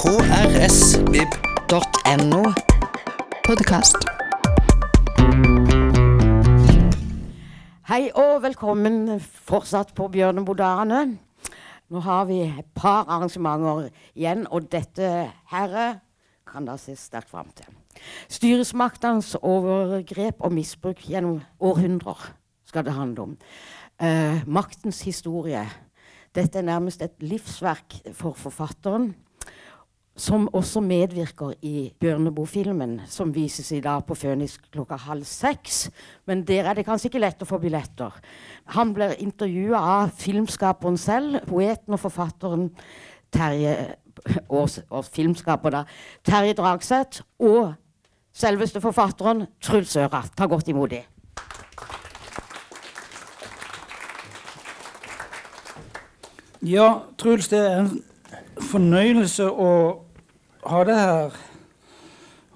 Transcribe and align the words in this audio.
krsvib.no. 0.00 1.32
Podkast. 3.44 3.96
Hei 7.90 8.08
og 8.16 8.40
velkommen 8.46 9.20
fortsatt 9.20 9.92
på 9.92 10.08
Bjørnebodane. 10.08 11.02
Nå 11.92 11.98
har 12.08 12.24
vi 12.32 12.40
et 12.46 12.72
par 12.72 13.04
arrangementer 13.12 13.92
igjen, 14.14 14.48
og 14.48 14.72
dette 14.72 15.28
herre 15.52 16.00
kan 16.48 16.64
da 16.64 16.80
se 16.80 16.96
sterkt 16.96 17.28
fram 17.28 17.52
til. 17.52 17.68
Styresmaktenes 18.32 19.36
overgrep 19.44 20.40
og 20.40 20.56
misbruk 20.56 20.96
gjennom 21.12 21.44
århundrer 21.60 22.32
skal 22.64 22.88
det 22.88 22.96
handle 22.96 23.20
om. 23.28 23.36
Eh, 24.00 24.48
maktens 24.48 25.04
historie. 25.04 25.68
Dette 26.32 26.58
er 26.58 26.70
nærmest 26.72 27.02
et 27.04 27.20
livsverk 27.20 28.00
for 28.16 28.32
forfatteren 28.32 29.12
som 30.20 30.48
også 30.52 30.82
medvirker 30.84 31.54
i 31.64 31.90
Bjørneboe-filmen, 32.00 32.98
som 33.08 33.30
vises 33.32 33.70
i 33.72 33.80
dag 33.80 34.02
på 34.04 34.16
Føniks 34.18 34.58
klokka 34.68 34.98
halv 35.00 35.24
seks. 35.24 35.86
Men 36.28 36.42
der 36.44 36.68
er 36.68 36.76
det 36.76 36.84
kanskje 36.84 37.08
ikke 37.08 37.22
lett 37.22 37.40
å 37.40 37.48
få 37.48 37.56
billetter. 37.62 38.18
Han 38.76 38.92
blir 38.96 39.16
intervjua 39.24 39.80
av 39.80 40.12
filmskaperen 40.20 40.98
selv, 41.00 41.40
poeten 41.48 41.96
og 41.96 42.02
forfatteren 42.02 42.68
Terje 43.32 43.94
og, 44.50 44.68
og 44.90 45.06
filmskaper 45.06 45.72
da, 45.72 45.84
Terje 46.26 46.56
Dragseth, 46.58 47.22
og 47.40 47.72
selveste 48.36 48.82
forfatteren 48.84 49.46
Truls 49.62 49.96
Øra. 49.96 50.24
Ta 50.36 50.50
godt 50.50 50.68
imot 50.68 50.92
dem. 50.92 51.08
Ja, 56.60 57.06
Truls, 57.16 57.48
det 57.48 57.64
er 57.64 57.80
en 57.86 58.02
fornøyelse 58.60 59.48
å 59.48 59.70
ha 60.66 60.82
deg 60.84 60.98
her. 60.98 61.38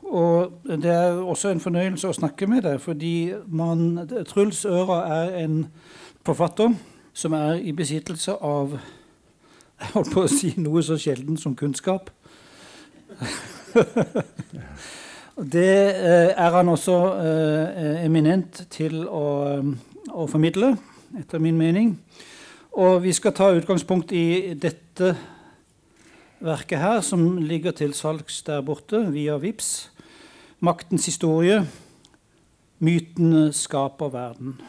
Og 0.04 0.52
det 0.68 0.90
er 0.90 1.16
også 1.16 1.50
en 1.50 1.62
fornøyelse 1.62 2.08
å 2.08 2.16
snakke 2.16 2.46
med 2.46 2.64
deg, 2.66 2.80
fordi 2.82 3.32
man, 3.48 4.04
Truls 4.28 4.64
Øra 4.68 5.00
er 5.22 5.38
en 5.44 5.64
forfatter 6.26 6.74
som 7.14 7.32
er 7.36 7.62
i 7.62 7.72
besittelse 7.72 8.34
av 8.42 8.78
Jeg 9.80 9.90
holdt 9.94 10.12
på 10.14 10.24
å 10.24 10.30
si 10.30 10.52
noe 10.62 10.82
så 10.86 10.96
sjelden 11.00 11.36
som 11.36 11.56
kunnskap. 11.58 12.10
det 15.54 15.66
eh, 15.66 16.30
er 16.30 16.54
han 16.54 16.70
også 16.70 16.94
eh, 17.18 18.04
eminent 18.04 18.62
til 18.70 19.02
å, 19.02 19.58
å 20.14 20.28
formidle, 20.30 20.76
etter 21.18 21.42
min 21.42 21.58
mening. 21.58 21.96
Og 22.78 23.02
vi 23.02 23.12
skal 23.12 23.34
ta 23.34 23.50
utgangspunkt 23.54 24.14
i 24.14 24.54
dette 24.54 25.16
verket 26.44 26.78
her, 26.78 27.00
som 27.00 27.38
ligger 27.40 27.72
til 27.72 27.94
salgs 27.96 28.42
der 28.46 28.62
borte 28.62 29.00
via 29.12 29.36
VIPS. 29.40 29.90
'Maktens 30.60 31.06
historie. 31.06 31.66
Mytene 32.78 33.52
skaper 33.52 34.08
verden'. 34.08 34.62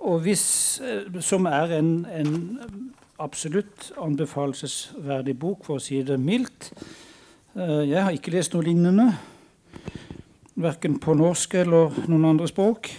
Og 0.00 0.20
hvis, 0.20 0.80
eh, 0.84 1.20
som 1.20 1.46
er 1.46 1.78
en, 1.78 2.06
en 2.06 2.60
absolutt 3.18 3.92
anbefalesverdig 3.98 5.34
bok, 5.38 5.64
for 5.66 5.78
å 5.78 5.82
si 5.82 6.02
det 6.06 6.18
mildt. 6.22 6.70
Eh, 7.56 7.90
jeg 7.90 8.02
har 8.02 8.14
ikke 8.14 8.34
lest 8.34 8.54
noe 8.54 8.66
lignende, 8.66 9.10
verken 10.58 10.98
på 11.02 11.14
norsk 11.18 11.54
eller 11.54 11.94
noen 12.06 12.28
andre 12.32 12.48
språk. 12.50 12.90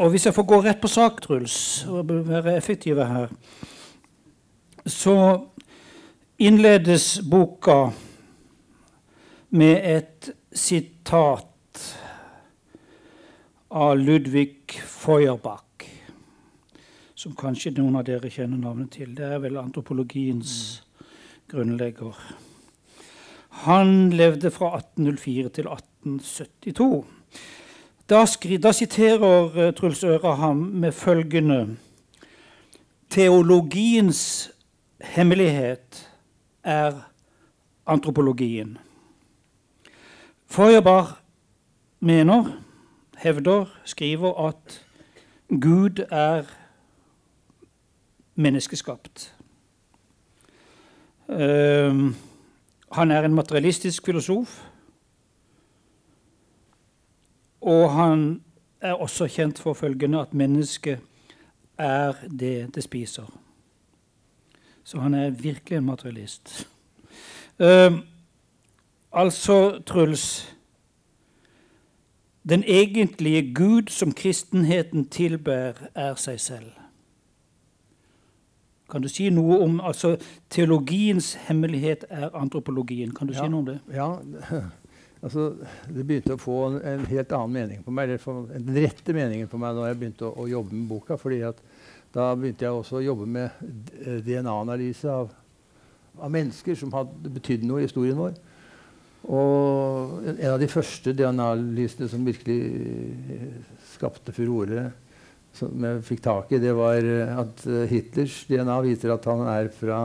Og 0.00 0.10
hvis 0.10 0.26
jeg 0.26 0.34
får 0.34 0.46
gå 0.48 0.60
rett 0.64 0.80
på 0.80 0.88
sak, 0.88 1.20
Truls, 1.24 1.84
og 1.90 2.08
være 2.08 2.56
effektiv 2.56 3.02
her, 3.02 3.28
så 4.86 5.16
innledes 6.40 7.20
boka 7.20 7.92
med 9.48 9.80
et 9.96 10.30
sitat 10.52 11.96
av 13.68 13.98
Ludvig 13.98 14.80
Feuerbach, 14.88 15.84
som 17.14 17.36
kanskje 17.36 17.74
noen 17.76 18.00
av 18.00 18.06
dere 18.08 18.32
kjenner 18.32 18.56
navnet 18.56 18.94
til. 18.96 19.12
Det 19.18 19.28
er 19.28 19.42
vel 19.44 19.60
antropologiens 19.60 20.80
grunnlegger. 21.52 22.16
Han 23.68 24.08
levde 24.16 24.48
fra 24.54 24.72
1804 24.78 25.52
til 25.58 25.68
1872. 25.68 26.92
Da, 28.08 28.24
da 28.64 28.72
siterer 28.72 29.58
uh, 29.58 29.66
Truls 29.76 30.06
Øra 30.08 30.38
ham 30.40 30.70
med 30.80 30.96
følgende 30.96 31.66
Teologiens 33.10 34.22
hemmelighet 35.04 36.06
er 36.64 37.00
antropologien. 37.86 38.78
Feuerbach 40.46 41.12
mener, 42.00 42.62
hevder, 43.18 43.66
skriver 43.84 44.48
at 44.48 44.86
Gud 45.60 46.06
er 46.10 46.44
menneskeskapt. 48.34 49.34
Uh, 51.28 52.14
han 52.92 53.10
er 53.10 53.22
en 53.22 53.34
materialistisk 53.34 54.06
filosof. 54.06 54.66
Og 57.60 57.92
han 57.92 58.42
er 58.80 58.92
også 58.92 59.28
kjent 59.28 59.58
for 59.58 59.72
følgende 59.72 60.20
at 60.20 60.34
mennesket 60.34 60.98
er 61.78 62.12
det 62.40 62.74
det 62.74 62.82
spiser. 62.82 63.28
Så 64.90 64.98
han 64.98 65.14
er 65.14 65.30
virkelig 65.30 65.76
en 65.78 65.84
materialist. 65.84 66.68
Uh, 67.62 67.98
altså, 69.12 69.82
Truls 69.86 70.56
Den 72.48 72.64
egentlige 72.66 73.54
Gud 73.54 73.82
som 73.88 74.12
kristenheten 74.12 75.04
tilber, 75.08 75.72
er 75.94 76.14
seg 76.14 76.40
selv. 76.40 76.70
Kan 78.90 79.02
du 79.02 79.08
si 79.08 79.28
noe 79.30 79.60
om 79.62 79.78
altså, 79.80 80.16
Teologiens 80.50 81.34
hemmelighet 81.46 82.04
er 82.08 82.34
antropologien. 82.34 83.14
Kan 83.14 83.28
du 83.28 83.34
ja, 83.36 83.44
si 83.44 83.52
noe 83.52 83.60
om 83.60 83.68
det? 83.68 83.78
Ja, 83.94 84.08
altså, 85.22 85.52
Det 85.86 86.06
begynte 86.06 86.34
å 86.34 86.40
få 86.40 86.64
en, 86.66 86.80
en 86.82 87.06
helt 87.12 87.36
annen 87.36 87.54
mening 87.60 87.86
på 87.86 87.94
meg, 87.94 88.10
eller 88.10 88.58
den 88.58 88.82
rette 88.82 89.14
meningen 89.14 89.52
på 89.52 89.60
meg 89.60 89.78
da 89.78 89.86
jeg 89.92 90.00
begynte 90.02 90.26
å, 90.26 90.34
å 90.34 90.48
jobbe 90.50 90.74
med 90.74 90.88
boka. 90.90 91.20
fordi 91.20 91.44
at 91.52 91.62
da 92.14 92.30
begynte 92.34 92.66
jeg 92.66 92.74
også 92.74 92.98
å 92.98 93.04
jobbe 93.04 93.26
med 93.30 93.60
DNA-analyse 94.26 95.10
av, 95.10 95.28
av, 96.18 96.30
mennesker 96.32 96.78
som 96.78 96.90
hadde 96.94 97.30
betydd 97.36 97.66
noe 97.68 97.82
i 97.82 97.86
historien 97.86 98.18
vår. 98.18 98.34
Og 99.30 100.24
en 100.32 100.40
av 100.54 100.58
de 100.58 100.70
første 100.70 101.14
DNA-analysene 101.14 102.08
som 102.10 102.24
virkelig 102.26 102.58
skapte 103.92 104.34
furore, 104.34 104.88
som 105.54 105.86
jeg 105.86 106.02
fikk 106.06 106.24
tak 106.24 106.50
i, 106.54 106.62
det 106.62 106.72
var 106.78 107.06
at 107.44 107.62
Hitlers 107.90 108.42
DNA 108.48 108.80
viser 108.86 109.14
at 109.14 109.30
han 109.30 109.44
er 109.50 109.70
fra 109.74 110.00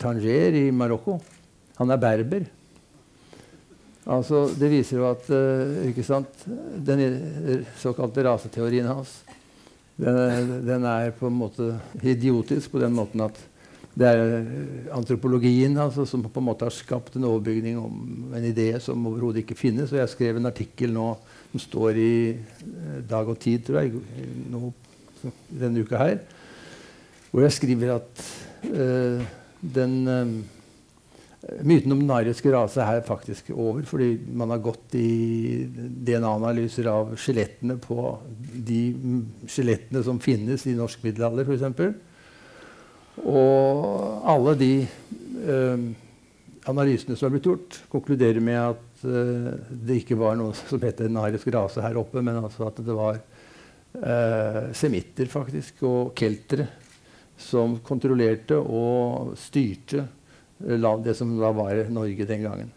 Tanger 0.00 0.56
i 0.60 0.64
Marokko. 0.74 1.18
Han 1.80 1.92
er 1.92 2.00
berber. 2.00 2.48
Altså, 4.10 4.46
det 4.56 4.70
viser 4.72 4.96
jo 4.96 5.10
at 5.10 5.28
den 6.88 7.02
såkalte 7.80 8.24
raseteorien 8.24 8.88
hans 8.88 9.18
den, 10.00 10.52
den, 10.66 10.84
er 10.88 11.14
på 11.16 11.28
en 11.28 11.38
måte 11.38 11.74
idiotisk 12.02 12.72
på 12.72 12.82
den 12.82 12.94
måten 12.96 13.24
at 13.26 13.38
det 14.00 14.06
er 14.06 14.46
antropologien 14.94 15.74
altså, 15.82 16.06
som 16.08 16.22
på 16.22 16.40
en 16.40 16.46
måte 16.46 16.64
har 16.64 16.72
skapt 16.72 17.16
en 17.18 17.26
overbygning 17.28 17.78
om 17.80 18.30
en 18.36 18.46
idé 18.46 18.70
som 18.80 19.06
overhodet 19.10 19.42
ikke 19.42 19.58
finnes. 19.58 19.90
Og 19.92 19.98
jeg 19.98 20.12
skrev 20.12 20.38
en 20.38 20.48
artikkel 20.48 20.94
nå 20.94 21.08
som 21.50 21.62
står 21.64 21.98
i 21.98 22.12
eh, 22.30 23.00
Dag 23.10 23.28
og 23.28 23.40
Tid, 23.42 23.64
tror 23.66 23.82
jeg, 23.82 23.98
nå, 24.52 24.70
denne 25.50 25.82
uka 25.82 25.98
her, 26.00 26.20
hvor 27.30 27.44
jeg 27.44 27.56
skriver 27.58 27.92
at 27.98 28.22
uh, 28.70 29.20
den 29.60 29.98
uh, 30.08 30.59
Myten 31.40 31.94
om 31.94 32.00
den 32.02 32.10
ariske 32.12 32.50
rase 32.52 32.84
er 32.84 33.00
faktisk 33.06 33.46
over, 33.54 33.80
fordi 33.88 34.10
man 34.36 34.50
har 34.52 34.60
gått 34.60 34.92
i 35.00 35.64
DNA-analyser 35.72 36.90
av 36.92 37.14
skjelettene 37.16 37.78
på 37.80 38.02
de 38.68 38.80
skjelettene 39.48 40.02
som 40.04 40.20
finnes 40.20 40.66
i 40.68 40.76
norsk 40.76 41.00
middelalder, 41.06 41.48
f.eks. 41.48 41.64
Og 43.24 44.28
alle 44.28 44.54
de 44.60 44.70
eh, 44.84 45.88
analysene 46.68 47.16
som 47.16 47.30
har 47.30 47.34
blitt 47.38 47.48
gjort, 47.48 47.80
konkluderer 47.88 48.44
med 48.44 48.60
at 48.60 49.08
eh, 49.08 49.50
det 49.70 50.02
ikke 50.02 50.20
var 50.20 50.36
noe 50.36 50.52
som 50.60 50.84
het 50.84 51.00
den 51.00 51.16
ariske 51.24 51.56
rase 51.56 51.80
her 51.80 51.96
oppe, 52.04 52.20
men 52.20 52.36
altså 52.44 52.68
at 52.68 52.84
det 52.84 53.00
var 53.00 53.16
eh, 53.16 54.62
semitter 54.76 55.32
faktisk, 55.32 55.86
og 55.88 56.12
keltere 56.20 56.68
som 57.40 57.80
kontrollerte 57.80 58.60
og 58.60 59.38
styrte 59.40 60.04
det 60.60 61.14
som 61.16 61.32
da 61.40 61.52
var 61.56 61.86
Norge 61.90 62.26
den 62.28 62.42
gangen. 62.44 62.70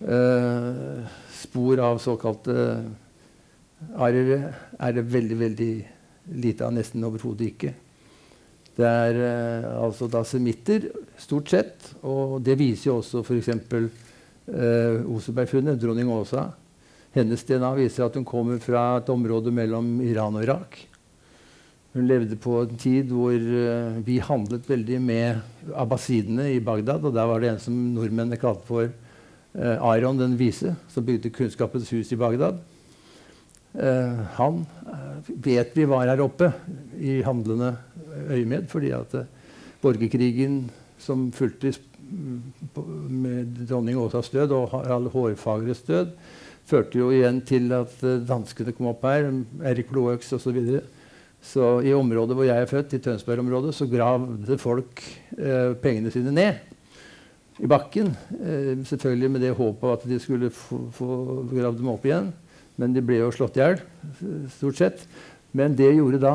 Uh, 0.00 1.06
spor 1.36 1.80
av 1.84 1.98
såkalte 2.00 2.54
arere 3.96 4.54
er 4.80 4.96
det 4.96 5.04
veldig 5.12 5.38
veldig 5.38 5.72
lite 6.40 6.66
av, 6.66 6.74
nesten 6.74 7.04
overhodet 7.04 7.48
ikke. 7.50 7.72
Det 8.76 8.86
er 8.86 9.18
eh, 9.18 9.68
altså 9.82 10.08
da 10.10 10.22
semitter, 10.24 10.88
stort 11.20 11.50
sett. 11.52 11.90
Og 12.06 12.38
det 12.44 12.56
viser 12.60 12.90
jo 12.90 12.98
også 13.00 13.24
f.eks. 13.24 13.50
Eh, 13.50 15.08
Osebergfunnet, 15.10 15.80
dronning 15.80 16.10
Åsa. 16.12 16.46
Hennes 17.16 17.42
DNA 17.46 17.72
viser 17.80 18.06
at 18.06 18.16
hun 18.16 18.26
kommer 18.28 18.60
fra 18.62 19.00
et 19.00 19.10
område 19.12 19.52
mellom 19.54 19.98
Iran 20.06 20.38
og 20.38 20.46
Irak. 20.46 20.78
Hun 21.90 22.06
levde 22.06 22.36
på 22.38 22.52
en 22.62 22.76
tid 22.78 23.08
hvor 23.10 23.34
uh, 23.34 23.96
vi 24.06 24.20
handlet 24.22 24.68
veldig 24.70 24.98
med 25.02 25.40
abbasidene 25.74 26.52
i 26.54 26.60
Bagdad. 26.62 27.02
Og 27.02 27.14
der 27.16 27.26
var 27.26 27.42
det 27.42 27.50
en 27.50 27.62
som 27.62 27.78
nordmennene 27.96 28.38
kalte 28.38 28.62
for 28.68 28.86
uh, 28.86 29.88
Aron 29.90 30.20
den 30.20 30.36
vise, 30.38 30.76
som 30.92 31.06
bygde 31.06 31.32
Kunnskapens 31.34 31.90
hus 31.90 32.12
i 32.14 32.18
Bagdad. 32.20 32.60
Uh, 33.74 34.22
han 34.38 34.62
vet 35.42 35.74
vi 35.74 35.88
var 35.90 36.06
her 36.10 36.22
oppe 36.22 36.52
i 36.98 37.20
handlende 37.26 37.72
øyemed, 38.30 38.70
fordi 38.70 38.94
at 38.94 39.14
borgerkrigen 39.82 40.62
som 41.00 41.30
fulgte 41.34 41.72
med 43.10 43.66
dronning 43.66 43.98
Åsas 43.98 44.30
død 44.30 44.54
og 44.54 44.70
Harald 44.72 45.10
Hårfagres 45.10 45.82
død, 45.86 46.14
førte 46.70 46.98
jo 46.98 47.10
igjen 47.14 47.42
til 47.46 47.70
at 47.74 47.94
danskene 48.26 48.74
kom 48.74 48.90
opp 48.90 49.06
her, 49.06 49.30
Erik 49.66 49.90
Loøx 49.94 50.32
osv. 50.34 50.42
Så, 50.42 50.54
videre. 50.54 50.86
Så 51.40 51.78
i 51.84 51.94
området 51.96 52.36
hvor 52.36 52.44
jeg 52.44 52.60
er 52.60 52.68
født, 52.68 52.94
i 52.96 53.00
Tønsberg-området, 53.04 53.72
så 53.74 53.88
gravde 53.88 54.58
folk 54.60 55.00
eh, 55.38 55.72
pengene 55.80 56.12
sine 56.12 56.34
ned 56.36 57.60
i 57.60 57.68
bakken. 57.68 58.12
Eh, 58.36 58.76
selvfølgelig 58.88 59.30
med 59.30 59.44
det 59.46 59.56
håpet 59.56 59.96
at 59.96 60.06
de 60.08 60.20
skulle 60.20 60.52
få, 60.52 60.82
få 60.92 61.10
gravd 61.48 61.80
dem 61.80 61.92
opp 61.92 62.04
igjen. 62.08 62.30
Men 62.80 62.94
de 62.96 63.02
ble 63.04 63.18
jo 63.20 63.32
slått 63.34 63.58
i 63.58 63.64
hjel, 63.64 63.80
stort 64.54 64.78
sett. 64.80 65.04
Men 65.56 65.74
det 65.76 65.90
gjorde 65.96 66.20
da 66.22 66.34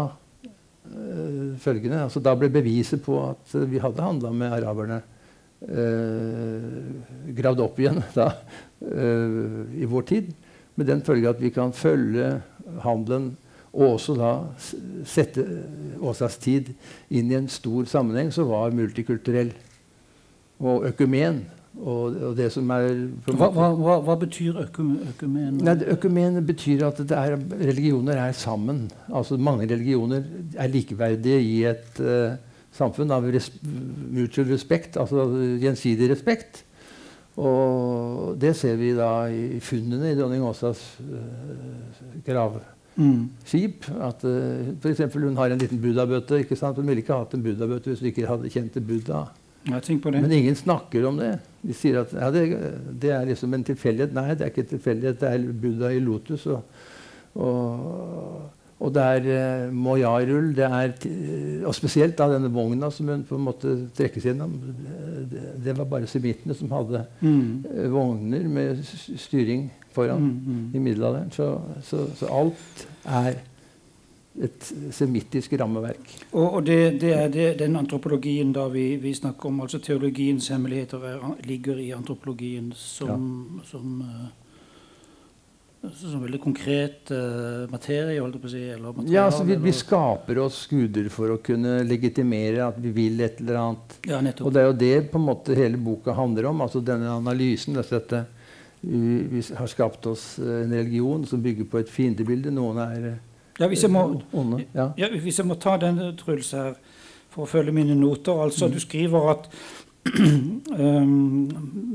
eh, 0.89 1.53
følgende. 1.61 2.03
Altså, 2.05 2.21
da 2.21 2.35
ble 2.37 2.51
beviset 2.53 3.03
på 3.05 3.19
at 3.29 3.55
vi 3.69 3.81
hadde 3.81 4.03
handla 4.05 4.33
med 4.35 4.57
araberne, 4.57 4.99
eh, 5.65 6.67
gravd 7.37 7.63
opp 7.65 7.79
igjen 7.81 8.01
da, 8.17 8.31
eh, 8.81 9.39
i 9.81 9.89
vår 9.89 10.09
tid. 10.11 10.33
Med 10.75 10.91
den 10.91 11.01
følge 11.07 11.31
at 11.31 11.41
vi 11.41 11.53
kan 11.55 11.73
følge 11.73 12.35
handelen 12.83 13.33
og 13.75 13.97
også 13.97 14.15
da 14.15 14.31
sette 15.07 15.43
Åsas 16.05 16.37
tid 16.39 16.71
inn 17.11 17.31
i 17.31 17.37
en 17.37 17.49
stor 17.51 17.87
sammenheng 17.89 18.31
som 18.33 18.47
var 18.47 18.73
multikulturell 18.75 19.51
og 20.63 20.87
økumen. 20.91 21.43
Og, 21.75 22.15
og 22.29 22.35
det 22.37 22.47
som 22.53 22.69
er 22.71 22.85
Hva, 23.27 23.49
hva, 23.51 23.97
hva, 23.99 24.13
betyr 24.15 24.61
økumen? 24.61 25.57
Nei, 25.59 25.73
Økumen 25.91 26.39
betyr 26.47 26.85
at 26.87 27.01
det 27.03 27.17
er, 27.19 27.35
religioner 27.59 28.21
er 28.21 28.31
sammen. 28.31 28.85
Altså 29.11 29.35
Mange 29.35 29.67
religioner 29.67 30.23
er 30.55 30.71
likeverdige 30.71 31.41
i 31.43 31.57
et 31.67 31.99
uh, 31.99 32.37
samfunn 32.75 33.11
av 33.11 33.27
res 33.27 33.49
mutual 33.59 34.47
respect, 34.53 34.95
altså 34.95 35.27
gjensidig 35.59 36.13
respekt. 36.13 36.63
Og 37.35 38.37
det 38.39 38.53
ser 38.55 38.79
vi 38.79 38.93
da 38.95 39.27
i 39.27 39.59
funnene 39.59 40.13
i 40.13 40.15
dronning 40.15 40.47
Åsas 40.47 40.85
uh, 41.03 42.23
gravskip. 42.23 42.74
Mm. 42.95 43.29
At 43.99 44.23
uh, 44.23 44.75
f.eks. 44.79 45.01
hun 45.13 45.37
har 45.37 45.51
en 45.51 45.59
liten 45.59 45.81
buddhabøtte. 45.81 46.39
ikke 46.43 46.55
sant? 46.55 46.77
Hun 46.79 46.87
ville 46.87 47.03
ikke 47.03 47.17
hatt 47.17 47.33
en 47.35 47.43
buddhabøtte 47.43 47.91
hvis 47.91 48.03
hun 48.03 48.11
ikke 48.11 48.29
hadde 48.29 48.51
kjent 48.53 48.71
til 48.73 48.85
Buddha. 48.85 49.25
Tenk 49.65 50.03
på 50.03 50.11
det. 50.13 50.21
Men 50.21 50.31
ingen 50.31 50.55
snakker 50.55 51.07
om 51.09 51.17
det. 51.17 51.39
De 51.65 51.73
sier 51.73 52.03
at 52.03 52.11
ja, 52.13 52.29
det, 52.31 52.43
det 53.01 53.11
er 53.15 53.25
liksom 53.25 53.53
en 53.57 53.65
tilfeldighet. 53.65 54.13
Nei, 54.13 54.35
det 54.37 54.45
er 54.45 54.53
ikke 54.53 54.65
en 54.67 54.73
tilfeldighet. 54.75 55.19
Det 55.21 55.31
er 55.31 55.47
Buddha 55.63 55.89
i 55.89 56.03
lotus. 56.03 56.45
Og, 56.53 56.61
og, 57.33 58.43
og 58.79 58.91
det 58.93 59.01
er 59.01 59.27
eh, 59.31 59.71
mojarull. 59.71 60.49
Det 60.57 60.65
er, 60.67 60.91
og 61.65 61.75
spesielt 61.77 62.17
da 62.19 62.27
denne 62.33 62.49
vogna 62.51 62.89
som 62.91 63.07
hun 63.07 63.23
på 63.23 63.37
en 63.39 63.45
måte 63.47 63.75
trekkes 63.95 64.25
gjennom. 64.27 64.57
Det, 65.31 65.43
det 65.63 65.77
var 65.77 65.87
bare 65.89 66.07
semittene 66.11 66.53
som 66.57 66.71
hadde 66.75 67.05
Mm. 67.21 67.63
eh, 67.71 67.89
vogner 67.91 68.47
med 68.51 68.83
styring 69.17 69.69
foran 69.95 70.19
Mm, 70.21 70.41
mm. 70.45 70.71
i 70.75 70.79
middelalderen. 70.79 71.31
Så, 71.31 71.61
så, 71.87 72.05
så 72.19 72.27
alt 72.27 72.87
er 73.05 73.33
et 74.43 74.65
semittisk 74.91 75.53
rammeverk. 75.59 76.09
Og, 76.33 76.53
og 76.57 76.65
det, 76.67 77.01
det 77.01 77.13
er 77.15 77.29
det, 77.31 77.59
den 77.59 77.75
antropologien 77.79 78.51
da 78.53 78.67
vi, 78.67 78.97
vi 78.99 79.13
snakker 79.15 79.47
om, 79.47 79.61
altså 79.63 79.79
teologiens 79.79 80.47
hemmeligheter, 80.51 80.97
er, 81.13 81.21
ligger 81.47 81.77
i 81.79 81.91
antropologien 81.95 82.73
som, 82.75 83.61
som, 83.63 84.01
eh, 84.01 84.25
som 85.93 86.21
veldig 86.23 86.39
konkret 86.43 87.11
uh, 87.13 87.65
materie, 87.71 88.19
holdt 88.21 88.37
jeg 88.37 88.41
på 88.43 88.49
å 88.49 88.53
si. 88.53 88.61
Eller 88.73 88.93
materiale, 88.95 89.13
Ja, 89.13 89.25
altså 89.29 89.43
vi, 89.47 89.55
vi 89.61 89.73
skaper 89.75 90.39
oss 90.45 90.61
guder 90.71 91.09
for 91.13 91.33
å 91.35 91.37
kunne 91.43 91.77
legitimere 91.87 92.63
at 92.67 92.79
vi 92.81 92.91
vil 92.95 93.21
et 93.25 93.39
eller 93.43 93.59
annet. 93.61 93.97
ja, 94.09 94.21
nettopp. 94.25 94.47
Og 94.49 94.55
det 94.55 94.61
er 94.63 94.67
jo 94.69 94.77
det 94.81 95.11
på 95.11 95.21
en 95.21 95.27
måte 95.29 95.57
hele 95.57 95.77
boka 95.77 96.15
handler 96.17 96.49
om. 96.51 96.61
altså 96.65 96.81
Denne 96.85 97.11
analysen. 97.13 97.77
Dette, 97.77 98.25
vi, 98.81 99.21
vi 99.31 99.45
har 99.57 99.67
skapt 99.71 100.05
oss 100.11 100.25
eh, 100.39 100.63
en 100.65 100.73
religion 100.73 101.23
som 101.25 101.41
bygger 101.41 101.65
på 101.71 101.79
et 101.81 101.89
fiendebilde. 101.89 102.51
Noen 102.53 102.81
er 102.85 103.07
eh, 103.13 103.23
Ja, 103.59 103.69
hvis 103.71 103.85
jeg 103.85 103.91
må, 103.93 104.21
onde. 104.35 104.65
Ja. 104.75 104.89
ja, 104.99 105.07
hvis 105.13 105.39
jeg 105.39 105.47
må 105.47 105.55
ta 105.55 105.77
den, 105.81 106.01
Truls, 106.19 106.51
her, 106.57 106.75
for 107.31 107.45
å 107.45 107.49
følge 107.49 107.71
mine 107.75 107.95
noter. 107.95 108.35
Altså, 108.45 108.67
Du 108.71 108.79
skriver 108.83 109.31
at 109.31 109.49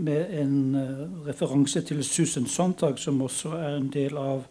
med 0.05 0.41
en 0.43 0.75
eh, 0.75 1.29
referanse 1.29 1.83
til 1.87 2.05
Susan 2.05 2.47
Sontag, 2.47 2.99
som 2.99 3.23
også 3.23 3.49
er 3.49 3.77
en 3.77 3.91
del 3.93 4.17
av, 4.19 4.45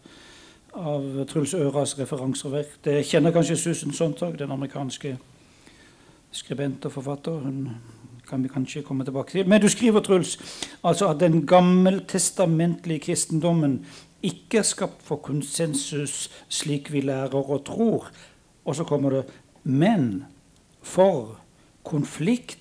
av 0.74 1.24
Truls 1.28 1.54
Øras 1.54 1.98
referanseverk. 1.98 2.78
Det 2.84 3.04
kjenner 3.06 3.34
kanskje 3.34 3.56
Susan 3.56 3.92
Sontag, 3.92 4.38
den 4.38 4.50
amerikanske 4.52 5.16
skribent 6.32 6.84
og 6.88 6.92
forfatter. 6.92 7.32
Hun 7.32 7.68
kan 8.28 8.42
vi 8.42 8.48
kanskje 8.48 8.82
komme 8.86 9.04
tilbake 9.04 9.30
til. 9.34 9.48
Men 9.48 9.60
du 9.60 9.68
skriver, 9.68 10.00
Truls, 10.00 10.38
altså 10.84 11.08
at 11.10 11.20
den 11.20 11.46
gammeltestamentlige 11.46 12.98
kristendommen 13.10 13.86
ikke 14.22 14.58
er 14.58 14.68
skapt 14.68 15.02
for 15.02 15.16
konsensus 15.16 16.30
slik 16.48 16.92
vi 16.92 17.00
lærer 17.00 17.34
og 17.34 17.64
tror. 17.66 18.10
Og 18.64 18.76
så 18.76 18.84
kommer 18.84 19.10
det 19.10 19.24
men 19.64 20.24
for 20.82 21.40
konflikt 21.84 22.59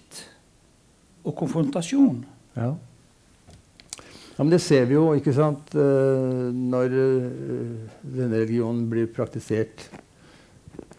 og 1.29 1.37
konfrontasjon. 1.39 2.23
Ja. 2.57 2.73
ja, 2.73 4.41
men 4.41 4.51
det 4.53 4.61
ser 4.65 4.89
vi 4.89 4.97
jo, 4.97 5.07
ikke 5.17 5.35
sant, 5.35 5.71
eh, 5.77 6.49
når 6.55 6.97
eh, 7.05 7.29
denne 8.03 8.41
religionen 8.41 8.87
blir 8.91 9.09
praktisert. 9.13 9.87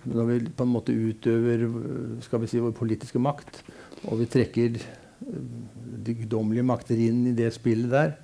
Når 0.09 0.31
vi 0.31 0.38
på 0.56 0.65
en 0.65 0.73
måte 0.73 0.97
utøver 0.97 1.67
eh, 1.67 2.17
skal 2.25 2.44
vi 2.44 2.50
si, 2.53 2.62
vår 2.62 2.75
politiske 2.77 3.21
makt, 3.21 3.62
og 4.09 4.23
vi 4.23 4.31
trekker 4.32 4.81
de 5.20 6.17
guddommelige 6.22 6.65
makter 6.65 7.01
inn 7.01 7.27
i 7.29 7.37
det 7.37 7.51
spillet 7.53 7.93
der, 7.93 8.15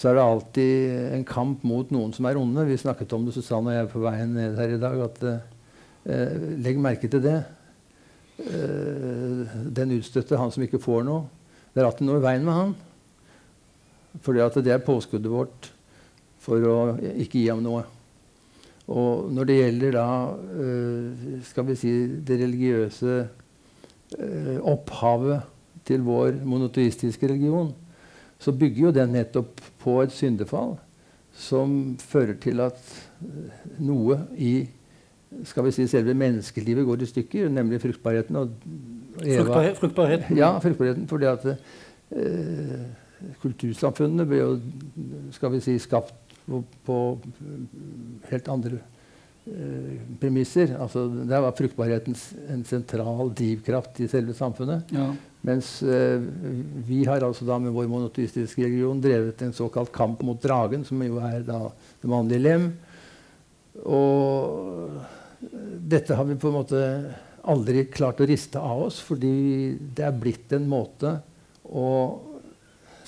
så 0.00 0.10
er 0.10 0.16
det 0.16 0.24
alltid 0.24 1.14
en 1.16 1.24
kamp 1.28 1.64
mot 1.66 1.90
noen 1.92 2.12
som 2.16 2.28
er 2.28 2.38
onde. 2.40 2.64
Vi 2.68 2.78
snakket 2.80 3.12
om 3.16 3.26
det, 3.26 3.34
Susanne 3.36 3.72
og 3.72 3.76
jeg, 3.76 3.88
på 3.92 4.04
veien 4.04 4.36
ned 4.36 4.60
her 4.60 4.76
i 4.76 4.80
dag. 4.80 5.02
at 5.08 5.24
eh, 5.26 6.36
Legg 6.62 6.78
merke 6.80 7.10
til 7.10 7.24
det. 7.24 7.40
Eh, 8.40 9.56
den 9.68 9.96
utstøtte, 9.98 10.38
han 10.38 10.52
som 10.52 10.64
ikke 10.64 10.80
får 10.82 11.04
noe. 11.06 11.26
Det 11.70 11.82
er 11.82 11.88
alltid 11.88 12.08
noe 12.08 12.20
i 12.20 12.24
veien 12.24 12.46
med 12.46 12.56
han. 12.56 12.74
At 14.16 14.58
det 14.64 14.72
er 14.74 14.82
påskuddet 14.84 15.30
vårt 15.30 15.70
for 16.40 16.64
å 16.66 16.78
ikke 17.20 17.38
gi 17.38 17.50
ham 17.50 17.62
noe. 17.62 17.84
Og 18.90 19.28
når 19.30 19.46
det 19.46 19.58
gjelder 19.58 19.94
da 19.94 20.08
eh, 20.64 21.36
skal 21.46 21.68
vi 21.68 21.78
si 21.78 21.92
det 22.26 22.40
religiøse 22.40 23.18
eh, 23.20 24.56
opphavet 24.58 25.46
til 25.86 26.02
vår 26.06 26.40
monoteistiske 26.42 27.30
religion, 27.30 27.70
så 28.40 28.56
bygger 28.56 28.88
jo 28.88 28.96
den 28.96 29.14
nettopp 29.14 29.60
på 29.82 30.00
et 30.02 30.14
syndefall 30.16 30.78
som 31.36 31.94
fører 32.00 32.40
til 32.42 32.62
at 32.64 32.80
noe 33.78 34.24
i 34.34 34.54
skal 35.46 35.64
vi 35.68 35.72
si, 35.74 35.86
selve 35.90 36.14
menneskelivet 36.18 36.86
går 36.88 37.04
i 37.04 37.10
stykker, 37.10 37.50
nemlig 37.54 37.80
fruktbarheten. 37.84 38.36
Og 38.40 38.50
Eva, 39.20 39.42
Fruktbarhet, 39.44 39.78
fruktbarheten. 39.78 40.36
ja, 40.38 40.52
fruktbarheten. 40.62 41.06
Fordi 41.10 41.28
at 41.30 41.44
eh, 41.50 42.80
kultursamfunnene 43.42 44.26
ble 44.28 44.40
jo 44.40 44.54
skal 45.36 45.52
vi 45.54 45.60
si, 45.64 45.76
skapt 45.82 46.14
på, 46.46 46.62
på 46.86 46.96
helt 48.30 48.48
andre 48.50 48.80
eh, 49.46 50.00
premisser. 50.22 50.74
Altså, 50.80 51.06
der 51.30 51.44
var 51.44 51.54
fruktbarheten 51.58 52.16
en 52.50 52.64
sentral 52.66 53.30
drivkraft 53.36 54.00
i 54.02 54.08
selve 54.10 54.34
samfunnet. 54.38 54.90
Ja. 54.96 55.10
Mens 55.46 55.76
eh, 55.82 56.18
vi 56.88 57.04
har 57.08 57.22
altså 57.24 57.46
da 57.48 57.56
med 57.62 57.72
vår 57.76 57.86
monoteistiske 57.92 58.64
religion 58.66 58.98
drevet 59.00 59.40
en 59.46 59.54
såkalt 59.56 59.92
kamp 59.94 60.24
mot 60.26 60.42
dragen, 60.42 60.82
som 60.84 61.00
jo 61.06 61.22
er 61.22 61.44
da 61.46 61.62
det 62.02 62.10
mannlige 62.10 62.44
lem. 62.48 62.70
Og 63.86 64.98
dette 65.40 66.16
har 66.16 66.26
vi 66.28 66.38
på 66.40 66.50
en 66.50 66.58
måte 66.58 66.80
aldri 67.48 67.86
klart 67.88 68.20
å 68.20 68.28
riste 68.28 68.60
av 68.60 68.82
oss, 68.88 68.98
fordi 69.04 69.76
det 69.96 70.04
er 70.04 70.18
blitt 70.20 70.52
en 70.52 70.66
måte 70.68 71.14
å 71.64 71.86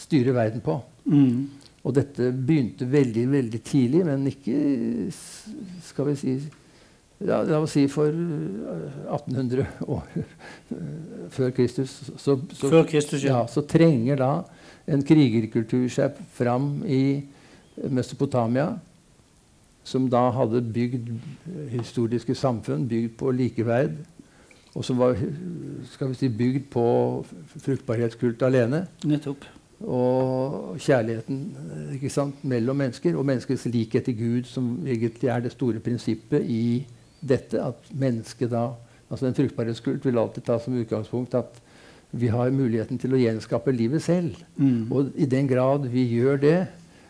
styre 0.00 0.34
verden 0.36 0.64
på. 0.64 0.78
Mm. 1.04 1.50
Og 1.82 1.94
dette 1.96 2.30
begynte 2.32 2.86
veldig 2.88 3.26
veldig 3.32 3.60
tidlig, 3.66 4.02
men 4.06 4.26
ikke 4.30 4.56
skal 5.84 6.12
vi 6.12 6.18
si 6.20 6.34
ja, 7.22 7.36
La 7.46 7.60
oss 7.62 7.76
si 7.76 7.84
for 7.86 8.10
eh, 8.10 8.94
1800 9.14 9.66
år 9.86 10.14
eh, 10.18 10.30
før 11.36 11.52
Kristus. 11.54 11.92
Så, 12.16 12.34
så, 12.50 12.66
Før 12.66 12.86
Kristus, 12.88 13.22
ja. 13.22 13.36
ja, 13.36 13.42
så 13.46 13.62
trenger 13.62 14.18
da 14.18 14.30
en 14.90 15.04
krigerkultur 15.06 15.86
seg 15.92 16.18
fram 16.34 16.80
i 16.82 17.22
Mesopotamia, 17.94 18.72
som 19.84 20.08
da 20.10 20.28
hadde 20.30 20.62
bygd 20.62 21.10
historiske 21.72 22.34
samfunn, 22.38 22.88
bygd 22.88 23.16
på 23.18 23.32
likeverd, 23.34 23.96
og 24.74 24.84
som 24.84 25.00
var 25.00 25.18
skal 25.92 26.12
vi 26.12 26.16
si, 26.16 26.28
bygd 26.32 26.70
på 26.72 26.84
fruktbarhetskult 27.58 28.42
alene. 28.46 28.86
Nettopp. 29.04 29.44
Og 29.82 30.78
kjærligheten 30.80 32.38
mellom 32.48 32.78
mennesker, 32.78 33.16
og 33.18 33.26
menneskets 33.26 33.66
likhet 33.66 34.06
til 34.06 34.16
Gud, 34.16 34.48
som 34.48 34.78
egentlig 34.86 35.28
er 35.28 35.42
det 35.44 35.52
store 35.52 35.82
prinsippet 35.82 36.46
i 36.46 36.86
dette. 37.20 37.60
At 37.60 37.90
mennesket 37.90 38.50
da 38.50 38.70
altså 39.12 39.26
En 39.26 39.34
fruktbarhetskult 39.36 40.06
vil 40.06 40.18
alltid 40.18 40.42
ta 40.46 40.54
som 40.58 40.72
utgangspunkt 40.72 41.34
at 41.36 41.58
vi 42.16 42.30
har 42.32 42.52
muligheten 42.52 42.96
til 43.00 43.12
å 43.12 43.20
gjenskape 43.20 43.72
livet 43.72 44.02
selv. 44.04 44.38
Mm. 44.56 44.88
Og 44.92 45.12
i 45.16 45.26
den 45.28 45.48
grad 45.48 45.84
vi 45.92 46.06
gjør 46.14 46.40
det, 46.40 46.56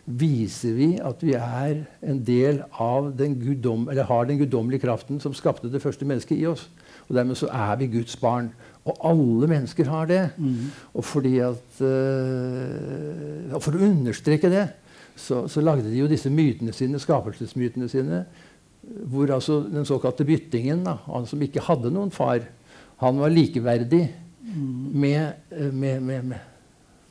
viser 0.05 0.75
vi 0.75 0.89
at 0.99 1.21
vi 1.23 1.35
er 1.37 1.85
en 2.03 2.19
del 2.27 2.61
av 2.81 3.13
den 3.17 3.37
guddom, 3.39 3.87
eller 3.89 4.07
har 4.09 4.27
den 4.27 4.41
guddommelige 4.41 4.83
kraften 4.83 5.21
som 5.23 5.35
skapte 5.35 5.71
det 5.71 5.81
første 5.81 6.05
mennesket 6.05 6.41
i 6.41 6.47
oss. 6.49 6.67
Og 7.07 7.15
dermed 7.15 7.39
så 7.39 7.47
er 7.51 7.75
vi 7.79 7.91
Guds 7.93 8.15
barn. 8.19 8.51
Og 8.83 8.97
alle 9.07 9.47
mennesker 9.47 9.87
har 9.87 10.07
det. 10.09 10.21
Mm. 10.37 10.71
Og 10.93 11.05
fordi 11.07 11.37
at 11.39 11.81
øh, 11.81 13.59
For 13.63 13.75
å 13.75 13.85
understreke 13.87 14.51
det 14.51 14.67
så, 15.15 15.45
så 15.47 15.61
lagde 15.61 15.91
de 15.91 15.99
jo 15.99 16.09
disse 16.09 16.29
mytene 16.33 16.73
sine, 16.73 16.99
skapelsesmytene 16.99 17.87
sine, 17.91 18.23
hvor 18.81 19.29
altså 19.31 19.61
den 19.69 19.85
såkalte 19.85 20.25
byttingen, 20.25 20.83
da, 20.83 20.97
han 21.05 21.27
som 21.29 21.41
ikke 21.45 21.63
hadde 21.63 21.91
noen 21.93 22.11
far, 22.11 22.43
han 22.99 23.19
var 23.21 23.31
likeverdig 23.31 24.07
med, 24.93 25.33
øh, 25.51 25.73
med, 25.73 26.01
med, 26.01 26.23
med, 26.23 26.39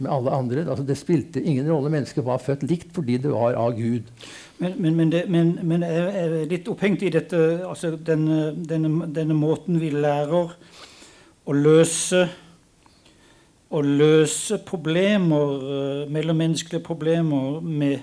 med 0.02 0.12
alle 0.12 0.36
andre. 0.36 0.66
Altså 0.66 0.84
det 0.86 0.98
spilte 1.00 1.42
ingen 1.42 1.70
rolle. 1.70 1.90
Mennesket 1.92 2.26
var 2.26 2.42
født 2.42 2.66
likt 2.68 2.92
fordi 2.94 3.18
det 3.22 3.32
var 3.32 3.58
av 3.58 3.74
Gud. 3.78 4.12
Men, 4.58 4.76
men, 4.78 4.96
men, 4.96 5.12
det, 5.12 5.24
men, 5.30 5.82
jeg 5.82 6.14
er 6.22 6.38
litt 6.50 6.68
opphengt 6.70 7.02
i 7.02 7.10
dette, 7.14 7.38
altså 7.66 7.96
denne, 7.96 8.52
denne, 8.54 9.08
denne 9.10 9.34
måten 9.34 9.80
vi 9.82 9.90
lærer 9.94 10.52
å 11.42 11.56
løse 11.56 12.26
å 13.72 13.80
løse 13.80 14.58
problemer, 14.68 15.52
eh, 15.64 16.10
mellommenneskelige 16.12 16.84
problemer 16.84 17.60
med, 17.60 17.98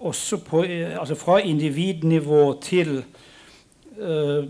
også 0.00 0.40
på, 0.44 0.64
eh, 0.64 1.00
altså 1.00 1.16
fra 1.16 1.40
individnivå 1.40 2.60
til 2.62 2.98
eh, 4.00 4.44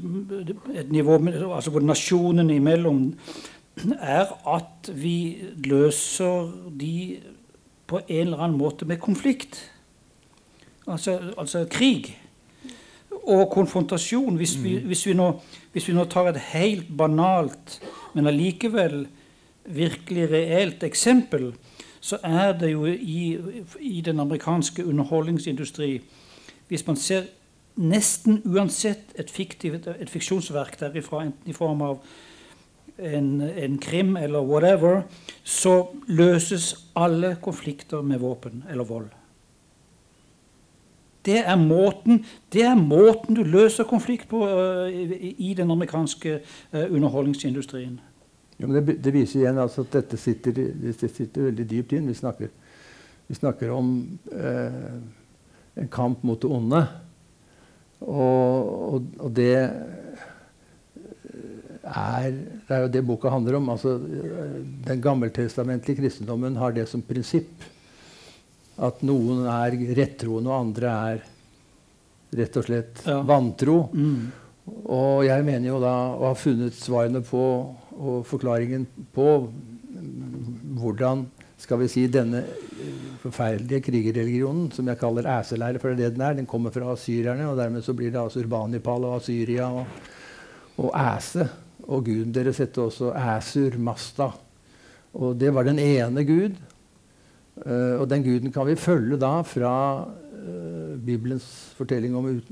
et 0.75 0.90
nivå 0.90 1.18
altså 1.54 1.70
hvor 1.70 1.80
nasjonene 1.80 2.54
imellom, 2.54 3.14
er 4.00 4.30
at 4.49 4.90
vi 4.94 5.42
løser 5.64 6.50
de 6.80 7.20
på 7.90 8.00
en 8.06 8.26
eller 8.26 8.42
annen 8.44 8.58
måte 8.58 8.87
med 8.87 9.00
konflikt. 9.02 9.58
Altså, 10.87 11.18
altså 11.38 11.64
krig 11.70 12.12
og 13.22 13.50
konfrontasjon. 13.52 14.37
Hvis, 14.37 14.56
vi, 14.62 14.76
hvis, 14.78 15.06
vi 15.06 15.14
nå, 15.14 15.32
hvis 15.72 15.88
vi 15.88 15.94
nå 15.96 16.04
tar 16.10 16.30
et 16.30 16.40
helt 16.52 16.90
banalt, 16.96 17.80
men 18.14 18.30
allikevel 18.30 19.04
virkelig 19.64 20.30
reelt 20.30 20.82
eksempel, 20.87 21.52
så 22.00 22.18
er 22.25 22.54
det 22.58 22.72
jo 22.72 22.87
i, 22.87 23.37
i 23.80 24.00
den 24.00 24.20
amerikanske 24.20 24.87
underholdningsindustri 24.87 26.00
Hvis 26.70 26.87
man 26.87 26.96
ser 26.96 27.25
nesten 27.76 28.42
uansett 28.46 29.10
et, 29.18 29.30
fiktivt, 29.30 29.88
et 29.90 30.10
fiksjonsverk 30.10 30.76
derifra, 30.80 31.25
enten 31.25 31.50
i 31.50 31.52
form 31.52 31.82
av 31.82 31.99
en, 33.00 33.40
en 33.40 33.78
krim 33.78 34.16
eller 34.16 34.45
whatever, 34.45 35.02
så 35.45 35.90
løses 36.09 36.75
alle 36.99 37.37
konflikter 37.42 38.02
med 38.02 38.21
våpen 38.21 38.64
eller 38.71 38.85
vold. 38.85 39.09
Det 41.25 41.37
er 41.45 41.57
måten, 41.61 42.23
det 42.52 42.62
er 42.64 42.78
måten 42.78 43.37
du 43.37 43.42
løser 43.45 43.85
konflikt 43.85 44.28
på 44.30 44.40
uh, 44.40 44.88
i, 44.88 45.35
i 45.50 45.54
den 45.54 45.71
amerikanske 45.71 46.38
uh, 46.73 46.87
underholdningsindustrien. 46.87 47.99
Jo, 48.61 48.71
det, 48.73 48.97
det 49.04 49.12
viser 49.12 49.42
igjen 49.42 49.61
altså 49.61 49.85
at 49.85 49.92
dette 49.99 50.16
sitter, 50.21 50.57
det 50.57 50.95
sitter 50.97 51.50
veldig 51.50 51.66
dypt 51.69 51.92
inn. 51.97 52.09
Vi 52.09 52.16
snakker, 52.16 52.49
vi 53.28 53.37
snakker 53.37 53.73
om 53.73 53.92
uh, 54.33 54.97
en 55.76 55.92
kamp 55.92 56.25
mot 56.25 56.40
det 56.40 56.50
onde. 56.50 56.83
Og, 58.00 58.95
og, 58.95 59.09
og 59.21 59.33
det 59.37 59.52
er 61.97 62.30
Det 62.68 62.76
er 62.76 62.82
jo 62.85 62.88
det 62.88 63.06
boka 63.06 63.30
handler 63.30 63.56
om. 63.59 63.68
Altså, 63.70 63.97
den 64.87 65.00
gammeltestamentlige 65.00 66.00
kristendommen 66.02 66.56
har 66.56 66.73
det 66.73 66.88
som 66.88 67.02
prinsipp. 67.02 67.50
At 68.78 69.02
noen 69.02 69.44
er 69.50 69.76
rettroende, 69.99 70.50
og 70.50 70.61
andre 70.61 70.87
er 71.14 71.23
rett 72.38 72.56
og 72.56 72.64
slett 72.64 73.02
Ja. 73.06 73.20
vantro. 73.23 73.90
Mm. 73.92 74.30
Og 74.87 75.25
jeg 75.26 75.44
mener 75.44 75.66
jo 75.68 75.80
da 75.80 76.14
å 76.14 76.28
ha 76.28 76.35
funnet 76.35 76.73
svarene 76.78 77.20
på 77.26 77.42
og 78.00 78.25
forklaringen 78.25 78.87
på 79.12 79.26
hvordan 80.78 81.26
skal 81.61 81.78
vi 81.82 81.88
si 81.92 82.06
denne 82.09 82.44
forferdelige 83.20 83.82
krigerreligionen, 83.90 84.70
som 84.73 84.88
jeg 84.88 84.99
kaller 85.00 85.26
æselære, 85.28 85.80
for 85.80 85.92
det 85.92 86.06
er 86.06 86.09
det 86.09 86.14
den 86.16 86.25
er, 86.25 86.35
den 86.38 86.47
kommer 86.49 86.73
fra 86.73 86.92
asyrerne, 86.94 87.50
og 87.50 87.59
dermed 87.59 87.85
så 87.85 87.92
blir 87.92 88.11
det 88.14 88.20
altså 88.20 88.40
Urbanipal 88.40 89.04
og 89.04 89.18
Asyria 89.18 89.66
og, 89.68 89.85
og 90.78 90.94
æse. 90.97 91.44
Og 91.88 92.04
guden 92.06 92.34
deres 92.34 92.60
heter 92.62 92.88
også 92.88 93.12
Æsur 93.14 93.78
Masta. 93.78 94.30
Og 95.14 95.38
det 95.38 95.50
var 95.54 95.64
den 95.66 95.78
ene 95.82 96.25
gud. 96.26 96.58
Eh, 97.66 97.96
og 98.00 98.08
den 98.10 98.22
guden 98.25 98.52
kan 98.52 98.66
vi 98.68 98.76
følge 98.78 99.18
da 99.20 99.42
fra 99.46 99.75
eh, 100.06 100.94
Bibelens 101.00 101.75
fortelling 101.78 102.16
om 102.16 102.42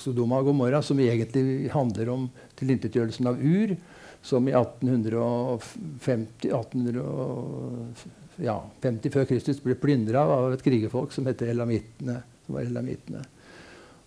Sodoma 0.00 0.40
og 0.40 0.44
Gomorra, 0.50 0.82
som 0.82 1.00
egentlig 1.00 1.70
handler 1.72 2.10
om 2.14 2.30
tilintetgjørelsen 2.58 3.28
av 3.28 3.36
Ur, 3.38 3.76
som 4.22 4.48
i 4.48 4.54
1850, 4.54 6.26
1850 6.48 8.18
ja, 8.40 8.56
50 8.82 9.12
før 9.12 9.26
Kristus 9.28 9.60
ble 9.62 9.76
plyndra 9.78 10.22
av 10.24 10.52
et 10.54 10.64
krigerfolk 10.64 11.12
som 11.14 11.26
het 11.28 11.42
elamittene. 11.44 12.22
Som 12.46 12.56
var 12.56 12.66
elamittene. 12.66 13.22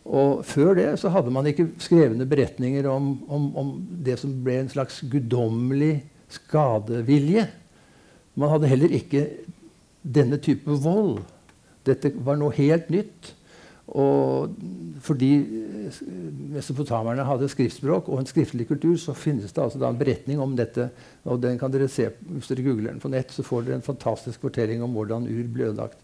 Og 0.05 0.43
før 0.45 0.75
det 0.77 0.89
så 1.01 1.09
hadde 1.09 1.33
man 1.33 1.47
ikke 1.49 1.71
skrevne 1.81 2.27
beretninger 2.29 2.85
om, 2.89 3.15
om, 3.25 3.47
om 3.57 3.71
det 4.05 4.19
som 4.21 4.33
ble 4.45 4.59
en 4.61 4.69
slags 4.69 4.99
guddommelig 5.09 6.03
skadevilje. 6.35 7.47
Man 8.37 8.51
hadde 8.51 8.69
heller 8.69 8.93
ikke 8.93 9.25
denne 10.05 10.37
type 10.37 10.77
vold. 10.83 11.23
Dette 11.85 12.11
var 12.25 12.37
noe 12.37 12.53
helt 12.57 12.91
nytt. 12.93 13.33
Og 13.85 14.53
fordi 15.05 15.29
mesopotamerne 16.55 17.25
hadde 17.27 17.49
skriftspråk 17.51 18.07
og 18.09 18.21
en 18.21 18.29
skriftlig 18.29 18.65
kultur, 18.69 18.95
så 18.97 19.13
finnes 19.17 19.53
det 19.53 19.61
altså 19.61 19.81
en 19.85 19.99
beretning 19.99 20.41
om 20.41 20.55
dette. 20.57 20.89
og 21.23 21.41
den 21.41 21.59
kan 21.59 21.71
dere 21.71 21.87
se 21.87 22.09
Hvis 22.19 22.47
dere 22.47 22.65
googler 22.65 22.91
den 22.91 22.99
på 22.99 23.09
nett, 23.13 23.31
så 23.31 23.43
får 23.43 23.65
dere 23.65 23.75
en 23.75 23.85
fantastisk 23.85 24.41
fortelling 24.41 24.83
om 24.83 24.93
hvordan 24.93 25.27
Ur 25.29 25.47
ble 25.53 25.69
ødelagt. 25.69 25.97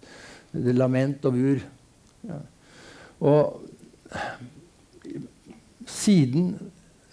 Lament 0.54 1.26
om 1.26 1.36
Ur. 1.36 1.62
Ja. 2.28 2.40
Og 3.22 3.62
siden 5.88 6.56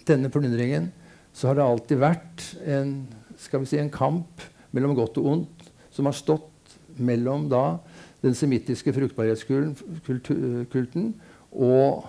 denne 0.07 0.29
plyndringen 0.33 0.91
så 1.33 1.47
har 1.49 1.59
det 1.59 1.65
alltid 1.65 1.97
vært 2.01 2.45
en, 2.67 2.93
skal 3.39 3.63
vi 3.63 3.71
si, 3.71 3.79
en 3.79 3.93
kamp 3.93 4.41
mellom 4.75 4.95
godt 4.97 5.17
og 5.21 5.29
ondt 5.33 5.69
som 5.93 6.09
har 6.09 6.17
stått 6.17 6.77
mellom 6.99 7.47
da 7.51 7.79
den 8.23 8.35
semittiske 8.35 8.93
fruktbarhetskulten 8.95 11.13
og 11.49 12.05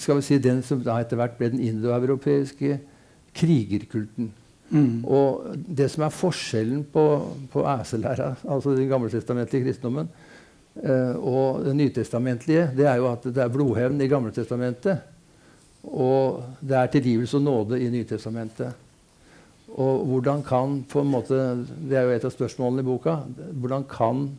skal 0.00 0.18
vi 0.18 0.26
si, 0.26 0.38
den 0.42 0.62
som 0.66 0.82
da 0.82 0.98
etter 1.02 1.16
hvert 1.20 1.36
ble 1.38 1.52
den 1.52 1.62
indoeuropeiske 1.62 2.78
krigerkulten. 3.36 4.32
Mm. 4.72 5.04
Og 5.04 5.52
det 5.54 5.90
som 5.92 6.02
er 6.06 6.16
forskjellen 6.16 6.82
på, 6.92 7.04
på 7.52 7.58
æselæra, 7.68 8.28
altså 8.48 8.74
den 8.74 8.90
gammeltestamentlige 8.90 9.64
kristendommen, 9.68 10.08
og 10.72 11.64
det 11.66 11.74
nytestamentlige, 11.76 12.70
det 12.76 12.86
er 12.88 12.96
jo 12.96 13.10
at 13.10 13.26
det 13.28 13.42
er 13.44 13.50
blodhevn 13.52 14.00
i 14.00 14.08
Gammeltestamentet. 14.08 15.02
Og 15.82 16.42
det 16.62 16.76
er 16.78 16.86
tilgivelse 16.86 17.36
og 17.36 17.42
nåde 17.42 17.80
i 17.82 17.90
Nytestamentet. 17.90 18.72
Og 19.72 20.04
hvordan 20.06 20.42
kan 20.42 20.84
på 20.88 21.00
en 21.00 21.10
måte, 21.10 21.34
Det 21.88 21.96
er 21.96 22.02
jo 22.02 22.10
et 22.10 22.24
av 22.24 22.30
spørsmålene 22.30 22.80
i 22.80 22.84
boka. 22.84 23.16
Hvordan 23.52 23.84
kan 23.84 24.30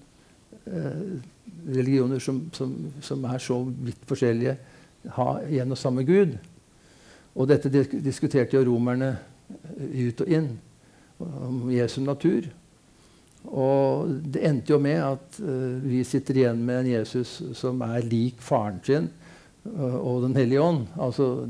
eh, 0.68 1.20
religioner 1.68 2.20
som, 2.20 2.50
som, 2.54 2.76
som 3.02 3.24
er 3.24 3.38
så 3.38 3.64
vidt 3.64 4.06
forskjellige, 4.06 4.58
ha 5.10 5.40
en 5.42 5.72
og 5.72 5.78
samme 5.78 6.04
Gud? 6.04 6.38
Og 7.36 7.48
dette 7.48 7.70
diskuterte 7.92 8.58
jo 8.58 8.64
romerne 8.64 9.18
eh, 9.80 10.08
ut 10.08 10.22
og 10.22 10.28
inn 10.28 10.60
om 11.20 11.72
Jesu 11.72 12.02
natur. 12.02 12.48
Og 13.52 14.08
det 14.34 14.46
endte 14.48 14.72
jo 14.74 14.80
med 14.82 15.02
at 15.04 15.42
uh, 15.44 15.84
vi 15.84 16.04
sitter 16.08 16.40
igjen 16.40 16.64
med 16.64 16.84
en 16.84 16.92
Jesus 16.94 17.42
som 17.58 17.82
er 17.86 18.06
lik 18.08 18.40
faren 18.44 18.80
sin, 18.86 19.10
uh, 19.68 20.00
og 20.00 20.24
Den 20.28 20.38
hellige 20.40 20.64
ånd. 20.64 20.88
Altså 20.96 21.48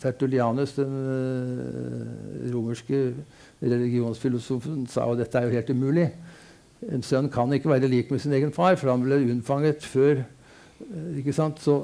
Tertulianus, 0.00 0.74
den 0.78 0.96
uh, 0.96 2.50
romerske 2.54 3.12
religionsfilosofen, 3.60 4.86
sa 4.88 5.06
jo 5.08 5.18
dette 5.20 5.38
er 5.38 5.48
jo 5.48 5.56
helt 5.58 5.70
umulig. 5.70 6.10
En 6.88 7.04
sønn 7.04 7.28
kan 7.28 7.52
ikke 7.52 7.68
være 7.68 7.90
lik 7.92 8.10
med 8.10 8.22
sin 8.22 8.32
egen 8.32 8.52
far, 8.56 8.78
for 8.80 8.88
han 8.90 9.04
ble 9.04 9.20
unnfanget 9.20 9.84
før 9.84 10.22
ikke 11.20 11.34
sant? 11.36 11.58
Så, 11.60 11.74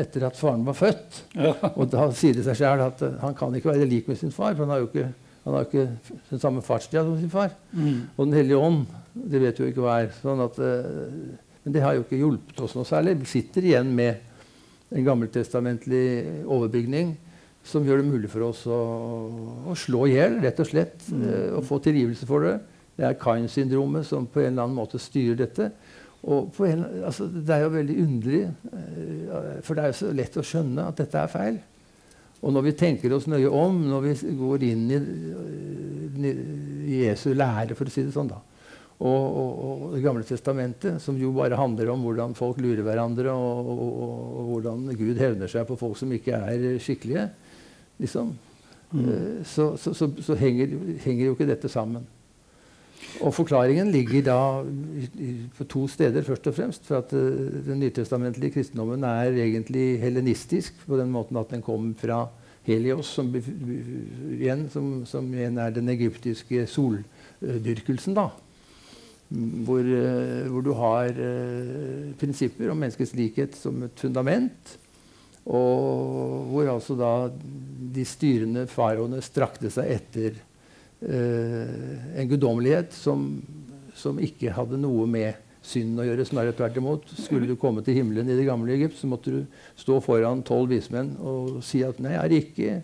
etter 0.00 0.24
at 0.24 0.38
faren 0.38 0.62
var 0.64 0.72
født. 0.78 1.18
Ja. 1.36 1.52
Og 1.74 1.90
da 1.92 2.06
sier 2.16 2.32
det 2.32 2.46
seg 2.46 2.56
sjøl 2.56 2.80
at 2.86 3.02
han 3.20 3.36
kan 3.36 3.52
ikke 3.52 3.68
være 3.74 3.84
lik 3.90 4.08
med 4.08 4.16
sin 4.16 4.32
far, 4.32 4.54
for 4.54 4.64
han 4.64 4.72
har 4.72 4.80
jo 4.80 4.88
ikke, 4.88 5.10
han 5.44 5.56
har 5.58 5.66
ikke 5.66 5.88
den 6.30 6.40
samme 6.40 6.62
fartstida 6.64 7.02
som 7.04 7.18
sin 7.20 7.32
far. 7.32 7.52
Mm. 7.72 8.06
Og 8.16 8.22
Den 8.26 8.36
hellige 8.38 8.60
ånd, 8.60 8.86
det 9.14 9.42
vet 9.42 9.58
jo 9.60 9.66
ikke 9.68 9.84
hva 9.84 9.98
er. 10.02 10.14
Sånn 10.22 10.40
at, 10.40 10.60
men 11.64 11.74
det 11.74 11.82
har 11.84 11.96
jo 11.96 12.04
ikke 12.06 12.20
hjulpet 12.20 12.62
oss 12.64 12.76
noe 12.78 12.88
særlig. 12.88 13.18
Vi 13.20 13.28
sitter 13.28 13.68
igjen 13.68 13.90
med 13.96 14.22
en 14.94 15.04
gammeltestamentlig 15.04 16.06
overbygning 16.44 17.12
som 17.64 17.84
gjør 17.84 18.00
det 18.00 18.08
mulig 18.08 18.30
for 18.32 18.46
oss 18.50 18.62
å, 18.68 18.78
å 19.68 19.76
slå 19.78 20.04
i 20.08 20.16
hjel, 20.16 20.38
rett 20.44 20.60
og 20.60 20.68
slett. 20.68 21.04
Mm. 21.12 21.28
og 21.58 21.68
få 21.68 21.80
tilgivelse 21.84 22.28
for 22.28 22.44
det. 22.44 22.56
Det 22.94 23.06
er 23.08 23.20
Kain-syndromet 23.20 24.06
som 24.06 24.28
på 24.30 24.42
en 24.42 24.52
eller 24.52 24.66
annen 24.66 24.78
måte 24.78 25.00
styrer 25.02 25.38
dette. 25.40 25.70
Og 26.24 26.56
en, 26.64 26.84
altså, 27.04 27.26
det 27.28 27.52
er 27.52 27.64
jo 27.66 27.72
veldig 27.74 27.94
underlig, 28.00 28.42
for 29.64 29.76
det 29.76 29.82
er 29.82 29.90
jo 29.90 29.96
så 29.98 30.12
lett 30.16 30.38
å 30.40 30.44
skjønne 30.46 30.86
at 30.88 31.00
dette 31.02 31.20
er 31.20 31.32
feil. 31.32 31.58
Og 32.44 32.52
når 32.52 32.66
vi 32.66 32.74
tenker 32.76 33.12
oss 33.16 33.28
nøye 33.30 33.48
om, 33.48 33.78
når 33.88 34.02
vi 34.04 34.32
går 34.36 34.66
inn 34.68 34.82
i, 34.92 34.98
i 36.84 36.98
Jesu 37.06 37.30
lære, 37.32 37.76
for 37.76 37.88
å 37.88 37.92
si 37.94 38.04
det 38.04 38.12
sånn, 38.12 38.28
da, 38.28 38.42
og, 38.94 39.08
og, 39.10 39.52
og, 39.64 39.84
Det 39.94 40.02
gamle 40.04 40.24
testamentet, 40.26 41.00
som 41.02 41.16
jo 41.18 41.32
bare 41.34 41.58
handler 41.58 41.90
om 41.92 42.04
hvordan 42.06 42.34
folk 42.38 42.60
lurer 42.62 42.84
hverandre, 42.86 43.32
og, 43.32 43.70
og 43.74 44.50
hvordan 44.52 44.84
Gud 44.98 45.18
hevner 45.18 45.50
seg 45.50 45.66
på 45.68 45.78
folk 45.80 45.98
som 45.98 46.12
ikke 46.14 46.38
er 46.52 46.66
skikkelige, 46.82 47.26
liksom, 48.02 48.34
mm. 48.92 49.08
så, 49.48 49.72
så, 49.80 49.94
så, 49.96 50.10
så 50.22 50.36
henger, 50.38 50.76
henger, 51.04 51.24
jo 51.26 51.34
ikke 51.34 51.48
dette 51.50 51.70
sammen. 51.72 52.06
Og 53.22 53.34
forklaringen 53.34 53.92
ligger 53.94 54.24
da 54.26 54.38
på 55.54 55.66
to 55.70 55.84
steder, 55.90 56.24
først 56.26 56.48
og 56.50 56.56
fremst. 56.56 56.86
For 56.88 56.98
at 56.98 57.12
uh, 57.14 57.66
den 57.66 57.82
nytestamentlige 57.82 58.56
kristendommen 58.56 59.04
er 59.06 59.36
egentlig 59.44 60.00
hellenistisk 60.02 60.80
på 60.86 60.98
den 60.98 61.12
måten 61.14 61.38
at 61.38 61.52
den 61.52 61.62
kommer 61.62 61.94
fra 62.00 62.24
Helios, 62.64 63.10
som, 63.12 63.28
igjen, 63.34 64.68
som, 64.72 65.04
som 65.06 65.26
igjen 65.34 65.60
er 65.60 65.74
den 65.74 65.90
egyptiske 65.92 66.66
soldyrkelsen. 66.70 68.16
da. 68.16 68.30
Hvor, 69.28 69.84
uh, 69.84 70.48
hvor, 70.50 70.64
du 70.64 70.72
har 70.78 71.12
uh, 71.14 72.14
prinsipper 72.18 72.72
om 72.72 72.82
menneskets 72.82 73.14
likhet 73.18 73.54
som 73.58 73.84
et 73.86 74.00
fundament. 74.00 74.78
Og 75.44 76.48
hvor 76.50 76.72
altså 76.72 76.96
da 76.96 77.12
de 77.94 78.04
styrende 78.08 78.64
faraoene 78.70 79.20
strakte 79.22 79.70
seg 79.70 79.90
etter 79.98 80.38
en 81.04 82.28
guddommelighet 82.30 82.94
som, 82.96 83.26
som, 83.98 84.20
ikke 84.22 84.54
hadde 84.56 84.78
noe 84.80 85.04
med 85.10 85.40
synden 85.64 86.00
å 86.00 86.06
gjøre. 86.08 86.26
Snarere 86.28 86.56
tvert 86.56 86.78
imot. 86.80 87.12
Skulle 87.18 87.48
du 87.48 87.56
komme 87.60 87.84
til 87.84 87.98
himmelen 87.98 88.30
i 88.30 88.38
det 88.38 88.46
gamle 88.48 88.74
Egypt, 88.76 88.96
så 89.00 89.10
måtte 89.10 89.34
du 89.34 89.40
stå 89.80 90.00
foran 90.04 90.44
tolv 90.46 90.72
vismenn 90.72 91.14
og 91.20 91.60
si 91.64 91.82
at 91.86 92.00
nei, 92.02 92.16
jeg 92.16 92.24
er 92.24 92.36
ikke 92.38 92.74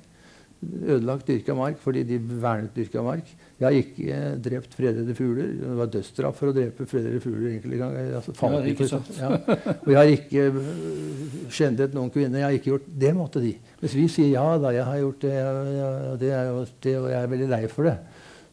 ødelagt 0.60 1.28
dyrka 1.30 1.56
mark 1.56 1.78
fordi 1.80 2.04
de 2.04 2.18
vernet 2.20 2.76
dyrka 2.76 3.04
mark. 3.04 3.28
Jeg 3.60 3.66
har 3.68 3.76
ikke 3.76 4.18
drept 4.40 4.72
fredede 4.72 5.14
fugler. 5.14 5.50
Det 5.60 5.74
var 5.76 5.88
dødsstraff 5.92 6.38
for 6.40 6.48
å 6.48 6.52
drepe 6.56 6.86
fredede 6.88 7.18
fugler 7.20 7.50
egentlig. 7.50 7.80
Altså, 7.84 8.32
ja, 8.40 8.60
ikke 8.70 8.86
sant. 8.88 9.10
Ja. 9.18 9.34
Og 9.74 9.90
jeg 9.92 9.98
har 9.98 10.12
ikke 10.14 10.44
øh, 10.48 11.34
skjendet 11.52 11.92
noen 11.92 12.08
kvinner. 12.14 12.40
Jeg 12.40 12.46
har 12.46 12.56
ikke 12.56 12.70
gjort 12.70 12.86
Det 13.02 13.10
måtte 13.18 13.42
de. 13.44 13.50
Hvis 13.82 13.98
vi 13.98 14.06
sier 14.08 14.32
ja 14.32 14.46
da, 14.62 14.72
jeg 14.72 14.86
har 14.88 15.02
gjort 15.02 15.26
det, 15.26 15.34
ja, 15.36 15.92
det, 16.22 16.32
er 16.38 16.48
jo, 16.48 16.64
det, 16.86 16.94
og 17.02 17.10
jeg 17.12 17.18
er 17.20 17.34
veldig 17.34 17.50
lei 17.52 17.60
for 17.74 17.90
det. 17.90 17.94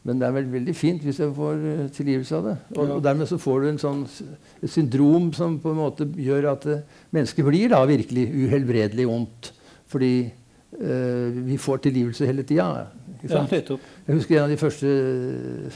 Men 0.04 0.20
det 0.20 0.28
er 0.28 0.36
vel 0.36 0.52
veldig 0.58 0.76
fint 0.76 1.08
hvis 1.08 1.22
jeg 1.24 1.32
får 1.40 1.64
øh, 1.72 1.82
tilgivelse 1.96 2.36
av 2.36 2.50
det. 2.50 2.54
Og, 2.76 2.84
og, 2.98 3.02
dermed 3.08 3.32
så 3.32 3.40
får 3.40 3.64
du 3.64 3.70
en 3.70 3.82
sånn, 3.86 4.04
et 4.60 4.74
syndrom 4.76 5.32
som 5.36 5.56
på 5.62 5.72
en 5.72 5.80
måte 5.86 6.10
gjør 6.20 6.50
at 6.52 6.68
mennesket 7.16 7.48
blir 7.48 7.72
da 7.72 7.80
virkelig 7.88 8.28
uhelbredelig 8.44 9.08
ondt. 9.08 9.54
Fordi 9.88 10.14
øh, 10.84 11.44
vi 11.48 11.56
får 11.56 11.86
tilgivelse 11.88 12.28
hele 12.28 12.44
tida. 12.44 12.68
Ja, 13.24 13.46
jeg 14.08 14.16
husker 14.16 14.38
en 14.38 14.46
av 14.46 14.52
de 14.52 14.56
første 14.56 14.90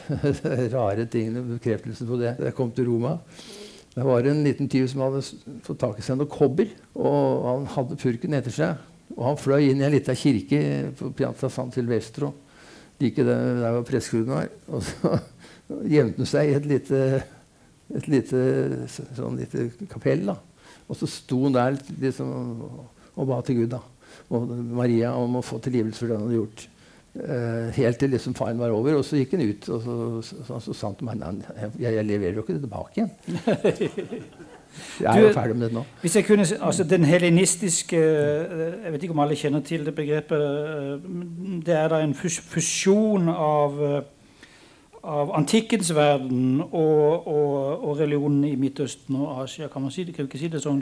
rare 0.77 1.05
tingene, 1.13 1.43
bekreftelsen 1.59 2.09
på 2.09 2.17
det, 2.17 2.31
da 2.39 2.49
jeg 2.49 2.57
kom 2.57 2.71
til 2.73 2.89
Roma. 2.89 3.19
Det 3.93 4.07
var 4.07 4.25
en 4.25 4.41
liten 4.47 4.71
tyv 4.73 4.87
som 4.89 5.03
hadde 5.05 5.21
fått 5.67 5.83
tak 5.83 5.99
i 6.01 6.05
seg 6.07 6.17
noe 6.17 6.31
kobber. 6.33 6.71
og 6.97 7.45
Han 7.45 7.67
hadde 7.75 7.99
purken 8.01 8.39
etter 8.39 8.55
seg. 8.57 8.89
Og 9.13 9.27
han 9.27 9.37
fløy 9.37 9.67
inn 9.67 9.83
i 9.83 9.85
en 9.85 9.93
lita 9.93 10.17
kirke 10.17 10.63
på 10.97 11.11
Piazza 11.19 11.51
San 11.53 11.75
Silvestro. 11.75 12.33
Like 13.03 13.21
der, 13.21 13.61
der 13.61 13.77
var 13.77 13.85
presskruden. 13.85 14.49
Og 14.73 14.81
så 14.87 15.13
gjemte 15.93 16.25
han 16.25 16.33
seg 16.33 16.49
i 16.49 16.57
et 16.57 16.73
lite, 16.73 17.05
et 17.93 18.09
lite, 18.09 18.43
sånn 19.13 19.37
lite 19.43 19.69
kapell. 19.93 20.25
da. 20.33 20.39
Og 20.89 20.97
så 20.97 21.11
sto 21.21 21.43
han 21.45 21.61
der 21.61 21.77
liksom, 22.01 22.33
og 23.13 23.29
ba 23.29 23.45
til 23.45 23.61
Gud 23.61 23.77
da. 23.77 23.85
og 24.33 24.49
Maria 24.73 25.13
om 25.21 25.37
å 25.37 25.45
få 25.45 25.61
tilgivelse 25.61 26.01
for 26.01 26.09
det 26.09 26.17
han 26.17 26.31
hadde 26.31 26.41
gjort. 26.41 26.71
Uh, 27.13 27.69
helt 27.77 27.99
til 28.01 28.09
liksom 28.09 28.35
faren 28.35 28.59
var 28.59 28.73
over. 28.73 28.97
Og 29.01 29.05
så 29.05 29.21
gikk 29.21 29.37
han 29.37 29.45
ut 29.45 29.69
og 29.69 29.83
så, 29.85 29.97
så, 30.47 30.61
så, 30.65 30.73
sa 30.73 30.89
han 30.89 30.97
til 30.97 31.11
meg 31.11 31.45
jeg, 31.77 31.93
jeg 31.93 32.09
leverer 32.09 32.41
jo 32.41 32.45
ikke 32.47 32.57
det 32.57 32.65
tilbake 32.65 33.03
igjen. 33.03 33.13
Jeg 35.01 35.17
er 35.19 35.21
jo 35.21 35.33
ferdig 35.35 35.57
med 35.57 35.67
det 35.67 35.75
nå. 35.77 35.83
Hvis 36.01 36.17
jeg 36.17 36.25
kunne, 36.25 36.47
altså 36.61 36.85
Den 36.85 37.05
helenistiske 37.05 37.97
eh, 37.97 38.85
Jeg 38.85 38.93
vet 38.93 39.03
ikke 39.03 39.13
om 39.13 39.21
alle 39.25 39.37
kjenner 39.37 39.61
til 39.61 39.85
det 39.87 39.95
begrepet. 39.95 40.43
Eh, 40.43 41.61
det 41.67 41.77
er 41.77 41.89
da 41.93 42.01
en 42.01 42.15
fusjon 42.15 43.29
av 43.29 43.77
av 45.03 45.33
antikkens 45.35 45.91
verden 45.95 46.61
og, 46.63 47.27
og, 47.27 47.55
og, 47.89 47.97
religionen 47.99 48.45
i 48.47 48.53
Midtøsten 48.59 49.17
og 49.19 49.43
Asia. 49.43 49.67
Kan 49.73 49.83
man 49.83 49.91
si 49.91 50.05
det? 50.07 50.15
Kan 50.15 50.29
vi 50.29 50.31
ikke 50.31 50.43
si 50.45 50.51
det 50.53 50.63
sånn, 50.63 50.79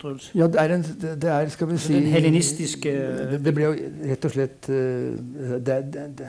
Truls? 0.00 0.28
Ja, 0.36 0.48
det 0.50 0.60
er, 0.60 0.74
en, 0.76 0.84
det 1.22 1.32
er 1.32 1.48
skal 1.52 1.70
vi 1.70 1.78
si 1.80 1.96
Den 1.96 2.10
helenistiske 2.12 2.92
det, 3.32 3.40
det, 3.46 3.54
ble 3.56 3.70
jo 3.70 3.72
rett 4.10 4.28
og 4.28 4.34
slett 4.34 4.68
Det, 4.68 5.62
det, 5.64 6.04
det, 6.18 6.28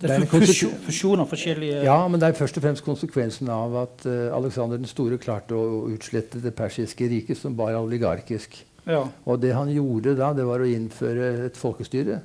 det, 0.00 0.14
er 0.14 0.24
fusjon, 0.30 1.20
av 1.20 1.28
forskjellige 1.28 1.84
Ja, 1.84 1.98
men 2.08 2.22
det 2.22 2.30
er 2.30 2.40
først 2.40 2.56
og 2.56 2.64
fremst 2.64 2.86
konsekvensen 2.86 3.52
av 3.52 3.76
at 3.82 4.08
uh, 4.08 4.30
Alexander 4.38 4.80
den 4.80 4.88
store 4.88 5.20
klarte 5.20 5.58
å 5.58 5.84
utslette 5.92 6.40
det 6.40 6.54
persiske 6.56 7.10
riket, 7.10 7.36
som 7.40 7.56
var 7.58 7.76
oligarkisk. 7.76 8.56
Ja. 8.88 9.04
Og 9.28 9.42
det 9.42 9.52
han 9.52 9.68
gjorde 9.74 10.16
da, 10.16 10.32
det 10.32 10.46
var 10.48 10.64
å 10.64 10.70
innføre 10.70 11.32
et 11.50 11.58
folkestyre 11.60 12.22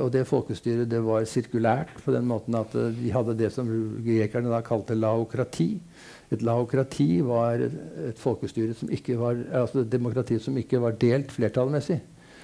og 0.00 0.12
det 0.14 0.24
folkestyret 0.28 0.88
det 0.88 1.00
var 1.04 1.26
sirkulært 1.28 1.90
på 2.04 2.12
den 2.14 2.28
måten 2.28 2.56
at 2.56 2.72
uh, 2.78 2.88
de 2.94 3.10
hadde 3.12 3.36
det 3.36 3.50
som 3.52 3.68
grekerne 4.04 4.52
da 4.52 4.62
kalte 4.64 4.96
laokrati. 4.96 5.74
Et 6.32 6.44
laokrati 6.44 7.20
var 7.24 7.60
et, 7.66 8.16
folkestyre 8.20 8.76
som 8.76 8.92
ikke 8.92 9.18
var, 9.20 9.40
altså 9.62 9.82
et 9.82 9.92
demokrati 9.92 10.38
som 10.40 10.56
ikke 10.60 10.80
var 10.82 10.96
delt 11.00 11.32
flertallmessig. 11.32 11.98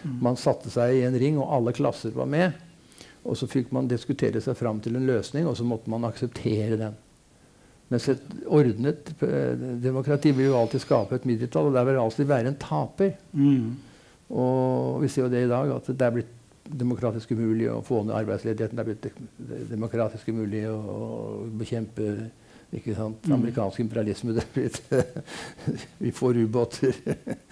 Mm. 0.04 0.18
Man 0.24 0.38
satte 0.40 0.72
seg 0.72 0.98
i 0.98 1.06
en 1.08 1.16
ring, 1.20 1.40
og 1.40 1.48
alle 1.56 1.74
klasser 1.76 2.12
var 2.16 2.28
med. 2.28 2.60
Og 3.24 3.38
så 3.40 3.48
fikk 3.48 3.72
man 3.72 3.88
diskutere 3.88 4.42
seg 4.44 4.56
fram 4.58 4.82
til 4.84 4.96
en 4.98 5.08
løsning, 5.08 5.48
og 5.48 5.56
så 5.56 5.64
måtte 5.68 5.92
man 5.92 6.04
akseptere 6.08 6.80
den. 6.80 7.00
Mens 7.92 8.08
et 8.12 8.22
ordnet 8.48 9.12
uh, 9.24 9.52
demokrati 9.80 10.32
vil 10.37 10.50
jo 10.50 10.60
alltid 10.60 10.84
skape 10.84 11.16
et 11.16 11.28
mindretall, 11.28 11.72
og 11.72 11.76
der 11.76 11.88
vil 11.88 12.04
alltid 12.04 12.28
være 12.28 12.52
en 12.52 12.60
taper. 12.60 13.16
Mm. 13.32 13.74
Og 14.34 15.04
vi 15.04 15.12
ser 15.12 15.26
jo 15.26 15.32
det 15.32 15.44
i 15.44 15.52
dag, 15.52 15.76
at 15.76 15.92
det 15.92 16.04
er 16.04 16.16
blitt 16.16 16.40
demokratisk 16.64 17.35
umulig 17.37 17.68
å 17.70 17.81
få 17.85 18.03
ned 18.05 18.16
arbeidsledigheten. 18.16 18.79
Det 18.79 18.85
er 18.85 18.88
blitt 18.88 19.70
demokratisk 19.70 20.29
umulig 20.33 20.64
å, 20.70 20.79
å 20.79 21.03
bekjempe 21.61 22.31
ikke 22.74 22.94
sant? 22.94 23.27
Mm. 23.27 23.33
amerikansk 23.33 23.81
imperialisme. 23.81 24.35
Blitt, 24.55 24.83
vi 25.98 26.11
får 26.11 26.37
ubåter 26.37 26.94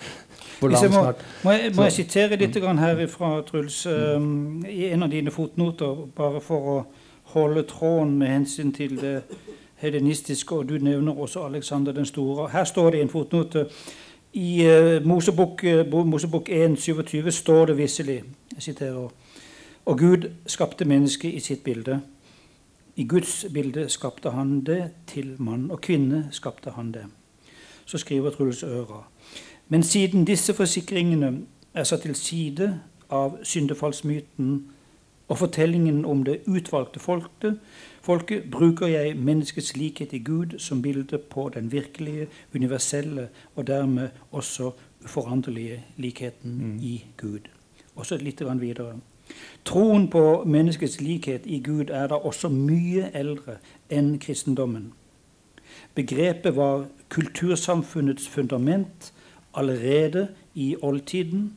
på 0.61 0.68
land 0.68 0.92
snart. 0.92 1.25
Må, 1.44 1.53
jeg, 1.53 1.75
må 1.77 1.83
jeg 1.83 1.92
sitere 1.92 2.37
litt 2.37 2.57
her 2.57 3.07
fra 3.07 3.42
Truls, 3.46 3.87
um, 3.87 4.64
i 4.68 4.90
en 4.92 5.03
av 5.03 5.11
dine 5.11 5.31
fotnoter, 5.31 6.07
bare 6.16 6.40
for 6.40 6.75
å 6.75 6.79
holde 7.37 7.62
tråden 7.62 8.18
med 8.18 8.29
hensyn 8.29 8.72
til 8.72 8.98
det 9.01 9.22
helenistiske, 9.83 10.55
og 10.55 10.68
du 10.68 10.79
nevner 10.79 11.18
også 11.18 11.46
Alexander 11.46 11.92
den 11.92 12.07
store. 12.07 12.51
Her 12.51 12.64
står 12.64 12.90
det 12.90 12.98
i 12.98 13.03
en 13.03 13.12
fotnote 13.12 13.66
i 14.33 14.66
uh, 14.66 15.07
Mosebok, 15.07 15.64
uh, 15.64 16.05
Mosebok 16.07 16.48
1, 16.48 16.77
27 16.81 17.31
står 17.31 17.66
det 17.66 17.79
visselig 17.79 18.22
jeg 18.54 18.62
siterer, 18.62 19.08
Og 19.84 19.98
Gud 19.98 20.30
skapte 20.46 20.84
mennesket 20.84 21.34
i 21.34 21.40
sitt 21.40 21.64
bilde. 21.64 22.00
I 22.96 23.04
Guds 23.04 23.46
bilde 23.54 23.88
skapte 23.88 24.30
han 24.30 24.60
det, 24.60 24.90
til 25.06 25.36
mann 25.38 25.70
og 25.70 25.80
kvinne 25.80 26.28
skapte 26.30 26.70
han 26.70 26.92
det. 26.92 27.04
Så 27.86 27.98
skriver 27.98 28.30
Truls 28.30 28.62
Øra. 28.62 29.06
Men 29.68 29.82
siden 29.82 30.24
disse 30.24 30.54
forsikringene 30.54 31.38
er 31.74 31.84
satt 31.84 32.02
til 32.02 32.14
side 32.14 32.80
av 33.10 33.38
syndefallsmyten 33.42 34.50
og 35.28 35.38
fortellingen 35.38 36.04
om 36.04 36.24
det 36.24 36.42
utvalgte 36.46 37.00
folket, 37.00 37.58
folket 38.02 38.50
bruker 38.52 38.86
jeg 38.86 39.16
menneskets 39.16 39.76
likhet 39.76 40.12
i 40.12 40.18
Gud 40.18 40.58
som 40.58 40.82
bilde 40.82 41.18
på 41.18 41.48
den 41.54 41.72
virkelige, 41.72 42.28
universelle 42.54 43.28
og 43.56 43.66
dermed 43.66 44.08
også 44.30 44.70
uforanderlige 45.04 45.84
likheten 45.96 46.78
i 46.82 47.04
Gud. 47.16 47.48
Og 47.96 48.07
så 48.07 48.16
litt 48.16 48.40
videre. 48.40 48.96
Troen 49.64 50.09
på 50.11 50.44
menneskets 50.44 51.00
likhet 51.00 51.46
i 51.46 51.61
Gud 51.64 51.90
er 51.90 52.09
da 52.09 52.14
også 52.14 52.48
mye 52.48 53.11
eldre 53.14 53.59
enn 53.90 54.18
kristendommen. 54.18 54.92
Begrepet 55.94 56.57
var 56.57 56.87
kultursamfunnets 57.09 58.28
fundament 58.28 59.12
allerede 59.55 60.28
i 60.55 60.76
oldtiden, 60.83 61.52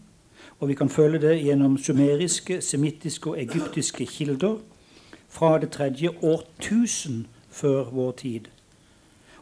og 0.60 0.70
vi 0.70 0.74
kan 0.74 0.90
føle 0.90 1.20
det 1.20 1.44
gjennom 1.44 1.78
sumeriske, 1.78 2.62
semittiske 2.62 3.30
og 3.30 3.42
egyptiske 3.42 4.06
kilder 4.06 4.58
fra 5.30 5.58
det 5.60 5.72
tredje 5.72 6.12
årtusen 6.22 7.26
før 7.50 7.90
vår 7.92 8.12
tid 8.12 8.52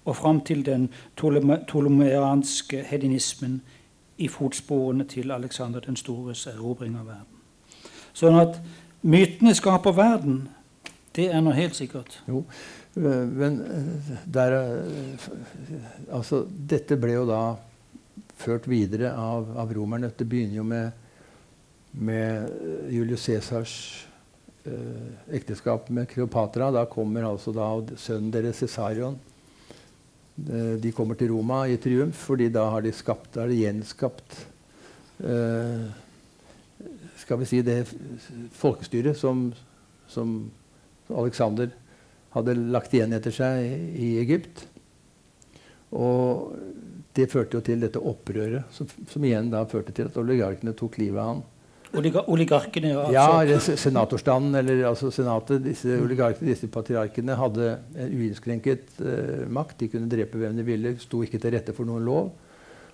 og 0.05 0.15
fram 0.15 0.41
til 0.41 0.65
den 0.65 0.89
ptolemeanske 1.15 2.83
hedonismen 2.83 3.61
i 4.17 4.27
fotsporene 4.29 5.05
til 5.09 5.31
Alexander 5.31 5.83
den 5.83 5.97
stores 5.97 6.45
erobring 6.47 6.95
av 6.99 7.07
verden. 7.09 7.39
Sånn 8.13 8.37
at 8.37 8.59
mytene 9.01 9.55
skaper 9.57 9.95
verden, 9.97 10.43
det 11.13 11.29
er 11.33 11.41
noe 11.45 11.55
helt 11.57 11.77
sikkert. 11.77 12.19
Jo, 12.29 12.43
øh, 12.97 13.27
men 13.29 13.59
øh, 13.61 14.11
der, 14.33 14.57
øh, 14.61 15.27
altså, 16.11 16.43
dette 16.69 16.97
ble 16.97 17.17
jo 17.17 17.27
da 17.29 17.41
ført 18.43 18.69
videre 18.69 19.13
av, 19.17 19.49
av 19.57 19.73
romerne. 19.73 20.11
Det 20.17 20.27
begynner 20.29 20.59
jo 20.59 20.63
med, 20.67 20.91
med 21.93 22.89
Julius 22.93 23.27
Cæsars 23.27 23.75
eh, 24.65 25.35
ekteskap 25.37 25.89
med 25.89 26.09
Kleopatra. 26.11 26.71
Da 26.73 26.85
kommer 26.89 27.29
altså 27.29 27.53
da 27.55 27.69
sønnen 27.97 28.33
deres 28.33 28.61
Cæsarion. 28.61 29.19
De 30.35 30.91
kommer 30.95 31.17
til 31.19 31.29
Roma 31.29 31.63
i 31.69 31.77
triumf, 31.77 32.23
fordi 32.31 32.47
da 32.49 32.65
har 32.73 32.81
de 32.81 32.93
skapt, 32.95 33.35
har 33.37 33.51
de 33.51 33.59
gjenskapt 33.59 34.39
eh, 35.21 35.83
skal 37.23 37.39
vi 37.39 37.47
si 37.47 37.61
det 37.63 37.85
folkestyret 38.57 39.17
som, 39.17 39.45
som 40.09 40.35
Alexander 41.13 41.71
hadde 42.33 42.57
lagt 42.73 42.93
igjen 42.95 43.13
etter 43.15 43.35
seg 43.35 43.63
i 43.93 44.15
Egypt. 44.21 44.65
Og 45.93 46.57
det 47.13 47.29
førte 47.31 47.59
jo 47.59 47.63
til 47.65 47.83
dette 47.83 48.01
opprøret, 48.01 48.65
som, 48.73 48.89
som 49.09 49.25
igjen 49.25 49.51
da 49.53 49.61
førte 49.69 49.93
til 49.95 50.09
at 50.09 50.17
oligarkene 50.19 50.73
tok 50.77 50.97
livet 51.01 51.21
av 51.21 51.29
han. 51.29 51.43
Oliga 51.93 52.23
oligarkene? 52.27 52.93
Altså. 52.97 53.13
Ja, 53.13 53.59
senatorstanden, 53.77 54.55
eller 54.57 54.87
altså 54.89 55.11
senatet. 55.13 55.61
Disse 55.65 55.99
oligarkene, 56.01 56.49
disse 56.49 56.69
patriarkene, 56.73 57.35
hadde 57.37 57.67
en 57.93 58.15
uinnskrenket 58.17 58.95
uh, 59.03 59.43
makt. 59.53 59.77
De 59.83 59.91
kunne 59.93 60.09
drepe 60.09 60.41
hvem 60.41 60.57
de 60.57 60.65
ville, 60.65 60.95
sto 61.03 61.21
ikke 61.25 61.41
til 61.41 61.53
rette 61.53 61.75
for 61.77 61.85
noen 61.89 62.05
lov. 62.07 62.31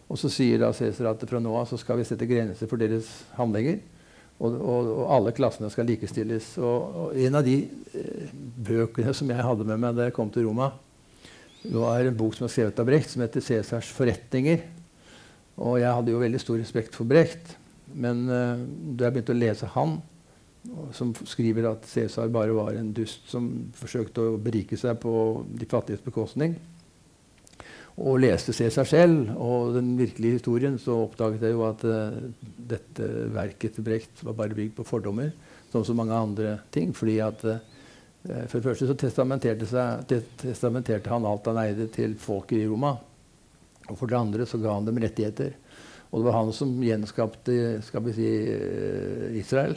Og 0.09 0.17
så 0.17 0.31
sier 0.33 0.59
da 0.59 0.71
Cæsar 0.73 1.11
at 1.11 1.23
fra 1.29 1.39
nå 1.41 1.53
av 1.53 1.67
så 1.69 1.77
skal 1.77 1.99
vi 1.99 2.07
sette 2.07 2.27
grenser 2.27 2.69
for 2.69 2.81
deres 2.81 3.07
handlinger. 3.37 3.77
Og, 4.39 4.55
og, 4.55 4.89
og, 4.95 5.05
alle 5.13 5.33
klassene 5.35 5.69
skal 5.71 5.87
likestilles. 5.87 6.55
Og, 6.57 6.99
og 7.03 7.19
en 7.19 7.37
av 7.37 7.45
de 7.45 7.59
eh, 7.93 8.33
bøkene 8.69 9.13
som 9.15 9.29
jeg 9.29 9.45
hadde 9.45 9.67
med 9.67 9.81
meg 9.83 9.97
da 9.97 10.07
jeg 10.07 10.15
kom 10.15 10.31
til 10.33 10.47
Roma, 10.47 10.71
var 11.69 12.07
en 12.07 12.17
bok 12.17 12.37
som 12.37 12.47
er 12.47 12.53
skrevet 12.53 12.79
av 12.79 12.87
Brecht, 12.87 13.11
som 13.11 13.21
heter 13.21 13.43
'Cæsars 13.43 13.91
forretninger'. 13.93 14.63
Og 15.59 15.79
jeg 15.81 15.91
hadde 15.91 16.11
jo 16.15 16.23
veldig 16.23 16.39
stor 16.39 16.57
respekt 16.57 16.95
for 16.95 17.05
Brecht. 17.05 17.58
Men 17.93 18.25
eh, 18.29 18.63
da 18.95 19.07
jeg 19.07 19.17
begynte 19.17 19.35
å 19.35 19.39
lese 19.39 19.69
han, 19.75 19.99
som 20.93 21.13
skriver 21.25 21.69
at 21.69 21.87
Cæsar 21.87 22.27
bare 22.33 22.53
var 22.53 22.75
en 22.75 22.91
dust 22.93 23.29
som 23.31 23.47
forsøkte 23.79 24.25
å 24.25 24.41
berike 24.43 24.77
seg 24.77 24.99
på 25.01 25.13
de 25.47 25.67
fattiges 25.69 26.03
bekostning, 26.03 26.57
og 27.99 28.21
leste 28.23 28.53
Cæsar 28.55 28.87
selv 28.87 29.33
og 29.35 29.73
den 29.75 29.91
virkelige 29.99 30.37
historien, 30.37 30.77
så 30.79 30.95
oppdaget 31.03 31.43
jeg 31.43 31.55
jo 31.55 31.65
at 31.67 31.83
uh, 31.83 32.15
dette 32.45 33.07
verket 33.35 33.75
til 33.75 33.85
Brecht 33.87 34.23
var 34.23 34.37
bare 34.37 34.55
bygd 34.55 34.77
på 34.77 34.85
fordommer, 34.87 35.33
som 35.71 35.83
så 35.83 35.95
mange 35.97 36.15
andre 36.15 36.59
ting. 36.71 36.93
fordi 36.95 37.17
at 37.23 37.43
uh, 37.43 37.59
For 38.47 38.59
det 38.59 38.65
første 38.69 38.87
så 38.87 38.95
testamenterte, 38.99 39.67
seg, 39.67 40.15
testamenterte, 40.39 41.11
han 41.11 41.27
alt 41.27 41.51
han 41.51 41.59
eide, 41.65 41.89
til 41.91 42.15
folket 42.19 42.61
i 42.61 42.67
Roma. 42.67 42.95
Og 43.89 43.97
for 43.97 44.07
det 44.07 44.19
andre 44.19 44.47
så 44.47 44.59
ga 44.61 44.77
han 44.77 44.87
dem 44.87 45.01
rettigheter. 45.03 45.57
Og 46.09 46.19
det 46.19 46.25
var 46.25 46.39
han 46.39 46.53
som 46.55 46.71
gjenskapte 46.81 47.55
skal 47.85 48.05
vi 48.07 48.15
si, 48.17 48.29
Israel 49.37 49.75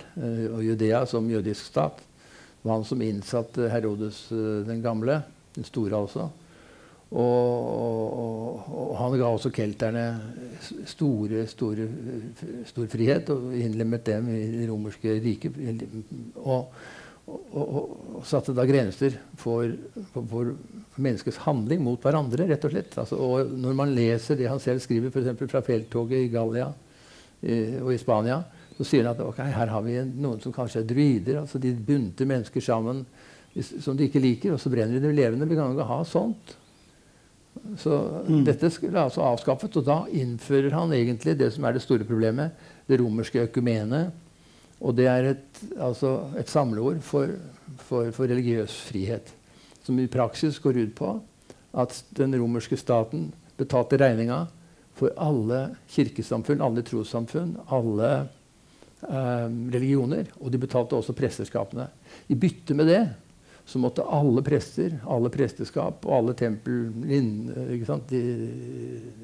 og 0.49 0.63
Judea 0.65 1.03
som 1.07 1.29
jødisk 1.29 1.67
stat. 1.69 1.99
Det 2.01 2.69
var 2.69 2.79
han 2.79 2.87
som 2.89 3.03
innsatte 3.05 3.69
Herodes 3.69 4.25
den 4.31 4.81
gamle, 4.85 5.21
den 5.57 5.69
store 5.69 5.99
altså. 5.99 6.31
Og, 7.13 7.57
og, 8.25 8.69
og, 8.73 8.93
han 8.97 9.19
ga 9.21 9.29
også 9.29 9.51
kelterne 9.53 10.05
store, 10.89 11.45
store, 11.51 11.89
stor 12.71 12.87
frihet 12.89 13.29
og 13.35 13.51
innlemmet 13.53 14.07
dem 14.07 14.31
i 14.33 14.47
det 14.55 14.69
romerske 14.71 15.19
riket. 15.21 15.59
Og, 17.31 17.59
og, 17.63 18.23
satte 18.27 18.55
da 18.55 18.65
grenser 18.67 19.15
for, 19.39 19.71
for, 20.13 20.25
for, 20.31 20.49
menneskets 21.03 21.39
handling 21.45 21.81
mot 21.85 22.03
hverandre, 22.03 22.49
rett 22.51 22.65
og 22.67 22.73
slett. 22.75 22.97
Altså, 22.99 23.19
og 23.19 23.53
når 23.63 23.77
man 23.79 23.95
leser 23.95 24.39
det 24.39 24.51
han 24.51 24.61
selv 24.63 24.83
skriver 24.83 25.13
f.eks. 25.13 25.45
fra 25.51 25.63
felttoget 25.65 26.27
i 26.27 26.33
Gallia 26.33 26.67
i, 27.43 27.59
og 27.81 27.93
i 27.95 28.01
Spania, 28.01 28.41
så 28.77 28.87
sier 28.87 29.07
han 29.07 29.15
at 29.15 29.23
okay, 29.25 29.53
her 29.55 29.71
har 29.71 29.85
vi 29.87 30.01
noen 30.03 30.43
som 30.43 30.55
kanskje 30.55 30.83
er 30.83 30.89
druider. 30.89 31.39
altså 31.43 31.61
De 31.63 31.73
bunter 31.75 32.29
mennesker 32.29 32.65
sammen 32.65 33.05
som 33.61 33.97
de 33.97 34.09
ikke 34.09 34.23
liker, 34.23 34.55
og 34.55 34.61
så 34.61 34.73
brenner 34.73 34.97
de 34.97 35.07
dem 35.07 35.17
levende. 35.17 35.49
Vi 35.49 35.59
kan 35.59 35.75
ikke 35.75 35.89
ha 35.91 36.01
sånt. 36.09 36.55
Så 37.79 37.99
mm. 38.27 38.45
dette 38.47 38.71
skulle 38.73 39.03
altså 39.03 39.25
avskaffet, 39.27 39.77
og 39.77 39.87
da 39.87 39.99
innfører 40.09 40.73
han 40.75 40.95
egentlig 40.97 41.37
det 41.39 41.51
som 41.55 41.67
er 41.69 41.77
det 41.77 41.85
store 41.85 42.07
problemet, 42.09 42.57
det 42.89 42.99
romerske 43.01 43.45
økumene. 43.45 44.07
Og 44.83 44.97
det 44.99 45.07
er 45.07 45.29
et, 45.33 45.61
altså 45.79 46.17
et 46.39 46.51
samleord 46.51 47.01
for, 47.07 47.31
for, 47.87 48.11
for, 48.11 48.27
religiøs 48.27 48.75
frihet. 48.89 49.31
Som 49.87 50.01
i 50.03 50.11
praksis 50.11 50.59
går 50.63 50.81
ut 50.81 50.95
på 50.99 51.15
at 51.79 51.97
den 52.17 52.35
romerske 52.39 52.77
staten 52.77 53.31
betalte 53.59 53.99
regninga 54.01 54.45
for 54.99 55.15
alle 55.17 55.65
kirkesamfunn, 55.91 56.63
alle 56.63 56.85
trossamfunn, 56.87 57.55
alle 57.73 58.11
eh, 59.07 59.49
religioner. 59.75 60.29
Og 60.43 60.53
de 60.53 60.61
betalte 60.63 60.99
også 60.99 61.15
presteskapene. 61.17 61.89
I 62.29 62.39
bytte 62.39 62.77
med 62.77 62.91
det 62.91 63.05
så 63.65 63.79
måtte 63.79 64.03
alle 64.03 64.43
prester, 64.43 64.97
alle 65.07 65.31
presteskap 65.33 66.03
og 66.09 66.17
alle 66.17 66.35
tempel 66.35 66.89
de, 68.11 68.23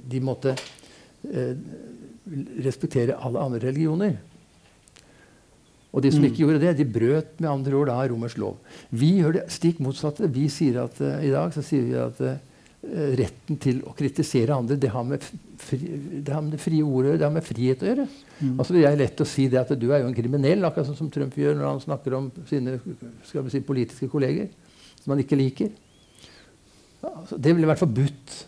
de, 0.07 0.21
måtte 0.23 0.55
eh, 0.55 1.55
respektere 2.63 3.19
alle 3.19 3.43
andre 3.43 3.63
religioner. 3.67 4.15
Og 5.99 6.05
de 6.05 6.13
som 6.15 6.23
ikke 6.23 6.39
mm. 6.39 6.45
gjorde 6.45 6.61
det, 6.63 6.75
de 6.79 6.85
brøt 6.95 7.41
med 7.43 7.51
andre 7.51 7.75
ord 7.75 7.91
da 7.91 7.97
romersk 8.07 8.39
lov. 8.39 8.59
Vi 8.95 9.17
gjør 9.19 9.41
det 9.41 9.49
stikk 9.51 9.81
motsatte. 9.83 10.31
Vi 10.31 10.47
sier 10.53 10.85
at, 10.85 11.01
uh, 11.03 11.17
I 11.27 11.33
dag 11.35 11.51
så 11.57 11.65
sier 11.67 11.89
vi 11.89 11.97
at 11.99 12.21
uh, 12.23 12.37
retten 13.19 13.59
til 13.59 13.81
å 13.83 13.95
kritisere 13.99 14.55
andre 14.55 14.77
det 14.79 14.93
har 14.95 15.03
med, 15.03 15.25
fri, 15.59 15.81
det 16.23 16.31
har 16.31 16.45
med 16.47 16.55
det 16.55 16.61
frie 16.63 16.87
ordet 16.87 17.17
det 17.19 17.27
har 17.27 17.35
med 17.35 17.47
frihet 17.47 17.83
å 17.83 17.91
gjøre. 17.91 18.07
Mm. 18.39 18.55
Altså 18.55 18.77
Det 18.77 18.85
er 18.87 19.01
lett 19.03 19.25
å 19.25 19.27
si 19.27 19.49
det 19.51 19.59
at 19.65 19.75
du 19.75 19.89
er 19.91 20.05
jo 20.05 20.13
en 20.13 20.15
kriminell, 20.15 20.63
akkurat 20.69 20.87
sånn 20.87 21.01
som 21.01 21.11
Trump 21.11 21.35
gjør 21.35 21.59
når 21.59 21.67
han 21.73 21.83
snakker 21.83 22.17
om 22.21 22.31
sine 22.47 22.79
skal 23.27 23.43
vi 23.49 23.57
si, 23.57 23.65
politiske 23.67 24.11
kolleger 24.13 24.47
som 25.03 25.17
han 25.17 25.25
ikke 25.25 25.41
liker. 25.41 25.75
Altså, 27.03 27.39
det 27.39 27.55
ville 27.55 27.69
vært 27.71 27.83
forbudt. 27.83 28.39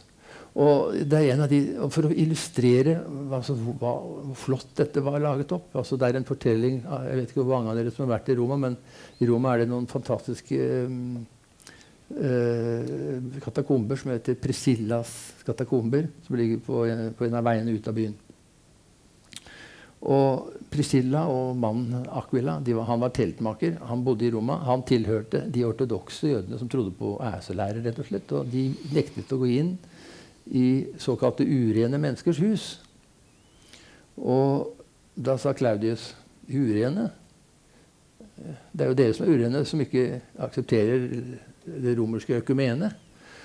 Og 0.61 0.93
det 1.09 1.17
er 1.17 1.33
en 1.33 1.45
av 1.45 1.51
de, 1.51 1.61
For 1.95 2.09
å 2.09 2.13
illustrere 2.13 2.99
altså, 3.33 3.57
hva, 3.57 3.95
hvor 4.29 4.39
flott 4.39 4.73
dette 4.81 5.03
var 5.05 5.21
laget 5.23 5.53
opp 5.57 5.77
altså, 5.81 5.99
Det 6.01 6.09
er 6.09 6.21
en 6.21 6.29
fortelling 6.29 6.81
Jeg 6.83 7.19
vet 7.21 7.33
ikke 7.33 7.43
hvor 7.43 7.55
mange 7.57 7.73
av 7.73 7.81
dere 7.81 7.93
som 7.95 8.05
har 8.05 8.17
vært 8.19 8.33
i 8.33 8.39
Roma, 8.41 8.59
men 8.61 8.79
i 9.21 9.29
Roma 9.29 9.55
er 9.55 9.63
det 9.63 9.71
noen 9.71 9.89
fantastiske 9.91 10.59
um, 10.89 11.21
uh, 12.17 13.37
katakomber 13.45 14.01
som 14.01 14.13
heter 14.15 14.39
Priscillas 14.41 15.13
katakomber, 15.47 16.09
som 16.27 16.37
ligger 16.39 16.61
på, 16.65 16.83
på 17.17 17.27
en 17.27 17.39
av 17.39 17.47
veiene 17.47 17.75
ut 17.77 17.89
av 17.91 17.97
byen. 17.97 18.17
Og 20.01 20.55
Priscilla 20.73 21.27
og 21.29 21.59
mannen 21.61 22.07
Aquila 22.17 22.57
var, 22.65 22.87
han 22.89 23.03
var 23.03 23.13
teltmaker. 23.13 23.77
Han 23.91 24.05
bodde 24.07 24.25
i 24.25 24.31
Roma. 24.33 24.57
Han 24.65 24.87
tilhørte 24.89 25.43
de 25.53 25.67
ortodokse 25.69 26.31
jødene 26.31 26.61
som 26.61 26.71
trodde 26.73 26.95
på 26.97 27.19
æselære. 27.21 27.85
rett 27.85 28.01
og 28.01 28.09
slett, 28.09 28.33
og 28.33 28.49
De 28.49 28.71
nektet 28.97 29.37
å 29.37 29.41
gå 29.43 29.51
inn 29.59 29.75
i 30.47 30.87
såkalte 30.99 31.45
urene 31.45 31.99
menneskers 31.99 32.39
hus. 32.39 32.67
Og 34.17 34.77
da 35.17 35.37
sa 35.39 35.53
Claudius 35.53 36.15
urene? 36.49 37.11
Det 38.73 38.85
er 38.85 38.91
jo 38.91 38.97
dere 38.97 39.15
som 39.15 39.27
er 39.27 39.35
urene, 39.37 39.65
som 39.69 39.81
ikke 39.81 40.21
aksepterer 40.41 41.09
det 41.67 41.97
romerske 41.99 42.39
økumene. 42.41 42.93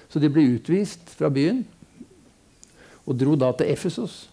Så 0.10 0.22
de 0.22 0.30
ble 0.32 0.46
utvist 0.56 1.12
fra 1.18 1.30
byen 1.34 1.66
og 3.06 3.20
dro 3.20 3.36
da 3.38 3.52
til 3.58 3.70
Efesos. 3.74 4.26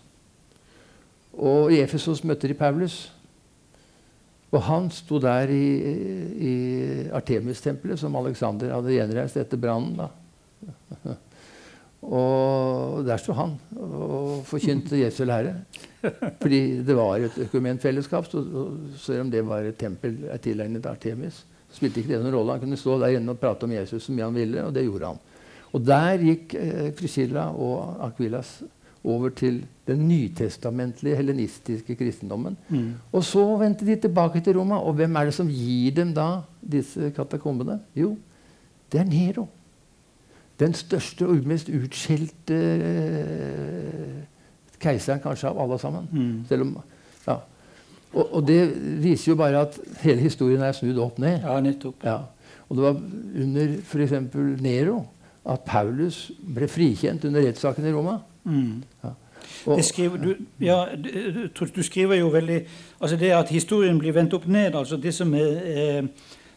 Og 1.32 1.72
i 1.72 1.80
Efesos 1.82 2.22
møtte 2.24 2.48
de 2.48 2.56
Paulus. 2.56 3.12
Og 4.52 4.60
han 4.62 4.90
sto 4.92 5.18
der 5.20 5.48
i, 5.48 5.66
i 6.36 6.54
Artemis-tempelet, 7.12 7.98
som 8.00 8.16
Alexander 8.20 8.74
hadde 8.74 8.92
gjenreist 8.92 9.38
etter 9.40 9.60
brannen. 9.60 10.02
Og 12.02 13.04
der 13.06 13.20
sto 13.22 13.34
han 13.38 13.54
og 13.78 14.42
forkynte 14.48 14.98
Jesu 14.98 15.22
lære. 15.24 15.54
Fordi 16.42 16.82
det 16.82 16.96
var 16.98 17.22
et 17.22 17.38
økumenfellesskap. 17.44 18.26
Så, 18.30 18.42
selv 18.98 19.26
om 19.26 19.30
det 19.30 19.44
var 19.46 19.68
et 19.68 19.78
tempel 19.78 20.24
tilegnet 20.42 20.86
Artemis, 20.90 21.44
spilte 21.72 22.02
ikke 22.02 22.16
det 22.16 22.24
noen 22.24 22.34
rolle. 22.34 22.56
Han 22.56 22.64
kunne 22.66 22.80
stå 22.80 22.98
der 23.00 23.18
inne 23.18 23.34
og 23.34 23.40
prate 23.40 23.68
om 23.68 23.76
Jesus 23.76 24.08
så 24.08 24.14
mye 24.14 24.26
han 24.26 24.36
ville, 24.36 24.66
og 24.66 24.74
det 24.74 24.84
gjorde 24.88 25.12
han. 25.12 25.22
Og 25.72 25.86
der 25.86 26.26
gikk 26.26 26.56
eh, 26.58 26.90
Priscilla 26.96 27.46
og 27.54 28.02
Aquilas 28.04 28.58
over 29.02 29.32
til 29.34 29.62
den 29.88 30.04
nytestamentlige 30.06 31.16
helenistiske 31.18 31.96
kristendommen. 31.98 32.58
Mm. 32.68 32.92
Og 33.12 33.24
så 33.24 33.42
vendte 33.58 33.86
de 33.86 33.96
tilbake 33.96 34.40
til 34.40 34.58
Roma. 34.58 34.78
Og 34.78 34.94
hvem 34.98 35.16
er 35.16 35.30
det 35.30 35.34
som 35.34 35.48
gir 35.50 35.94
dem 35.96 36.12
da 36.14 36.42
disse 36.60 37.10
katakombene? 37.16 37.80
Jo, 37.98 38.14
det 38.92 39.00
er 39.00 39.08
Nero. 39.08 39.48
Den 40.62 40.74
største 40.78 41.26
og 41.26 41.46
mest 41.50 41.68
utskjelte 41.74 42.56
eh, 42.56 44.18
keiseren 44.82 45.20
kanskje 45.22 45.50
av 45.50 45.60
alle 45.64 45.78
sammen. 45.82 46.06
Mm. 46.12 46.60
Om, 46.66 46.76
ja. 47.26 47.36
og, 48.12 48.22
og 48.38 48.46
det 48.48 48.60
viser 49.02 49.32
jo 49.32 49.38
bare 49.40 49.64
at 49.66 49.78
hele 50.04 50.20
historien 50.26 50.62
er 50.66 50.74
snudd 50.76 50.98
opp 51.02 51.18
ned. 51.22 51.40
Ja, 51.44 51.58
nettopp. 51.64 52.04
Ja. 52.06 52.18
Og 52.68 52.78
det 52.78 52.84
var 52.86 53.00
under 53.44 53.74
f.eks. 53.82 54.14
Nero 54.64 55.02
at 55.52 55.64
Paulus 55.66 56.28
ble 56.54 56.68
frikjent 56.70 57.24
under 57.28 57.42
rettssaken 57.44 57.86
i 57.88 57.92
Roma. 57.94 58.18
Mm. 58.44 58.82
Og, 59.66 59.76
Det 59.76 59.84
skriver, 59.84 60.16
du, 60.22 60.30
ja, 60.62 60.84
du, 60.96 61.08
du- 61.54 61.72
du 61.76 61.82
skriver 61.82 62.16
jo 62.20 62.28
veldig 62.30 62.60
altså 63.00 63.16
Det 63.18 63.30
at 63.34 63.48
historien 63.50 63.98
blir 63.98 64.14
vendt 64.14 64.34
opp 64.34 64.46
ned, 64.46 64.74
altså 64.78 64.96
det 64.96 65.12
som 65.14 65.34
er 65.34 65.58
eh, 65.74 66.06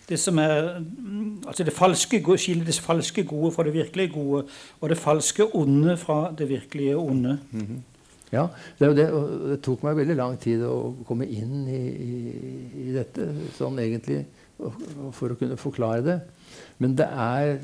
det 0.10 0.20
som 0.22 0.38
er 0.42 0.80
mm, 0.80 1.44
altså 1.48 1.66
det 1.66 1.74
falske 1.74 2.22
det 2.22 2.78
falske 2.84 3.24
gode 3.24 3.52
fra 3.52 3.64
det 3.64 3.74
virkelige 3.74 4.14
gode, 4.14 4.46
og 4.82 4.90
det 4.90 4.98
falske 4.98 5.48
onde 5.56 5.98
fra 5.98 6.34
det 6.38 6.50
virkelige 6.50 6.98
onde. 6.98 7.40
ja, 8.32 8.48
det, 8.80 8.96
det, 8.98 9.08
det 9.50 9.60
tok 9.64 9.84
meg 9.86 9.98
veldig 9.98 10.16
lang 10.18 10.40
tid 10.42 10.64
å 10.68 10.96
komme 11.08 11.28
inn 11.30 11.68
i, 11.70 11.82
i, 12.06 12.16
i 12.88 12.96
dette 12.96 13.30
sånn 13.58 13.80
egentlig, 13.80 14.26
for 14.58 15.34
å 15.34 15.38
kunne 15.40 15.58
forklare 15.60 16.04
det. 16.06 16.20
Men 16.80 16.96
det 16.98 17.08
er 17.08 17.58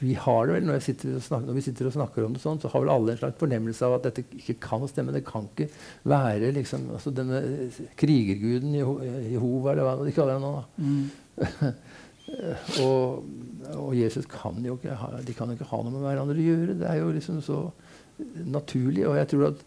vi 0.00 0.14
har 0.18 0.48
det 0.48 0.54
vel, 0.56 0.66
når, 0.68 0.80
snakker, 0.82 1.46
når 1.46 1.56
vi 1.58 1.64
sitter 1.66 1.88
og 1.88 1.94
snakker 1.94 2.26
om 2.26 2.34
det 2.36 2.42
sånn, 2.42 2.60
så 2.62 2.70
har 2.72 2.84
vel 2.84 2.92
alle 2.92 3.14
en 3.14 3.20
slags 3.20 3.38
fornemmelse 3.40 3.86
av 3.86 3.96
at 3.98 4.08
dette 4.08 4.24
ikke 4.38 4.58
kan 4.64 4.84
stemme. 4.90 5.14
Det 5.14 5.24
kan 5.26 5.48
ikke 5.50 5.68
være 6.08 6.52
liksom, 6.56 6.88
altså 6.96 7.12
denne 7.14 7.40
krigerguden 8.00 8.76
Jehova, 8.78 9.72
eller 9.72 9.86
hva 9.86 9.96
de 10.00 10.14
kaller 10.16 10.38
det 10.38 10.44
nå. 10.44 10.52
Mm. 10.82 11.72
og, 12.86 13.28
og 13.74 13.92
Jesus 13.98 14.28
kan 14.32 14.60
jo 14.64 14.78
ikke 14.78 14.98
ha, 15.00 15.12
de 15.24 15.36
kan 15.36 15.52
jo 15.52 15.58
ikke 15.58 15.70
ha 15.72 15.82
noe 15.82 15.94
med 15.94 16.06
hverandre 16.06 16.38
å 16.38 16.48
gjøre. 16.48 16.78
Det 16.80 16.88
er 16.90 17.00
jo 17.02 17.14
liksom 17.16 17.42
så 17.44 17.62
naturlig. 18.48 19.06
Og 19.08 19.18
jeg 19.20 19.32
tror 19.34 19.50
at 19.52 19.64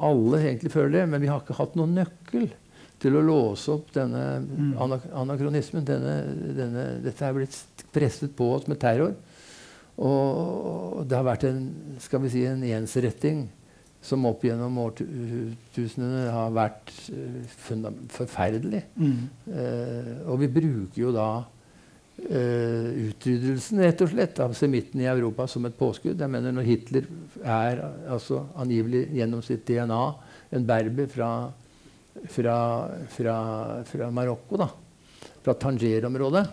alle 0.00 0.44
egentlig 0.44 0.72
føler 0.72 1.00
det, 1.00 1.06
men 1.12 1.22
vi 1.22 1.30
har 1.30 1.42
ikke 1.42 1.58
hatt 1.58 1.76
noen 1.78 1.98
nøkkel 1.98 2.50
til 3.00 3.16
å 3.16 3.24
låse 3.24 3.72
opp 3.72 3.92
denne 3.94 4.24
anak 4.80 5.06
anakronismen. 5.22 5.86
Denne, 5.88 6.16
denne, 6.56 6.86
dette 7.04 7.26
er 7.26 7.36
blitt 7.36 7.86
presset 7.94 8.34
på 8.36 8.50
oss 8.56 8.68
med 8.70 8.80
terror. 8.82 9.14
Og 10.00 11.04
det 11.08 11.16
har 11.16 11.26
vært 11.26 11.48
en, 11.48 11.64
skal 12.00 12.22
vi 12.24 12.32
si, 12.32 12.44
en 12.48 12.62
ensretting 12.64 13.48
som 14.00 14.24
opp 14.28 14.44
gjennom 14.46 14.78
årtusenene 14.80 16.28
har 16.32 16.52
vært 16.56 16.92
eh, 17.12 17.40
forferdelig. 18.14 18.82
Mm. 18.96 19.16
Eh, 19.52 20.12
og 20.24 20.40
vi 20.40 20.48
bruker 20.54 21.02
jo 21.02 21.12
da 21.12 21.28
eh, 22.24 23.10
utryddelsen 23.10 23.82
rett 23.84 24.04
og 24.04 24.12
slett 24.14 24.40
av 24.40 24.56
semitten 24.56 25.02
i 25.04 25.10
Europa 25.10 25.44
som 25.50 25.68
et 25.68 25.76
påskudd. 25.76 26.16
Jeg 26.16 26.32
mener 26.32 26.56
Når 26.56 26.68
Hitler 26.68 27.10
er 27.44 27.84
altså 28.08 28.46
angivelig 28.56 29.04
gjennom 29.20 29.44
sitt 29.44 29.66
DNA 29.68 30.02
en 30.56 30.66
berber 30.66 31.10
fra, 31.12 31.30
fra, 32.28 32.56
fra, 33.08 33.36
fra 33.88 34.10
Marokko, 34.12 34.58
da, 34.60 34.68
fra 35.40 35.54
Tanger-området, 35.56 36.44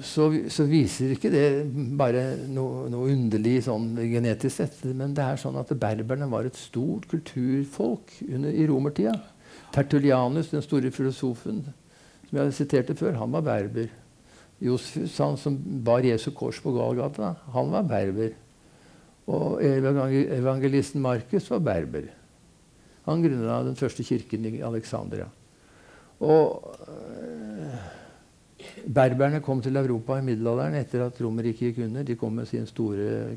så, 0.00 0.28
så 0.48 0.64
viser 0.68 1.12
ikke 1.12 1.30
det 1.32 1.44
bare 1.98 2.22
noe, 2.48 2.86
noe 2.92 3.10
underlig 3.12 3.58
sånn 3.66 3.90
genetisk 3.98 4.62
sett. 4.62 4.78
Men 4.96 5.12
det 5.16 5.24
er 5.24 5.40
sånn 5.40 5.58
at 5.60 5.72
berberne 5.76 6.28
var 6.30 6.48
et 6.48 6.56
stort 6.56 7.08
kulturfolk 7.10 8.14
under, 8.28 8.48
i 8.48 8.66
romertida. 8.70 9.16
Tertulianus, 9.74 10.52
den 10.54 10.64
store 10.64 10.92
filosofen 10.94 11.66
som 12.28 12.40
jeg 12.40 12.56
siterte 12.56 12.96
før, 12.96 13.16
han 13.20 13.32
var 13.34 13.44
berber. 13.44 13.88
Josefus, 14.64 15.16
han 15.22 15.36
som 15.40 15.56
bar 15.84 16.06
Jesu 16.06 16.30
kors 16.36 16.58
på 16.62 16.72
Galgata, 16.74 17.34
han 17.54 17.72
var 17.72 17.86
berber. 17.88 18.32
Og 19.28 19.60
evangelisten 19.62 21.04
Markus 21.04 21.50
var 21.52 21.60
berber. 21.64 22.08
Han 23.08 23.24
grunna 23.24 23.62
den 23.66 23.78
første 23.78 24.04
kirken 24.04 24.44
i 24.44 24.58
Alexandria. 24.64 25.28
Og 26.20 26.74
øh, 26.88 27.78
Berberne 28.94 29.40
kom 29.40 29.60
til 29.62 29.76
Europa 29.76 30.16
i 30.18 30.22
middelalderen 30.24 30.74
etter 30.74 31.04
at 31.06 31.18
Romerriket 31.22 31.58
gikk 31.68 31.78
under. 31.84 32.02
De 32.02 32.14
kom 32.18 32.32
med 32.32 32.46
sin 32.46 32.66
store 32.66 33.36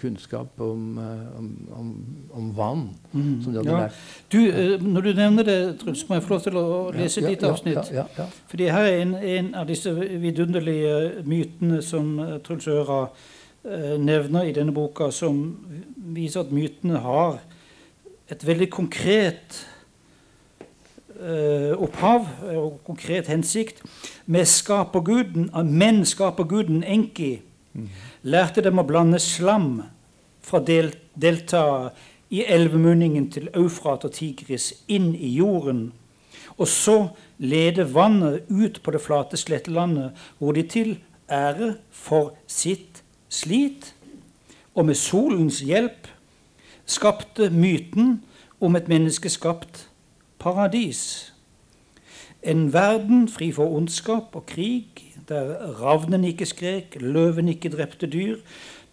kunnskap 0.00 0.60
om, 0.60 0.98
eh, 0.98 1.38
om, 1.38 1.48
om, 1.78 1.88
om 2.32 2.50
vann. 2.56 2.84
Mm. 3.12 3.42
Som 3.42 3.52
de 3.52 3.58
hadde 3.58 3.70
Ja. 3.70 3.78
lært. 3.78 3.92
Du, 4.32 4.38
eh, 4.38 4.82
når 4.82 5.00
du 5.00 5.12
nevner 5.12 5.42
det, 5.42 5.78
Truls, 5.80 6.08
må 6.08 6.14
jeg 6.14 6.22
få 6.22 6.34
lov 6.34 6.40
til 6.40 6.56
å 6.56 6.66
lese 6.94 7.20
ja, 7.20 7.28
ditt 7.28 7.42
ja, 7.42 7.50
avsnitt? 7.50 7.92
Ja, 7.92 8.04
ja. 8.18 8.26
Fordi 8.48 8.68
her 8.68 8.86
er 8.90 9.00
en, 9.02 9.14
en 9.14 9.54
av 9.54 9.66
disse 9.66 9.94
vidunderlige 9.94 11.24
mytene 11.24 11.82
som 11.82 12.18
eh, 12.18 12.38
Truls 12.38 12.68
Øra 12.68 13.08
eh, 13.64 13.98
nevner 13.98 14.46
i 14.46 14.52
denne 14.52 14.74
boka, 14.74 15.10
som 15.10 15.56
viser 15.96 16.40
at 16.40 16.52
mytene 16.52 17.02
har 17.02 17.40
et 18.30 18.46
veldig 18.46 18.68
konkret 18.74 19.60
eh, 21.20 21.72
opphav 21.78 22.26
eh, 22.46 22.58
og 22.58 22.80
konkret 22.86 23.30
hensikt. 23.30 23.82
Med 24.26 24.48
skaperguden, 24.50 25.50
eh, 25.54 25.64
men 25.64 26.04
skaperguden 26.06 26.82
Enki 26.84 27.36
lærte 28.26 28.64
dem 28.64 28.80
å 28.80 28.86
blande 28.88 29.20
slam 29.22 29.82
fra 30.42 30.62
del, 30.64 30.94
delta 31.14 31.92
i 32.32 32.42
elvemunningen 32.42 33.28
til 33.30 33.50
Eufrat 33.54 34.06
og 34.08 34.14
Tigris 34.16 34.72
inn 34.88 35.12
i 35.14 35.34
jorden. 35.36 35.90
Og 36.56 36.68
så 36.70 36.96
lede 37.38 37.84
vannet 37.92 38.48
ut 38.48 38.80
på 38.82 38.94
det 38.94 39.02
flate 39.04 39.36
slettelandet, 39.36 40.16
hvor 40.38 40.56
de 40.56 40.64
til 40.66 40.96
ære 41.28 41.74
for 41.92 42.32
sitt 42.48 43.02
slit, 43.28 43.92
og 44.74 44.88
med 44.88 44.98
solens 44.98 45.60
hjelp 45.64 46.08
skapte 46.86 47.50
myten 47.50 48.22
om 48.60 48.76
et 48.76 48.88
menneskeskapt 48.88 49.88
paradis. 50.38 51.32
En 52.42 52.72
verden 52.72 53.28
fri 53.28 53.50
for 53.52 53.74
ondskap 53.76 54.36
og 54.38 54.46
krig, 54.46 55.02
der 55.28 55.56
ravnen 55.82 56.24
ikke 56.24 56.46
skrek, 56.46 56.96
løven 57.00 57.48
ikke 57.48 57.72
drepte 57.74 58.06
dyr, 58.06 58.36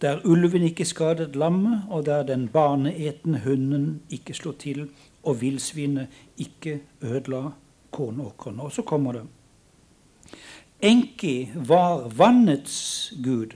der 0.01 0.19
ulven 0.25 0.63
ikke 0.63 0.85
skadet 0.85 1.35
lammet, 1.35 1.83
og 1.89 2.05
der 2.05 2.23
den 2.23 2.47
baneetende 2.47 3.41
hunden 3.45 4.01
ikke 4.09 4.33
slo 4.33 4.51
til, 4.51 4.89
og 5.23 5.41
villsvinet 5.41 6.07
ikke 6.37 6.79
ødela 7.01 7.53
kornåkrene. 7.91 8.63
Og 8.63 8.71
så 8.71 8.81
kommer 8.81 9.11
det. 9.11 9.21
Enki 10.81 11.49
var 11.55 12.07
vannets 12.17 13.13
gud, 13.23 13.55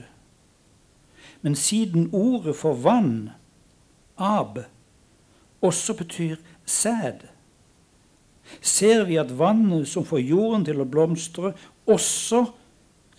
men 1.42 1.54
siden 1.54 2.08
ordet 2.12 2.56
for 2.56 2.74
vann, 2.74 3.30
ab, 4.18 4.58
også 5.60 5.94
betyr 5.94 6.36
sæd, 6.66 7.26
ser 8.60 9.04
vi 9.04 9.16
at 9.16 9.38
vannet 9.38 9.88
som 9.88 10.04
får 10.04 10.18
jorden 10.18 10.64
til 10.64 10.80
å 10.80 10.88
blomstre, 10.88 11.52
også 11.86 12.44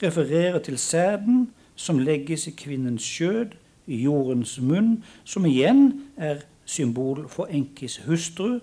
refererer 0.03 0.59
til 0.63 0.77
sæden 0.77 1.49
som 1.75 1.99
legges 1.99 2.47
i 2.47 2.55
kvinnens 2.57 3.05
skjød, 3.05 3.55
i 3.89 4.03
jordens 4.03 4.59
munn, 4.61 4.99
som 5.25 5.45
igjen 5.49 6.09
er 6.17 6.43
symbol 6.65 7.25
for 7.29 7.49
Enkis 7.49 7.97
hustru, 8.05 8.59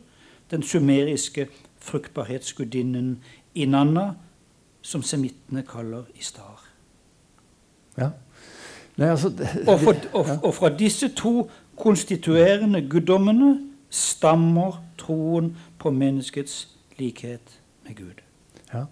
den 0.51 0.62
sumeriske 0.62 1.49
fruktbarhetsgudinnen 1.83 3.16
Inanna, 3.55 4.12
som 4.83 5.03
semittene 5.03 5.64
kaller 5.66 6.07
Istar. 6.14 6.62
Ja. 7.99 8.11
Nei, 8.96 9.09
altså, 9.09 9.29
det, 9.29 9.49
Og, 9.66 9.81
for, 9.81 9.96
og, 10.18 10.27
og 10.42 10.55
fra 10.55 10.70
disse 10.79 11.09
to 11.09 11.51
konstituerende 11.77 12.83
guddommene 12.91 13.57
stammer 13.91 14.81
troen 15.01 15.57
på 15.79 15.91
menneskets 15.95 16.67
likhet 16.99 17.61
med 17.87 17.97
Gud. 17.97 18.23
Ja. 18.73 18.85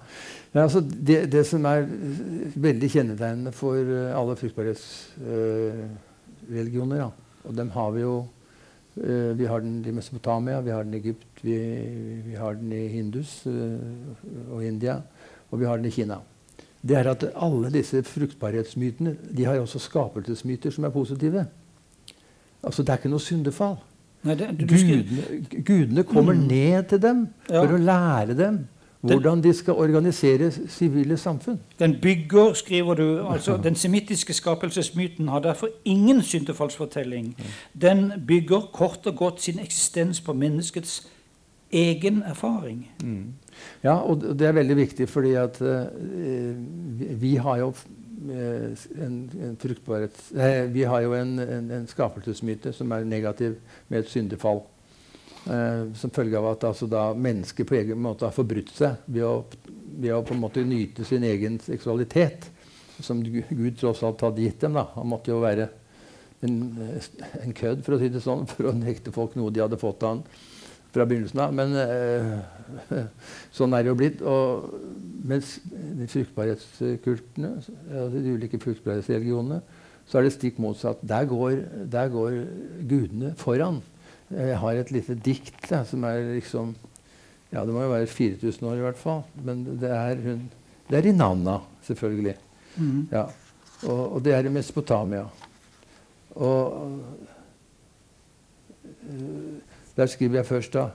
Ja, 0.54 0.62
altså 0.62 0.80
det, 0.80 1.32
det 1.32 1.46
som 1.48 1.64
er 1.66 1.78
eh, 1.82 1.88
veldig 2.62 2.90
kjennetegnende 2.92 3.52
for 3.52 3.74
eh, 3.74 4.14
alle 4.14 4.36
fruktbarhetsreligioner, 4.38 6.96
ja. 7.00 7.08
og 7.42 7.56
dem 7.58 7.70
har 7.74 7.90
vi 7.96 8.00
jo 8.04 8.26
eh, 9.02 9.38
Vi 9.38 9.44
har 9.50 9.58
den 9.64 9.76
i 9.82 9.90
Mesopotamia, 9.90 10.60
vi 10.62 10.70
har 10.70 10.82
den 10.86 10.94
i 10.94 11.00
Egypt, 11.02 11.42
vi, 11.42 11.58
vi 12.28 12.34
har 12.38 12.52
den 12.54 12.72
i 12.72 12.86
Hindus 12.92 13.46
eh, 13.50 13.78
og 14.46 14.64
India, 14.64 15.00
og 15.50 15.60
vi 15.60 15.66
har 15.66 15.76
den 15.76 15.90
i 15.90 15.96
Kina. 15.96 16.16
det 16.82 16.96
er 16.96 17.10
at 17.10 17.24
alle 17.34 17.70
disse 17.72 18.02
fruktbarhetsmytene 18.02 19.16
de 19.36 19.44
har 19.44 19.58
også 19.58 19.78
skapelsesmyter 19.78 20.70
som 20.70 20.84
er 20.84 20.90
positive. 20.90 21.46
Altså 22.64 22.82
Det 22.82 22.88
er 22.88 23.02
ikke 23.02 23.12
noe 23.12 23.20
syndefall. 23.20 23.76
Nei, 24.24 24.34
det, 24.40 24.48
du, 24.60 24.64
Gudene, 24.72 25.62
gudene 25.64 26.02
kommer 26.08 26.32
ned 26.32 26.88
til 26.88 27.02
dem 27.02 27.26
Ja. 27.50 27.60
for 27.60 27.76
å 27.76 27.80
lære 27.80 28.36
dem 28.38 28.64
hvordan 29.04 29.42
de 29.42 29.52
skal 29.52 29.74
organisere 29.74 30.50
sivile 30.68 31.16
samfunn. 31.16 31.60
den 31.78 31.96
bygger, 32.02 32.52
skriver 32.54 32.94
du 32.94 33.26
altså 33.28 33.56
Den 33.64 33.74
semittiske 33.74 34.32
skapelsesmyten 34.32 35.28
har 35.28 35.38
derfor 35.40 35.68
ingen 35.84 36.22
syndefallsfortelling. 36.22 37.36
Den 37.82 38.12
bygger 38.26 38.60
kort 38.72 39.06
og 39.06 39.16
godt 39.16 39.42
sin 39.42 39.58
eksistens 39.58 40.20
på 40.20 40.32
menneskets 40.32 41.08
egen 41.72 42.22
erfaring. 42.22 42.88
Ja, 43.84 43.94
og 43.94 44.22
det 44.38 44.46
er 44.46 44.52
veldig 44.52 44.76
viktig, 44.76 45.08
fordi 45.08 45.32
at 45.32 45.60
uh, 45.60 45.86
vi, 47.20 47.34
har 47.36 47.56
jo 47.56 47.72
en, 48.14 49.30
en 49.42 49.56
fruktbarhet 49.60 50.16
eh, 50.36 50.62
Vi 50.72 50.84
har 50.84 51.02
jo 51.04 51.14
en, 51.16 51.38
en, 51.38 51.70
en 51.78 51.86
skapelsesmyte 51.90 52.72
som 52.72 52.92
er 52.94 53.06
negativ 53.08 53.58
med 53.88 54.04
et 54.04 54.10
syndefall. 54.12 54.62
Eh, 55.44 55.92
som 55.98 56.12
følge 56.14 56.38
av 56.40 56.50
at 56.54 56.66
altså, 56.70 56.88
mennesket 57.16 57.68
på 57.68 57.78
egen 57.80 58.00
måte 58.00 58.26
har 58.28 58.36
forbrutt 58.36 58.72
seg 58.76 59.04
ved 59.06 59.26
å, 59.28 59.34
ved 59.98 60.14
å 60.16 60.22
på 60.24 60.36
en 60.36 60.44
måte 60.44 60.64
nyte 60.64 61.04
sin 61.08 61.26
egen 61.26 61.58
seksualitet, 61.62 62.48
som 63.02 63.20
Gud 63.24 63.78
tross 63.80 64.04
alt 64.06 64.22
hadde 64.24 64.44
gitt 64.44 64.62
dem. 64.64 64.78
Da. 64.78 64.88
Han 64.94 65.10
måtte 65.10 65.34
jo 65.34 65.42
være 65.44 65.68
en 66.44 67.54
kødd, 67.56 67.84
for 67.84 67.96
å 67.96 68.00
si 68.00 68.10
det 68.12 68.20
sånn, 68.24 68.46
for 68.48 68.68
å 68.68 68.76
nekte 68.76 69.12
folk 69.14 69.36
noe 69.38 69.52
de 69.52 69.62
hadde 69.64 69.80
fått 69.80 70.04
av 70.04 70.16
han 70.16 70.26
fra 70.94 71.06
begynnelsen 71.08 71.42
av. 71.42 71.54
Men 71.56 71.74
eh, 71.78 73.06
sånn 73.56 73.74
er 73.74 73.84
det 73.84 73.92
jo 73.92 73.98
blitt. 73.98 74.22
Og 74.22 74.70
mens 75.26 75.56
de 75.64 76.08
fruktbarhetskultene, 76.10 77.56
altså 77.58 78.12
de 78.14 78.36
ulike 78.36 78.60
fruktbarhetsreligionene, 78.62 79.60
så 80.04 80.20
er 80.20 80.26
det 80.26 80.34
stikk 80.34 80.60
motsatt. 80.60 81.00
Der 81.06 81.26
går, 81.28 81.62
der 81.90 82.10
går 82.12 82.40
gudene 82.88 83.32
foran. 83.40 83.80
Jeg 84.34 84.58
har 84.60 84.80
et 84.80 84.92
lite 84.92 85.16
dikt 85.20 85.68
da, 85.68 85.84
som 85.86 86.04
er 86.08 86.34
liksom 86.36 86.74
Ja, 87.54 87.62
det 87.62 87.70
må 87.70 87.84
jo 87.84 87.92
være 87.92 88.08
4000 88.10 88.64
år 88.66 88.80
i 88.80 88.82
hvert 88.82 88.98
fall. 88.98 89.20
Men 89.46 89.60
det 89.78 89.90
er, 89.94 90.18
hun, 90.24 90.40
det 90.88 90.98
er 90.98 91.06
i 91.06 91.12
Nanna, 91.14 91.60
selvfølgelig. 91.86 92.34
Ja. 93.12 93.28
Og, 93.84 94.00
og 94.16 94.24
det 94.24 94.34
er 94.34 94.48
i 94.48 94.50
Mesopotamia. 94.50 95.28
Og 96.34 96.96
øh, 99.06 99.73
der 99.96 100.10
skriver 100.10 100.40
jeg 100.40 100.46
først, 100.46 100.74
da 100.74 100.88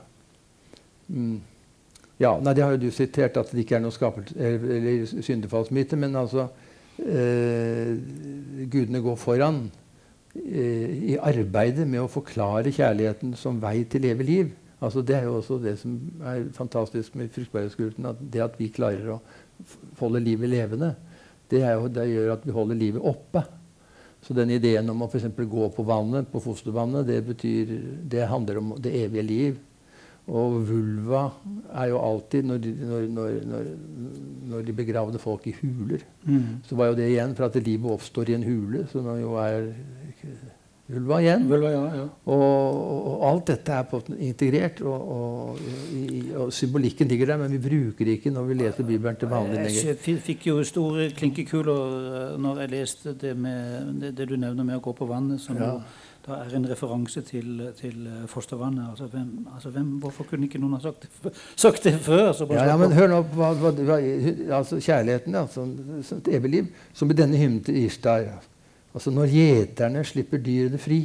mm. 1.07 1.39
Ja, 2.19 2.33
nei, 2.43 2.53
Det 2.53 2.63
har 2.63 2.75
jo 2.75 2.81
du 2.81 2.91
sitert, 2.91 3.37
at 3.39 3.51
det 3.51 3.63
ikke 3.63 3.77
er 3.77 3.83
noe 3.85 4.09
eller 4.35 5.05
syndefallsmyte. 5.23 5.95
Men 5.95 6.17
altså 6.19 6.49
eh, 6.99 7.95
Gudene 8.67 8.99
går 9.01 9.15
foran 9.15 9.61
eh, 10.35 11.13
i 11.13 11.15
arbeidet 11.15 11.87
med 11.87 12.03
å 12.03 12.11
forklare 12.11 12.73
kjærligheten 12.75 13.37
som 13.39 13.61
vei 13.63 13.85
til 13.87 14.09
evig 14.11 14.27
liv. 14.27 14.51
Altså, 14.81 15.01
det 15.01 15.15
er 15.15 15.23
jo 15.27 15.37
også 15.37 15.59
det 15.63 15.77
som 15.79 15.95
er 16.23 16.43
fantastisk 16.55 17.15
med 17.15 17.31
fruktbarhetskulten. 17.35 18.05
At 18.11 18.19
det 18.19 18.43
at 18.43 18.59
vi 18.59 18.67
klarer 18.67 19.15
å 19.15 19.21
holde 19.99 20.21
livet 20.23 20.51
levende, 20.51 20.93
det, 21.51 21.63
jo, 21.63 21.87
det 21.87 22.05
gjør 22.07 22.35
at 22.35 22.45
vi 22.45 22.55
holder 22.55 22.79
livet 22.79 23.01
oppe. 23.03 23.43
Så 24.21 24.35
den 24.35 24.51
ideen 24.51 24.89
om 24.91 25.01
å 25.01 25.07
for 25.07 25.17
eksempel 25.19 25.47
gå 25.47 25.69
på 25.71 25.83
vannet, 25.87 26.27
på 26.31 26.41
fostervannet, 26.43 27.07
det, 27.07 27.21
betyr, 27.25 27.69
det 28.11 28.27
handler 28.27 28.59
om 28.59 28.73
det 28.81 28.91
evige 29.05 29.23
liv. 29.23 29.59
Og 30.29 30.59
vulva 30.67 31.23
er 31.73 31.87
jo 31.89 32.01
alltid 32.05 32.45
Når 32.45 32.57
de, 32.61 32.73
når, 32.85 33.05
når, 33.15 33.37
når, 33.49 33.69
når 34.51 34.67
de 34.67 34.75
begravde 34.77 35.21
folk 35.21 35.47
i 35.47 35.55
huler, 35.61 36.03
Mm. 36.23 36.59
så 36.67 36.75
var 36.75 36.91
jo 36.91 36.95
det 36.99 37.07
igjen 37.09 37.31
for 37.35 37.47
at 37.47 37.55
livet 37.63 37.91
oppstår 37.91 38.29
i 38.29 38.35
en 38.35 38.43
hule, 38.43 38.83
som 38.91 39.07
jo 39.17 39.33
er 39.41 39.71
vulva 40.89 41.19
igjen. 41.21 41.45
Ulva, 41.45 41.69
ja, 41.71 41.83
ja. 41.99 42.05
Og, 42.33 42.43
og, 43.11 43.23
alt 43.29 43.51
dette 43.51 43.75
er 43.77 43.85
på, 43.89 44.01
integrert, 44.25 44.81
og, 44.81 45.61
og, 46.39 46.51
symbolikken 46.55 47.09
ligger 47.11 47.33
der, 47.33 47.41
men 47.43 47.53
vi 47.53 47.61
bruker 47.61 48.09
det 48.09 48.17
ikke 48.19 48.33
når 48.33 48.49
vi 48.49 48.59
leser 48.63 48.87
Bibelen 48.87 49.19
til 49.19 49.31
behandling 49.31 49.67
lenger. 49.67 49.93
Jeg 49.93 50.19
fikk 50.25 50.49
jo 50.49 50.59
store 50.67 51.09
klinkekuler 51.17 51.95
eh, 52.09 52.35
når 52.41 52.63
jeg 52.63 52.73
leste 52.73 53.15
det, 53.21 53.35
med, 53.37 53.95
det, 54.01 54.13
det 54.17 54.29
du 54.31 54.37
nevner 54.37 54.65
med 54.65 54.79
å 54.79 54.83
gå 54.89 54.95
på 54.97 55.09
vannet, 55.09 55.41
som 55.43 55.59
Ja. 55.59 55.75
da 56.25 56.41
er 56.43 56.53
en 56.57 56.67
referanse 56.69 57.21
til, 57.27 57.69
til 57.77 58.05
eh, 58.09 58.27
fostervannet. 58.31 58.89
Altså, 58.89 59.09
hvem, 59.13 59.47
altså 59.53 59.69
hvem, 59.75 59.95
hvorfor 60.01 60.25
kunne 60.29 60.49
ikke 60.49 60.61
noen 60.61 60.77
ha 60.79 60.83
sagt 60.89 61.05
det, 61.05 61.33
sagt 61.67 61.85
det 61.85 61.99
før? 62.01 62.31
Så 62.33 62.49
bare 62.49 62.65
Ja, 62.65 62.73
ja, 62.73 62.77
men 62.81 62.97
hør 62.97 63.11
nå 63.13 63.23
på 63.29 63.49
altså 64.57 64.81
kjærligheten, 64.81 65.37
som 65.53 65.75
et 66.17 66.33
evig 66.33 66.57
liv, 66.57 66.77
som 66.93 67.11
i 67.11 67.17
denne 67.17 67.37
hymnen 67.37 67.61
til 67.65 67.83
Ishtar. 67.85 68.39
Altså 68.93 69.13
når 69.13 69.31
gjeterne 69.33 70.03
slipper 70.07 70.41
dyrene 70.41 70.79
fri, 70.81 71.03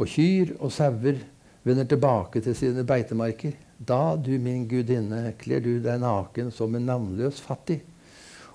og 0.00 0.08
kyr 0.08 0.54
og 0.58 0.72
sauer 0.72 1.20
vender 1.64 1.88
tilbake 1.88 2.40
til 2.44 2.56
sine 2.56 2.84
beitemarker, 2.88 3.56
da, 3.76 4.16
du 4.16 4.32
min 4.40 4.66
gudinne, 4.68 5.32
kler 5.40 5.62
du 5.64 5.78
deg 5.80 6.00
naken 6.02 6.50
som 6.52 6.74
en 6.76 6.88
navnløs 6.88 7.40
fattig, 7.44 7.80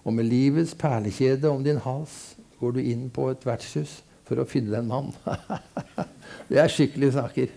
og 0.05 0.13
med 0.13 0.29
livets 0.29 0.75
perlekjede 0.77 1.49
om 1.49 1.63
din 1.65 1.81
hals 1.81 2.35
går 2.59 2.75
du 2.75 2.83
inn 2.83 3.07
på 3.13 3.31
et 3.31 3.45
vertshus 3.45 3.99
for 4.25 4.41
å 4.41 4.47
finne 4.49 4.77
en 4.77 4.89
mann. 4.89 5.09
det 6.49 6.61
er 6.61 6.69
skikkelige 6.71 7.17
saker. 7.17 7.53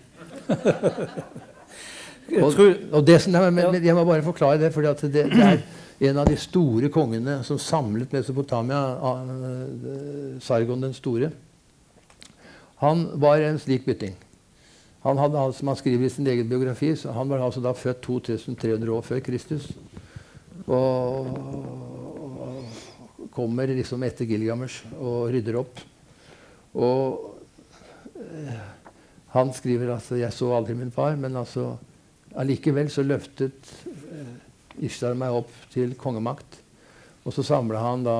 Og, 2.29 3.03
det 3.05 3.19
nei, 3.31 3.43
men, 3.51 3.77
jeg 3.81 3.95
må 3.97 4.05
bare 4.05 4.25
forklare 4.25 4.59
det, 4.61 4.71
for 4.75 4.85
det, 4.85 5.09
det 5.13 5.25
er 5.33 5.61
en 6.09 6.21
av 6.21 6.29
de 6.29 6.37
store 6.39 6.91
kongene 6.93 7.39
som 7.47 7.59
samlet 7.59 8.13
Mesopotamia, 8.13 8.81
uh, 9.01 10.37
Sargon 10.43 10.85
den 10.85 10.95
store. 10.95 11.31
Han 12.83 13.07
var 13.19 13.43
en 13.43 13.59
slik 13.59 13.87
bytting. 13.87 14.15
Han 15.03 15.19
hadde, 15.19 15.41
som 15.55 15.71
han 15.71 15.79
skriver 15.79 16.05
i 16.05 16.11
sin 16.11 16.27
egen 16.27 16.47
biografi, 16.47 16.93
så 16.95 17.11
han 17.15 17.29
var 17.31 17.43
altså 17.43 17.63
da 17.63 17.73
født 17.75 18.01
2300 18.03 18.93
år 18.93 19.03
før 19.07 19.21
Kristus. 19.23 19.69
Og, 20.67 21.27
og 22.39 23.29
kommer 23.35 23.71
liksom 23.71 24.03
etter 24.03 24.27
Gilgamesh 24.27 24.87
og 24.99 25.29
rydder 25.33 25.59
opp. 25.59 25.79
Og 26.79 27.35
eh, 28.19 28.59
han 29.35 29.53
skriver 29.53 29.93
altså 29.93 30.15
'Jeg 30.15 30.33
så 30.33 30.51
aldri 30.55 30.73
min 30.73 30.91
far', 30.91 31.15
men 31.15 31.35
altså 31.35 31.77
allikevel 32.37 32.89
så 32.91 33.05
løftet 33.05 33.73
eh, 34.13 34.33
Ishtar 34.85 35.17
meg 35.17 35.35
opp 35.41 35.51
til 35.73 35.95
kongemakt. 35.99 36.59
Og 37.25 37.33
så 37.35 37.43
samla 37.43 37.81
han 37.83 38.05
da 38.05 38.17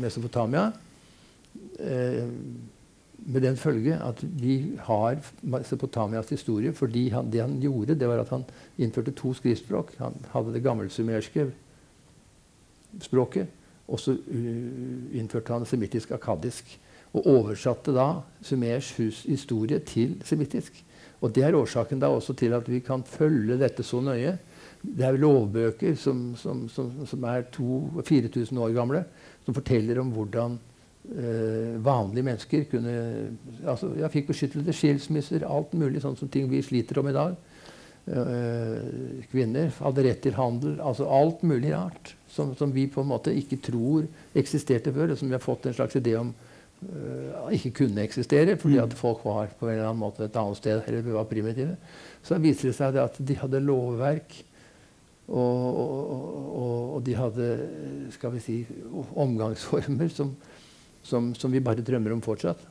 Mesopotamia. 0.00 0.70
Eh, 1.78 2.26
med 3.28 3.42
den 3.42 3.56
følge 3.56 3.98
at 4.00 4.20
vi 4.22 4.78
har 4.86 5.18
Mesopotamias 5.42 6.30
historie 6.30 6.72
han, 7.12 7.30
det 7.30 7.40
han 7.40 7.60
gjorde, 7.60 7.94
det 7.94 8.08
var 8.08 8.18
at 8.18 8.28
han 8.28 8.44
innførte 8.78 9.12
to 9.12 9.34
skriftspråk. 9.34 9.92
Han 9.98 10.14
hadde 10.32 10.54
det 10.54 10.62
gammelsumerske 10.62 11.50
språket, 13.00 13.46
og 13.88 14.00
så 14.00 14.12
uh, 14.12 15.16
innførte 15.18 15.52
han 15.52 15.66
semittisk 15.66 16.10
akadisk. 16.10 16.78
Og 17.12 17.26
oversatte 17.26 17.92
da 17.92 18.20
sumers 18.42 18.92
hus 18.96 19.22
historie 19.22 19.78
til 19.78 20.22
semittisk. 20.24 20.84
Og 21.18 21.34
det 21.34 21.44
er 21.44 21.56
årsaken 21.58 22.00
da 22.02 22.10
også 22.14 22.36
til 22.38 22.54
at 22.54 22.68
vi 22.70 22.80
kan 22.84 23.02
følge 23.06 23.58
dette 23.58 23.82
så 23.86 24.00
nøye. 24.04 24.36
Det 24.82 25.04
er 25.04 25.18
lovbøker 25.18 25.96
som, 25.98 26.32
som, 26.38 26.66
som, 26.70 26.92
som 27.06 27.24
er 27.26 27.48
4000 27.50 28.58
år 28.62 28.74
gamle, 28.76 29.02
som 29.44 29.56
forteller 29.56 29.98
om 29.98 30.12
hvordan 30.14 30.54
eh, 31.10 31.74
vanlige 31.82 32.28
mennesker 32.28 32.68
kunne 32.70 32.94
altså, 33.66 33.90
Jeg 33.98 34.12
fikk 34.14 34.30
beskyttelse, 34.30 34.76
skilsmisser, 34.78 35.46
alt 35.48 35.74
mulig 35.74 36.04
sånn 36.04 36.16
som 36.18 36.30
ting 36.30 36.46
vi 36.50 36.62
sliter 36.62 37.02
om 37.02 37.10
i 37.10 37.16
dag. 37.16 37.34
Eh, 38.08 39.24
kvinner 39.32 39.74
hadde 39.82 40.06
rett 40.06 40.22
til 40.24 40.38
handel. 40.38 40.78
altså 40.80 41.08
Alt 41.10 41.42
mulig 41.42 41.74
rart 41.74 42.14
som, 42.30 42.54
vi 42.72 42.86
på 42.86 43.02
en 43.02 43.10
måte 43.10 43.34
ikke 43.34 43.58
tror 43.60 44.06
eksisterte 44.38 44.92
før, 44.94 45.12
og 45.12 45.18
som 45.18 45.28
vi 45.28 45.36
har 45.36 45.42
fått 45.42 45.66
en 45.66 45.74
slags 45.76 45.98
idé 45.98 46.14
om 46.20 46.30
ikke 46.78 47.72
kunne 47.80 48.04
eksistere 48.04 48.54
fordi 48.60 48.78
at 48.78 48.92
folk 48.94 49.24
var 49.26 49.50
på 49.58 49.66
en 49.66 49.74
eller 49.74 49.88
annen 49.88 50.02
måte 50.02 50.28
et 50.28 50.36
annet 50.38 50.60
sted 50.60 50.84
eller 50.86 51.08
var 51.16 51.26
primitive. 51.30 51.74
Så 52.22 52.38
viser 52.38 52.70
det 52.70 52.76
seg 52.78 52.94
det 52.94 53.02
at 53.02 53.18
de 53.18 53.38
hadde 53.40 53.64
lovverk. 53.64 54.36
Og, 55.28 55.36
og, 55.36 56.04
og, 56.08 56.94
og 56.96 57.00
de 57.04 57.14
hadde 57.18 57.46
skal 58.14 58.32
vi 58.32 58.40
si, 58.40 58.54
omgangsformer 59.12 60.08
som, 60.08 60.30
som, 61.04 61.34
som 61.36 61.52
vi 61.52 61.60
bare 61.60 61.84
drømmer 61.84 62.14
om 62.14 62.22
fortsatt. 62.24 62.62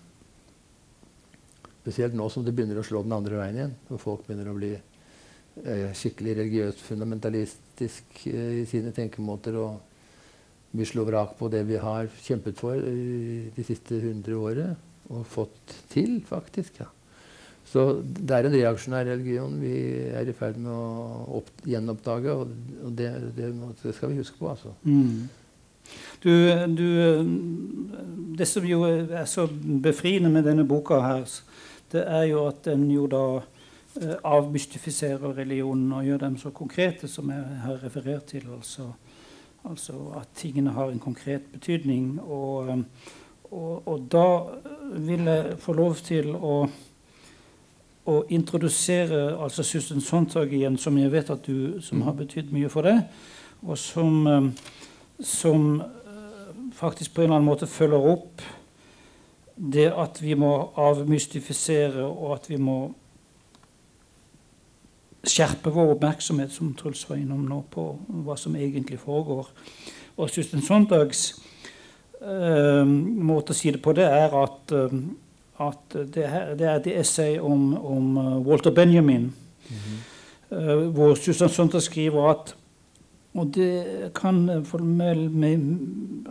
Spesielt 1.84 2.18
nå 2.18 2.26
som 2.34 2.44
det 2.44 2.56
begynner 2.58 2.82
å 2.82 2.86
slå 2.88 3.04
den 3.06 3.14
andre 3.16 3.38
veien 3.40 3.60
igjen. 3.60 3.76
Og 3.92 4.02
folk 4.02 4.26
begynner 4.26 4.50
å 4.52 4.58
bli 4.58 4.74
eh, 4.74 5.92
skikkelig 5.96 6.34
religiøst 6.42 6.82
fundamentalistisk 6.88 8.26
eh, 8.32 8.64
i 8.64 8.66
sine 8.68 8.92
tenkemåter. 8.96 9.60
Og 9.62 9.87
vi 10.72 10.86
slår 10.86 11.08
vrak 11.10 11.38
på 11.40 11.50
det 11.52 11.64
vi 11.68 11.80
har 11.80 12.10
kjempet 12.24 12.60
for 12.60 12.76
de 12.82 13.66
siste 13.66 14.02
hundre 14.04 14.36
årene. 14.36 14.76
Og 15.08 15.24
fått 15.24 15.74
til, 15.88 16.18
faktisk. 16.28 16.82
ja. 16.82 16.90
Så 17.68 18.02
det 18.04 18.32
er 18.32 18.48
en 18.48 18.56
reaksjonær 18.56 19.08
religion 19.08 19.58
vi 19.60 19.74
er 20.16 20.28
i 20.28 20.36
ferd 20.36 20.60
med 20.60 20.72
å 20.72 21.40
opp, 21.40 21.50
gjenoppdage, 21.68 22.36
og 22.36 22.94
det, 22.96 23.10
det, 23.36 23.52
det 23.82 23.96
skal 23.96 24.14
vi 24.14 24.22
huske 24.22 24.40
på. 24.40 24.50
altså. 24.52 24.76
mm. 24.84 25.28
Du, 26.24 26.32
du, 26.76 26.88
det 28.36 28.48
som 28.50 28.66
jo 28.68 28.82
er 28.88 29.28
så 29.30 29.46
befriende 29.84 30.32
med 30.32 30.44
denne 30.48 30.66
boka, 30.68 31.00
her, 31.00 31.24
det 31.94 32.04
er 32.04 32.26
jo 32.32 32.42
at 32.50 32.66
den 32.68 32.90
jo 32.92 33.06
da 33.12 33.24
eh, 34.02 34.18
avmystifiserer 34.28 35.38
religionen 35.38 35.94
og 35.96 36.08
gjør 36.08 36.26
dem 36.26 36.36
så 36.42 36.52
konkrete 36.56 37.08
som 37.08 37.32
jeg 37.32 37.62
har 37.64 37.80
referert 37.84 38.28
til. 38.34 38.50
Altså, 38.58 38.90
altså 39.70 39.94
at 40.20 40.28
tingene 40.36 40.74
har 40.76 40.92
en 40.92 41.00
konkret 41.00 41.48
betydning. 41.52 42.20
Og, 42.22 42.70
eh, 42.70 42.78
og, 43.52 43.88
og 43.88 44.08
da 44.12 44.28
vil 45.08 45.28
jeg 45.30 45.58
få 45.64 45.76
lov 45.78 45.96
til 46.04 46.34
å, 46.36 46.56
å 48.08 48.18
introdusere 48.30 49.38
altså 49.38 49.64
Susan 49.64 50.02
Sontag 50.02 50.54
igjen, 50.54 50.78
som 50.78 50.98
jeg 50.98 51.12
vet 51.12 51.32
at 51.34 51.48
du 51.48 51.82
som 51.82 52.04
har 52.08 52.18
betydd 52.18 52.54
mye 52.56 52.72
for 52.72 52.88
deg, 52.88 53.04
og 53.64 53.78
som, 53.82 54.22
eh, 54.28 54.50
som 55.20 55.82
faktisk 56.78 57.14
på 57.14 57.22
en 57.22 57.30
eller 57.30 57.40
annen 57.40 57.52
måte 57.52 57.70
følger 57.70 58.14
opp 58.14 58.46
det 59.58 59.88
at 59.90 60.20
vi 60.22 60.36
må 60.38 60.52
avmystifisere, 60.78 62.04
og 62.06 62.36
at 62.36 62.50
vi 62.50 62.60
må 62.62 62.78
skjerpe 65.30 65.72
vår 65.74 65.94
oppmerksomhet, 65.96 66.52
som 66.54 66.74
Truls 66.78 67.04
var 67.10 67.20
innom 67.20 67.46
nå, 67.48 67.62
på 67.72 67.90
hva 68.26 68.38
som 68.40 68.56
egentlig 68.56 69.00
foregår. 69.02 69.50
Og 70.18 70.30
Susten 70.34 70.64
Sondags 70.66 71.30
uh, 72.22 72.84
måte 72.86 73.54
å 73.54 73.58
si 73.58 73.72
det 73.74 73.82
på, 73.84 73.94
det 73.98 74.08
er 74.10 74.34
at, 74.38 74.74
uh, 74.74 74.94
at 75.68 75.98
det, 76.14 76.28
her, 76.28 76.54
det, 76.58 76.68
er 76.68 76.80
et 76.80 76.94
essay 76.98 77.38
om, 77.40 77.74
om 77.78 78.18
uh, 78.18 78.38
Walter 78.48 78.72
Benjamin, 78.72 79.32
mm 79.70 79.76
-hmm. 79.76 80.00
uh, 80.58 80.88
hvor 80.94 81.16
Susan 81.16 81.50
Sondag 81.50 81.82
skriver 81.82 82.30
at 82.30 82.56
og 83.38 83.54
det 83.54 84.12
kan 84.16 84.50
jeg 84.50 85.60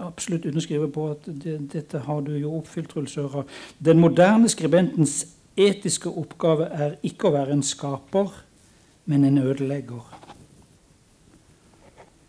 absolutt 0.02 0.46
underskrive 0.46 0.88
på 0.92 1.10
at 1.10 1.26
det, 1.26 1.72
dette 1.72 1.98
har 1.98 2.20
du 2.20 2.32
jo 2.34 2.56
oppfylt, 2.58 2.90
Truls 2.90 3.16
Øra. 3.16 3.44
Den 3.78 4.00
moderne 4.02 4.48
skribentens 4.48 5.26
etiske 5.56 6.10
oppgave 6.10 6.66
er 6.72 6.96
ikke 7.06 7.28
å 7.28 7.36
være 7.36 7.54
en 7.56 7.62
skaper, 7.62 8.32
men 9.06 9.24
en 9.24 9.38
ødelegger. 9.38 10.04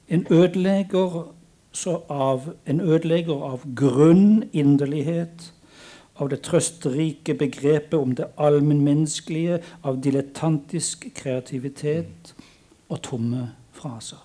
En 0.07 0.25
ødelegger 0.29 1.33
av, 2.09 2.53
en 2.65 2.81
ødelegger 2.81 3.43
av 3.43 3.65
grunn 3.75 4.43
inderlighet, 4.53 5.51
av 6.17 6.29
det 6.29 6.41
trøsterike 6.47 7.35
begrepet 7.37 7.97
om 7.99 8.15
det 8.17 8.29
allmennmenneskelige, 8.41 9.59
av 9.83 9.99
dilettantisk 10.01 11.09
kreativitet 11.17 12.33
og 12.89 13.03
tomme 13.05 13.51
fraser. 13.77 14.23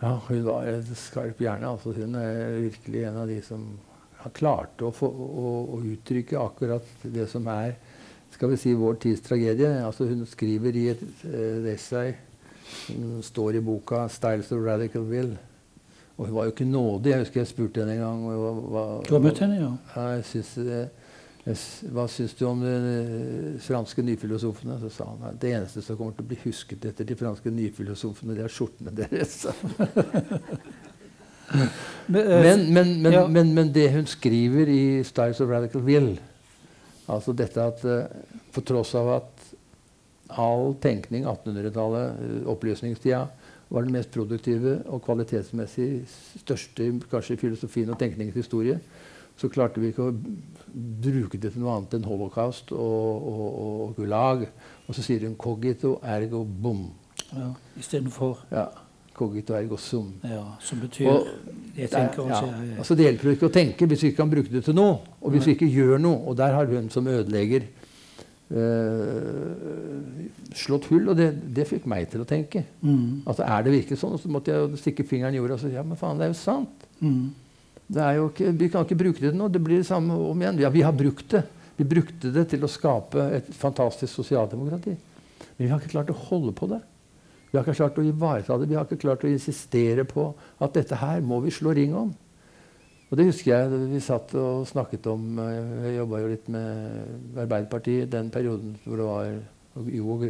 Ja, 0.00 0.14
hun 0.28 0.44
var 0.46 0.64
en 0.64 0.94
skarp 0.96 1.42
hjerne. 1.44 1.74
Altså, 1.74 1.92
hun 1.92 2.14
er 2.16 2.60
virkelig 2.70 3.04
en 3.04 3.18
av 3.20 3.28
de 3.28 3.40
som 3.44 3.66
har 4.22 4.32
klart 4.36 4.80
å, 4.84 4.92
å, 5.04 5.10
å, 5.76 5.80
uttrykke 5.92 6.40
akkurat 6.40 6.86
det 7.04 7.26
som 7.28 7.48
er 7.52 7.74
skal 8.40 8.50
vi 8.50 8.56
si, 8.56 8.72
vår 8.72 8.94
tids 8.96 9.20
tragedie. 9.20 9.68
Altså, 9.84 10.06
hun 10.08 10.26
skriver 10.26 10.72
i 10.72 10.86
et, 10.88 11.00
et 11.28 11.66
essay 11.74 12.14
som 12.86 13.22
står 13.22 13.58
i 13.58 13.60
boka 13.60 14.08
'Styles 14.08 14.52
of 14.52 14.64
Radical 14.64 15.02
Will'. 15.02 15.36
Og 16.16 16.26
hun 16.26 16.34
var 16.34 16.44
jo 16.44 16.50
ikke 16.50 16.64
nådig. 16.64 17.10
Jeg 17.10 17.18
husker 17.18 17.40
jeg 17.40 17.46
spurte 17.46 17.80
henne 17.80 17.92
en 17.92 18.00
gang. 18.00 18.24
Hva, 18.24 18.52
hva, 18.52 19.02
du 19.08 19.12
har 19.12 19.20
møtt 19.20 19.38
henne, 19.44 19.60
ja? 19.60 20.00
jeg 20.00 20.24
synes, 20.24 20.58
hva 21.92 22.06
syns 22.08 22.34
du 22.34 22.46
om 22.46 22.60
de 22.64 23.58
franske 23.60 24.02
nyfilosofene? 24.02 24.78
Så 24.80 24.88
sa 24.88 25.04
han 25.10 25.34
at 25.34 25.42
det 25.42 25.52
eneste 25.58 25.84
som 25.84 26.00
kommer 26.00 26.16
til 26.16 26.24
å 26.24 26.32
bli 26.32 26.40
husket 26.46 26.88
etter 26.88 27.04
de 27.04 27.20
franske 27.20 27.52
nyfilosofene, 27.52 28.38
det 28.40 28.48
er 28.48 28.56
skjortene 28.56 28.96
deres. 29.02 29.36
men, 32.08 32.72
men, 32.72 33.02
men, 33.02 33.12
ja. 33.12 33.28
men, 33.28 33.74
det 33.74 33.90
hun 33.92 34.06
skriver 34.06 34.68
i 34.68 35.04
'Styles 35.04 35.44
of 35.44 35.52
Radical 35.52 35.84
Will', 35.84 36.16
altså 37.10 37.34
dette 37.36 37.62
at 37.62 37.84
uh, 37.86 38.04
på 38.54 38.64
tross 38.66 38.94
av 38.98 39.12
at 39.18 39.46
all 40.40 40.74
tenkning 40.82 41.26
1800-tallet, 41.26 42.20
uh, 42.20 42.50
opplysningstida, 42.52 43.24
var 43.70 43.86
den 43.86 43.94
mest 43.94 44.10
produktive 44.10 44.80
og 44.90 45.02
kvalitetsmessig 45.06 45.88
største 46.42 46.88
kanskje 47.10 47.38
filosofien 47.38 47.92
og 47.92 48.00
tenkningens 48.00 48.38
historie, 48.40 48.80
så 49.40 49.48
klarte 49.48 49.80
vi 49.80 49.92
ikke 49.92 50.10
å 50.10 50.16
bruke 51.00 51.38
det 51.40 51.54
til 51.54 51.62
noe 51.62 51.78
annet 51.78 51.94
enn 51.96 52.08
holocaust 52.08 52.74
og, 52.76 53.28
og, 53.30 53.46
og 53.62 53.94
gulag. 53.96 54.44
Og 54.86 54.96
så 54.96 55.04
sier 55.06 55.24
hun 55.24 55.36
'cogito 55.38 55.94
ergo 56.02 56.42
bom'. 56.44 56.90
Ja, 57.32 57.52
Istedenfor 57.78 58.42
ja, 58.50 58.66
'cogito 59.16 59.54
ergo 59.56 59.78
sum'. 59.80 60.12
Ja, 60.24 60.44
Som 60.60 60.80
betyr 60.80 61.08
og, 61.08 61.30
jeg 61.76 61.90
tenker 61.92 62.30
ja, 62.30 62.40
ja. 62.42 62.78
Altså 62.80 62.96
Det 62.98 63.06
hjelper 63.06 63.34
ikke 63.34 63.48
å 63.48 63.52
tenke 63.54 63.86
hvis 63.90 64.02
vi 64.04 64.10
ikke 64.10 64.22
kan 64.22 64.32
bruke 64.32 64.52
det 64.52 64.64
til 64.66 64.76
noe. 64.76 64.98
Og 65.20 65.34
hvis 65.34 65.46
vi 65.48 65.54
ikke 65.56 65.70
gjør 65.70 66.00
noe. 66.02 66.24
Og 66.30 66.38
der 66.38 66.56
har 66.56 66.70
hun 66.70 66.90
som 66.92 67.06
ødelegger 67.10 67.66
øh, 68.50 69.52
slått 70.58 70.88
hull. 70.90 71.08
Og 71.12 71.18
det, 71.18 71.30
det, 71.56 71.68
fikk 71.70 71.86
meg 71.90 72.08
til 72.12 72.24
å 72.24 72.28
tenke. 72.28 72.64
Mm. 72.82 73.22
Altså 73.24 73.46
Er 73.46 73.66
det 73.66 73.76
virkelig 73.76 74.00
sånn? 74.00 74.16
Og 74.18 74.22
så 74.22 74.32
måtte 74.32 74.54
jeg 74.54 74.82
stikke 74.82 75.06
fingeren 75.08 75.36
i 75.36 75.40
jorda 75.40 75.58
og 75.58 75.62
si 75.62 75.72
ja, 75.74 75.86
men 75.86 76.00
faen, 76.00 76.20
det 76.20 76.28
er 76.28 76.34
jo 76.34 76.40
sant. 76.40 76.88
Mm. 77.00 77.30
Ikke, 77.90 78.52
vi 78.54 78.68
kan 78.70 78.84
ikke 78.86 79.00
bruke 79.00 79.22
det 79.22 79.32
til 79.32 79.40
noe. 79.40 79.50
Det 79.50 79.62
blir 79.62 79.82
det 79.82 79.88
samme 79.88 80.14
om 80.14 80.42
igjen. 80.42 80.60
Ja, 80.62 80.70
vi 80.74 80.84
har 80.86 80.94
brukt 80.96 81.32
det. 81.34 81.44
Vi 81.80 81.86
brukte 81.88 82.30
det 82.34 82.44
til 82.52 82.66
å 82.66 82.70
skape 82.70 83.30
et 83.38 83.46
fantastisk 83.56 84.12
sosialdemokrati. 84.12 84.92
Men 84.92 85.62
vi 85.64 85.70
har 85.70 85.80
ikke 85.80 85.94
klart 85.94 86.12
å 86.12 86.22
holde 86.28 86.52
på 86.56 86.68
det. 86.70 86.80
Vi 87.50 87.58
har 87.58 87.66
ikke 87.66 87.80
klart 87.80 87.98
å 87.98 88.06
ivareta 88.06 88.56
det. 88.58 88.68
Vi 88.70 88.78
har 88.78 88.86
ikke 88.86 89.00
klart 89.02 89.24
å 89.26 89.30
insistere 89.30 90.04
på 90.06 90.30
at 90.62 90.74
dette 90.76 90.98
her 91.00 91.22
må 91.26 91.40
vi 91.44 91.54
slå 91.54 91.74
ring 91.74 91.96
om. 91.98 92.12
Og 93.10 93.18
det 93.18 93.26
husker 93.26 93.50
jeg 93.50 93.86
vi 93.90 94.00
satt 94.04 94.32
og 94.38 94.68
snakket 94.70 95.08
om 95.10 95.40
Jeg 95.42 95.96
jobba 95.96 96.20
jo 96.22 96.28
litt 96.30 96.44
med 96.54 97.38
Arbeiderpartiet 97.42 98.10
den 98.12 98.30
perioden 98.30 98.76
hvor 98.84 99.00
det 99.00 99.08
var 99.08 99.88
Jo 99.90 100.14
og 100.14 100.26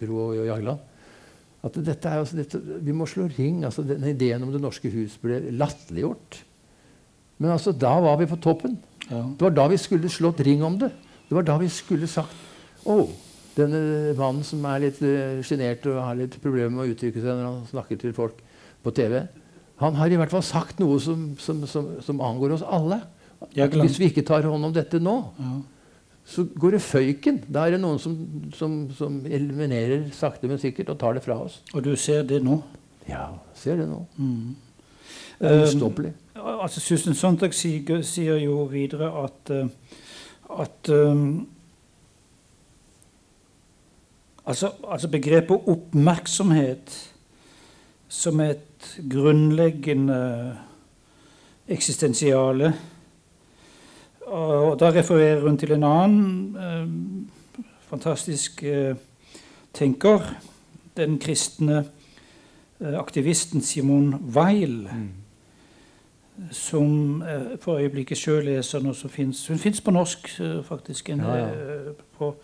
Gro 0.00 0.22
og 0.30 0.46
Jagland. 0.48 0.80
At 1.66 1.76
dette 1.82 2.08
er, 2.08 2.22
altså, 2.22 2.38
dette, 2.38 2.60
vi 2.84 2.94
må 2.96 3.08
slå 3.10 3.26
ring. 3.36 3.64
altså 3.64 3.84
den 3.84 4.04
Ideen 4.08 4.44
om 4.44 4.52
Det 4.54 4.62
norske 4.62 4.88
hus 4.92 5.18
ble 5.20 5.40
latterliggjort. 5.52 6.40
Men 7.38 7.52
altså, 7.52 7.72
da 7.76 7.92
var 8.00 8.16
vi 8.20 8.30
på 8.30 8.40
toppen. 8.40 8.78
Ja. 9.10 9.20
Det 9.36 9.44
var 9.44 9.56
da 9.56 9.66
vi 9.68 9.80
skulle 9.80 10.08
slått 10.12 10.40
ring 10.46 10.64
om 10.64 10.78
det. 10.80 10.92
Det 11.28 11.36
var 11.36 11.44
da 11.44 11.58
vi 11.60 11.68
skulle 11.68 12.08
sagt 12.08 12.32
oh, 12.86 13.10
denne 13.56 14.12
mannen 14.18 14.44
som 14.46 14.64
er 14.68 14.84
litt 14.86 15.00
uh, 15.04 15.42
sjenert 15.46 15.86
og 15.90 16.02
har 16.02 16.18
litt 16.18 16.36
problemer 16.42 16.72
med 16.74 16.84
å 16.84 16.94
uttrykke 16.94 17.22
seg 17.22 17.32
når 17.32 17.46
han 17.48 17.60
snakker 17.70 18.00
til 18.00 18.14
folk 18.16 18.40
på 18.84 18.92
TV, 18.96 19.22
han 19.82 19.96
har 19.98 20.12
i 20.12 20.16
hvert 20.16 20.32
fall 20.32 20.44
sagt 20.44 20.78
noe 20.80 20.98
som, 21.02 21.30
som, 21.40 21.64
som, 21.68 21.88
som 22.04 22.20
angår 22.24 22.56
oss 22.56 22.64
alle. 22.64 23.02
Hvis 23.52 23.98
vi 24.00 24.08
ikke 24.10 24.24
tar 24.24 24.46
hånd 24.48 24.64
om 24.64 24.72
dette 24.72 25.00
nå, 25.02 25.16
ja. 25.36 25.56
så 26.24 26.46
går 26.56 26.78
det 26.78 26.82
føyken. 26.84 27.42
Da 27.52 27.66
er 27.66 27.76
det 27.76 27.82
noen 27.82 28.00
som, 28.00 29.18
eliminerer 29.28 30.06
sakte, 30.16 30.48
men 30.48 30.60
sikkert 30.62 30.94
og 30.94 31.00
tar 31.02 31.18
det 31.18 31.24
fra 31.26 31.36
oss. 31.44 31.60
Og 31.74 31.84
du 31.84 31.92
ser 32.00 32.24
det 32.28 32.40
nå? 32.44 32.62
Ja, 33.08 33.28
ser 33.54 33.82
det 33.82 33.90
nå. 33.90 34.00
Mm. 34.16 34.56
Det 35.36 35.52
er 35.52 35.66
ustoppelig. 35.66 36.14
Um, 36.34 36.62
altså 36.64 36.80
Susan 36.80 37.14
Sontag 37.14 37.52
sier, 37.54 38.00
sier, 38.02 38.40
jo 38.40 38.64
videre 38.70 39.10
at, 39.26 39.52
uh, 39.52 39.68
at 40.64 40.90
um, 40.92 41.44
altså, 44.46 44.72
altså, 44.88 45.08
begrepet 45.08 45.68
oppmerksomhet 45.68 47.12
som 48.08 48.40
et 48.40 49.00
grunnleggende 49.10 50.56
eksistensiale 51.68 52.74
og 54.26 54.80
Da 54.80 54.90
refererer 54.90 55.40
hun 55.40 55.58
til 55.58 55.72
en 55.72 55.84
annen 55.86 56.56
eh, 56.58 56.88
fantastisk 57.86 58.62
eh, 58.62 58.96
tenker, 59.72 60.18
den 60.96 61.18
kristne 61.22 61.84
aktivisten 62.80 63.62
Simon 63.62 64.14
Weil. 64.34 64.90
Mm 64.90 65.26
som 66.50 67.22
eh, 67.22 67.58
for 67.60 67.78
øyeblikket 67.78 68.18
sjøl 68.18 68.44
leser 68.44 68.82
noe 68.84 68.94
som 68.96 69.10
fins 69.10 69.46
Hun 69.48 69.60
fins 69.60 69.80
på 69.80 69.94
norsk, 69.94 70.28
eh, 70.40 70.58
faktisk. 70.64 71.08
En, 71.14 71.20
ja, 71.24 71.36
ja. 71.36 71.46
Eh, 71.48 71.92
på, 72.18 72.34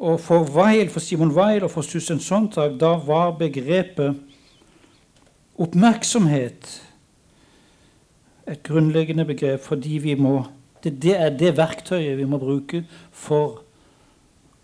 og 0.00 0.20
for 0.24 0.48
Weil, 0.56 0.88
for 0.88 1.04
Simon 1.04 1.34
Weil 1.36 1.64
og 1.64 1.70
for 1.74 1.84
Susan 1.84 2.20
Sontag 2.24 2.78
da 2.80 2.94
var 3.04 3.34
begrepet 3.38 4.16
oppmerksomhet 5.60 6.70
et 8.48 8.62
grunnleggende 8.64 9.26
begrep 9.28 9.60
fordi 9.60 9.98
vi 10.00 10.16
må 10.16 10.38
det, 10.80 10.94
det 11.02 11.16
er 11.20 11.34
det 11.36 11.52
verktøyet 11.58 12.16
vi 12.16 12.24
må 12.24 12.40
bruke 12.40 12.84
for 13.12 13.60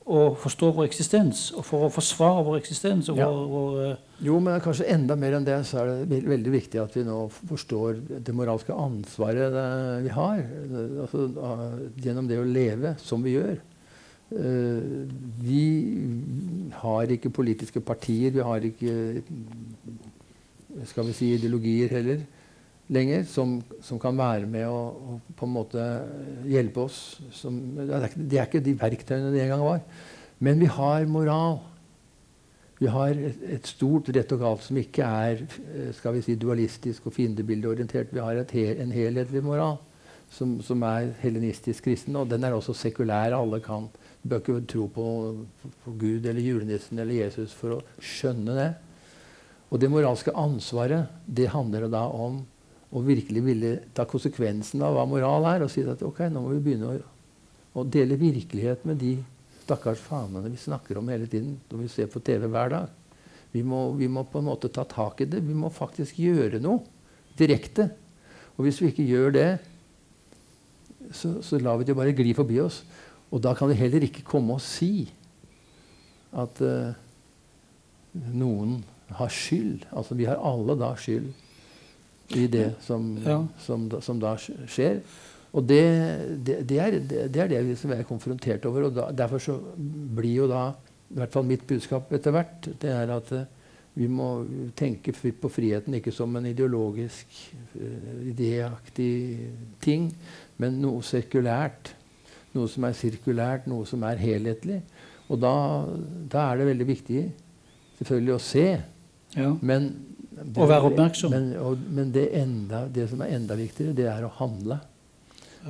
å 0.07 0.20
forstå 0.39 0.68
vår 0.76 0.87
eksistens, 0.87 1.49
og 1.59 1.64
for 1.66 1.89
å 1.89 1.91
forsvare 1.91 2.45
vår 2.47 2.61
eksistens. 2.61 3.09
Ja. 3.11 3.26
Vår, 3.26 3.47
vår, 3.51 3.78
uh... 3.91 4.18
jo, 4.22 4.37
men 4.41 4.61
kanskje 4.62 4.87
enda 4.95 5.16
mer 5.18 5.34
enn 5.34 5.47
det 5.47 5.57
så 5.66 5.82
er 5.82 6.05
det 6.07 6.20
veldig 6.30 6.53
viktig 6.55 6.78
at 6.78 6.95
vi 6.95 7.03
nå 7.05 7.24
forstår 7.34 7.99
det 8.22 8.34
moralske 8.37 8.70
ansvaret 8.70 9.57
vi 10.07 10.12
har 10.14 10.45
altså, 11.03 11.26
gjennom 11.99 12.30
det 12.30 12.39
å 12.39 12.47
leve 12.47 12.95
som 13.03 13.26
vi 13.26 13.34
gjør. 13.34 13.59
Uh, 14.27 15.07
vi 15.39 15.64
har 16.74 17.12
ikke 17.14 17.31
politiske 17.31 17.81
partier, 17.81 18.33
vi 18.35 18.43
har 18.43 18.64
ikke 18.66 19.22
skal 20.85 21.07
vi 21.07 21.14
si, 21.16 21.29
ideologier 21.37 21.93
heller 21.95 22.24
lenger, 22.93 23.24
som, 23.31 23.57
som 23.83 24.01
kan 24.03 24.18
være 24.18 24.49
med 24.51 24.66
å, 24.68 24.81
og, 25.14 25.31
på 25.39 25.47
en 25.47 25.55
måte 25.55 25.87
hjelpe 26.47 26.85
oss. 26.87 27.01
Som, 27.35 27.59
det, 27.79 27.89
er 27.89 28.11
ikke, 28.11 28.27
det 28.27 28.41
er 28.41 28.51
ikke 28.51 28.66
de 28.66 28.77
verktøyene 28.83 29.33
det 29.35 29.43
en 29.45 29.55
gang 29.55 29.64
var. 29.64 29.81
Men 30.39 30.61
vi 30.61 30.68
har 30.70 31.09
moral. 31.11 31.59
Vi 32.77 32.91
har 32.93 33.16
et, 33.16 33.43
et 33.57 33.68
stort 33.70 34.11
rett 34.12 34.33
og 34.37 34.43
galt 34.43 34.66
som 34.66 34.77
ikke 34.77 35.07
er 35.07 35.43
eh, 35.47 35.93
skal 35.97 36.18
vi 36.18 36.27
si, 36.27 36.37
dualistisk 36.37 37.09
og 37.09 37.14
fiendebildeorientert. 37.16 38.12
Vi 38.12 38.20
har 38.20 38.43
hel, 38.53 38.83
en 38.85 38.93
helhetlig 38.93 39.43
moral 39.45 39.79
som, 40.31 40.59
som, 40.64 40.83
er 40.85 41.14
helenistisk 41.22 41.87
kristen, 41.87 42.18
og 42.20 42.29
den 42.29 42.45
er 42.45 42.53
også 42.53 42.77
sekulær. 42.77 43.33
Alle 43.39 43.62
kan. 43.64 43.89
Bør 44.27 44.43
ikke 44.43 44.59
tro 44.70 44.89
på, 44.91 45.07
på, 45.85 45.95
Gud 46.01 46.27
eller 46.27 46.43
julenissen 46.43 46.99
eller 46.99 47.20
Jesus 47.20 47.55
for 47.55 47.77
å 47.77 47.83
skjønne 48.03 48.57
det. 48.57 48.70
Og 49.70 49.81
det 49.83 49.91
moralske 49.91 50.35
ansvaret 50.35 51.11
det 51.27 51.51
handler 51.53 51.89
da 51.93 52.07
om 52.11 52.41
å 52.97 53.03
virkelig 53.05 53.43
ville 53.45 53.72
ta 53.95 54.07
konsekvensen 54.09 54.83
av 54.87 54.95
hva 54.97 55.05
moral 55.11 55.47
er, 55.51 55.64
og 55.64 55.72
si 55.72 55.83
at 55.83 56.03
ok, 56.07 56.27
nå 56.31 56.43
må 56.43 56.55
vi 56.55 56.62
begynne 56.68 56.93
å, 56.93 57.01
å 57.83 57.85
dele 57.85 58.18
virkelighet 58.18 58.87
med 58.89 59.01
de 59.03 59.16
stakkars 59.66 60.01
fanene 60.01 60.53
vi 60.53 60.61
snakker 60.62 61.01
om 61.01 61.09
hele 61.11 61.27
tiden 61.31 61.57
når 61.70 61.83
vi 61.83 61.93
ser 61.93 62.11
på 62.11 62.22
TV 62.24 62.47
hver 62.47 62.72
dag. 62.72 62.93
Vi 63.53 63.62
må, 63.66 63.89
vi 63.99 64.09
må, 64.11 64.24
på 64.29 64.41
en 64.41 64.51
måte 64.51 64.70
ta 64.72 64.85
tak 64.89 65.22
i 65.24 65.29
det. 65.31 65.41
Vi 65.43 65.55
må 65.57 65.70
faktisk 65.72 66.18
gjøre 66.20 66.61
noe 66.62 66.83
direkte. 67.39 67.89
Og 68.57 68.66
hvis 68.66 68.81
vi 68.83 68.91
ikke 68.93 69.07
gjør 69.07 69.35
det, 69.37 69.49
så, 71.14 71.37
så 71.45 71.59
lar 71.62 71.79
vi 71.81 71.87
det 71.89 71.97
bare 71.97 72.14
gli 72.16 72.35
forbi 72.37 72.59
oss. 72.62 72.83
Og 73.37 73.43
da 73.45 73.53
kan 73.57 73.68
vi 73.68 73.76
heller 73.76 74.07
ikke 74.07 74.24
komme 74.24 74.57
og 74.57 74.64
si 74.64 75.11
at 76.37 76.61
uh, 76.64 76.97
noen 78.32 78.78
har 79.18 79.32
skyld. 79.32 79.84
Altså 79.93 80.16
vi 80.16 80.28
har 80.28 80.41
alle 80.41 80.76
da 80.80 80.95
skyld 80.99 81.28
i 82.34 82.47
det 82.51 82.70
som, 82.82 83.12
ja. 83.22 83.43
som, 83.62 83.87
som 84.03 84.20
da 84.22 84.34
skjer. 84.41 85.03
Og 85.57 85.64
det, 85.68 85.82
det, 86.45 86.57
det, 86.68 86.78
er, 86.82 86.97
det, 87.01 87.43
er, 87.43 87.53
det 87.53 87.76
som 87.78 87.93
jeg 87.93 88.03
er 88.03 88.09
konfrontert 88.09 88.64
over. 88.68 88.89
og 88.89 88.97
da, 88.97 89.11
Derfor 89.24 89.43
så 89.43 89.59
blir 90.16 90.43
jo 90.43 90.49
da 90.51 90.70
i 91.07 91.20
hvert 91.20 91.37
fall 91.37 91.47
mitt 91.47 91.62
budskap 91.68 92.11
etter 92.16 92.34
hvert 92.34 92.66
det 92.82 92.91
er 92.91 93.12
at 93.14 93.28
uh, 93.37 93.45
vi 93.97 94.09
må 94.12 94.30
tenke 94.76 95.14
på 95.14 95.49
friheten 95.49 95.95
ikke 95.97 96.12
som 96.12 96.34
en 96.37 96.49
ideologisk, 96.51 97.37
uh, 97.76 98.26
idéaktig 98.32 99.12
ting, 99.84 100.11
men 100.61 100.80
noe 100.82 101.05
sekulært. 101.07 101.95
Noe 102.57 102.73
som 102.73 102.87
er 102.89 102.97
sirkulært, 102.97 103.69
noe 103.71 103.87
som 103.89 104.05
er 104.09 104.21
helhetlig. 104.21 104.81
Og 105.29 105.41
da, 105.43 105.55
da 106.33 106.51
er 106.51 106.61
det 106.61 106.69
veldig 106.73 106.89
viktig 106.89 107.23
selvfølgelig 107.99 108.35
å 108.35 108.43
se. 108.43 108.67
Ja. 109.37 109.53
Men 109.61 109.91
å 110.37 110.69
være 110.69 110.91
oppmerksom. 110.91 111.33
Men, 111.33 111.49
og, 111.61 111.81
men 111.93 112.13
enda, 112.27 112.85
det, 112.93 113.09
som 113.13 113.25
er 113.25 113.35
enda 113.39 113.57
viktigere, 113.59 113.97
det 113.97 114.09
er 114.11 114.27
å 114.27 114.33
handle. 114.41 114.81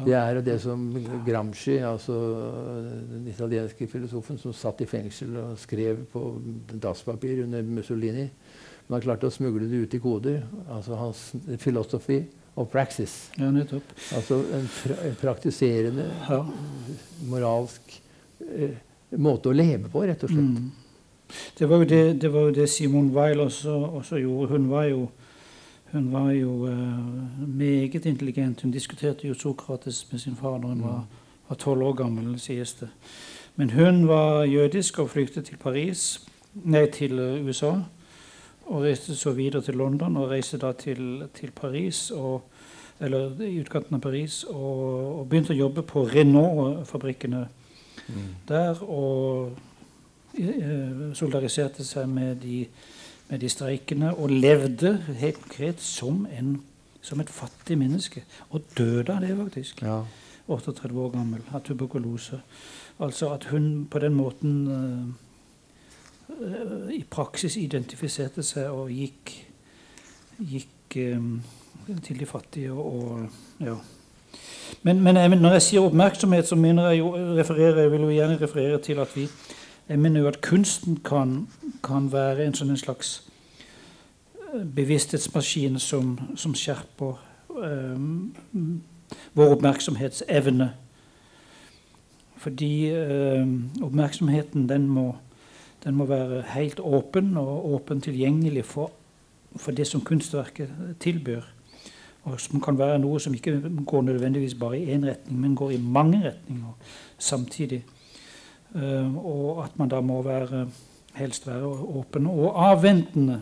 Det 0.04 0.12
er 0.12 0.40
det 0.44 0.58
som 0.60 0.82
Gramsci, 1.24 1.78
altså 1.80 2.14
den 3.08 3.28
italienske 3.30 3.86
filosofen 3.88 4.36
som 4.40 4.52
satt 4.52 4.82
i 4.84 4.88
fengsel 4.90 5.38
og 5.40 5.60
skrev 5.60 6.02
på 6.12 6.24
dasspapir 6.82 7.44
under 7.46 7.62
Mussolini 7.64 8.26
Man 8.86 9.00
han 9.00 9.02
klarte 9.02 9.26
å 9.26 9.34
smugle 9.34 9.66
det 9.66 9.80
ut 9.82 9.94
i 9.96 9.98
koder. 9.98 10.42
Altså 10.70 10.94
hans 11.00 11.22
philosophy 11.58 12.20
of 12.56 12.70
praxis. 12.72 13.30
Ja, 13.36 13.50
nettopp. 13.52 13.92
Altså 14.16 14.40
en, 14.56 14.66
pra 14.82 14.96
en 15.04 15.20
praktiserende, 15.20 16.08
ja. 16.28 16.40
moralsk 17.28 18.00
eh, 18.40 18.78
måte 19.20 19.52
å 19.52 19.56
leve 19.56 19.90
på, 19.92 20.06
rett 20.08 20.24
og 20.24 20.32
slett. 20.32 20.56
Mm. 20.56 20.72
Det, 21.58 21.68
var 21.68 21.84
det, 21.84 22.02
det, 22.22 22.30
var 22.32 22.48
jo 22.48 22.56
det, 22.56 22.68
Simon 22.70 23.10
Weil 23.14 23.42
også, 23.44 23.76
også 24.00 24.20
gjorde. 24.22 24.52
Hun 24.54 24.68
var 24.72 24.90
jo 24.90 25.06
hun 25.92 26.08
var 26.12 26.32
jo 26.34 26.66
uh, 26.66 27.48
meget 27.48 28.06
intelligent. 28.06 28.62
Hun 28.62 28.72
diskuterte 28.74 29.28
jo 29.28 29.34
Sokrates 29.34 30.02
med 30.10 30.20
sin 30.20 30.36
far 30.36 30.58
da 30.58 30.72
hun 30.72 30.82
var 30.82 31.58
tolv 31.62 31.82
år 31.82 31.92
gammel, 32.02 32.38
sies 32.42 32.74
det. 32.80 32.88
Men 33.56 33.70
hun 33.70 34.08
var 34.08 34.44
jødisk 34.44 34.98
og 34.98 35.10
flyktet 35.10 35.46
til 35.46 35.56
Paris, 35.56 36.26
nei, 36.64 36.86
til 36.92 37.20
uh, 37.20 37.46
USA. 37.46 37.72
Og 38.66 38.82
reiste 38.82 39.14
så 39.14 39.30
videre 39.36 39.62
til 39.62 39.78
London 39.78 40.16
og 40.18 40.30
reiste 40.30 40.58
da 40.58 40.72
til, 40.74 41.28
til 41.34 41.52
Paris, 41.54 42.10
og, 42.10 42.42
eller 43.00 43.38
i 43.46 43.60
utkanten 43.60 43.98
av 43.98 44.02
Paris, 44.02 44.42
og, 44.50 45.20
og 45.20 45.28
begynte 45.30 45.54
å 45.54 45.60
jobbe 45.60 45.86
på 45.86 46.02
Renault-fabrikkene 46.10 47.44
mm. 47.46 48.28
der. 48.48 48.82
Og 48.82 49.52
eh, 50.34 51.10
solidariserte 51.14 51.86
seg 51.86 52.10
med 52.10 52.40
de 52.42 52.64
med 53.28 53.42
de 53.42 53.48
streikene 53.50 54.12
og 54.14 54.30
levde 54.30 54.92
helt 55.18 55.40
konkret 55.42 55.82
som, 55.82 56.26
en, 56.38 56.60
som 57.02 57.20
et 57.20 57.30
fattig 57.30 57.78
menneske. 57.78 58.22
Og 58.50 58.62
døde 58.78 59.12
av 59.12 59.24
det, 59.24 59.34
faktisk. 59.36 59.82
Ja. 59.82 60.02
38 60.46 60.94
år 60.94 61.10
gammel, 61.10 61.42
av 61.50 61.64
tuberkulose. 61.66 62.38
Altså 63.02 63.32
at 63.34 63.48
hun 63.50 63.86
på 63.90 63.98
den 63.98 64.14
måten 64.14 64.52
uh, 64.70 65.14
i 66.92 67.02
praksis 67.10 67.56
identifiserte 67.56 68.42
seg 68.42 68.70
og 68.74 68.90
gikk, 68.90 69.34
gikk 70.38 70.96
um, 71.14 71.36
til 72.02 72.18
de 72.18 72.26
fattige 72.26 72.72
og, 72.72 73.28
ja. 73.62 73.76
Men, 74.82 75.00
men, 75.02 75.14
når 75.38 75.52
jeg 75.56 75.62
sier 75.62 75.86
oppmerksomhet, 75.86 76.48
så 76.48 76.56
jeg 76.58 76.98
jo, 76.98 77.12
refererer, 77.38 77.80
jeg 77.80 77.92
vil 77.92 78.00
jo 78.00 78.10
gjerne 78.10 78.40
referere 78.40 78.82
til 78.82 78.98
at 78.98 79.14
vi 79.16 79.28
jeg 79.88 79.98
mener 79.98 80.20
jo 80.20 80.28
at 80.28 80.40
kunsten 80.40 80.96
kan, 81.04 81.48
kan 81.84 82.08
være 82.12 82.42
en 82.46 82.54
sånn 82.58 82.74
slags 82.78 83.20
eh, 84.34 84.64
bevissthetsmaskin 84.74 85.78
som, 85.78 86.16
som 86.34 86.56
skjerper 86.58 87.20
um, 87.54 88.32
vår 89.38 89.54
oppmerksomhetsevne. 89.54 90.72
Fordi 92.42 92.72
um, 92.90 93.54
oppmerksomheten 93.86 94.66
den 94.68 94.88
må, 94.90 95.12
den 95.86 95.94
må, 95.94 96.04
være 96.10 96.42
helt 96.56 96.80
åpen 96.82 97.36
og 97.38 97.66
åpen 97.76 98.00
tilgjengelig 98.02 98.64
for, 98.66 98.90
for, 99.54 99.70
det 99.70 99.86
som 99.86 100.02
kunstverket 100.02 100.72
tilbyr. 101.00 101.46
Og 102.26 102.40
som 102.42 102.58
kan 102.60 102.78
være 102.78 102.98
noe 102.98 103.20
som 103.22 103.34
ikke 103.34 103.60
går 103.86 104.08
nødvendigvis 104.08 104.56
bare 104.58 104.80
i 104.80 104.96
én 104.96 105.06
retning, 105.06 105.38
men 105.40 105.54
går 105.54 105.76
i 105.76 105.82
mange 105.82 106.24
retninger 106.24 106.72
samtidig. 107.18 107.84
Eh, 108.74 109.16
og 109.16 109.62
at 109.64 109.78
man 109.78 109.92
da 109.92 110.00
må 110.02 110.18
være, 110.26 110.66
helst 111.14 111.46
være 111.46 111.70
åpen 112.00 112.26
og 112.26 112.58
avventende. 112.66 113.40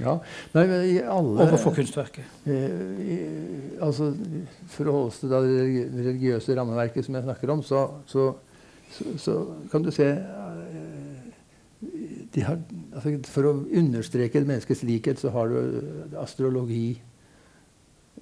Ja, 0.00 0.16
Nei, 0.52 0.64
i 0.92 0.96
alle, 1.00 1.44
Overfor 1.44 1.72
kunstverket. 1.76 2.24
Eh, 2.48 3.76
altså, 3.84 4.10
For 4.72 4.88
å 4.88 4.96
holde 4.96 5.12
oss 5.12 5.20
til 5.22 5.32
det 5.32 5.44
religiøse 5.92 6.56
rammeverket 6.56 7.06
som 7.06 7.16
jeg 7.16 7.28
snakker 7.28 7.52
om, 7.52 7.62
så, 7.64 7.86
så, 8.08 8.26
så, 8.92 9.12
så 9.20 9.38
kan 9.72 9.84
du 9.84 9.92
se 9.94 10.08
har, 12.44 12.58
altså, 12.92 13.16
For 13.32 13.48
å 13.48 13.52
understreke 13.64 14.40
et 14.40 14.48
menneskes 14.48 14.82
likhet, 14.84 15.20
så 15.22 15.30
har 15.32 15.48
du 15.48 16.16
astrologi 16.20 16.98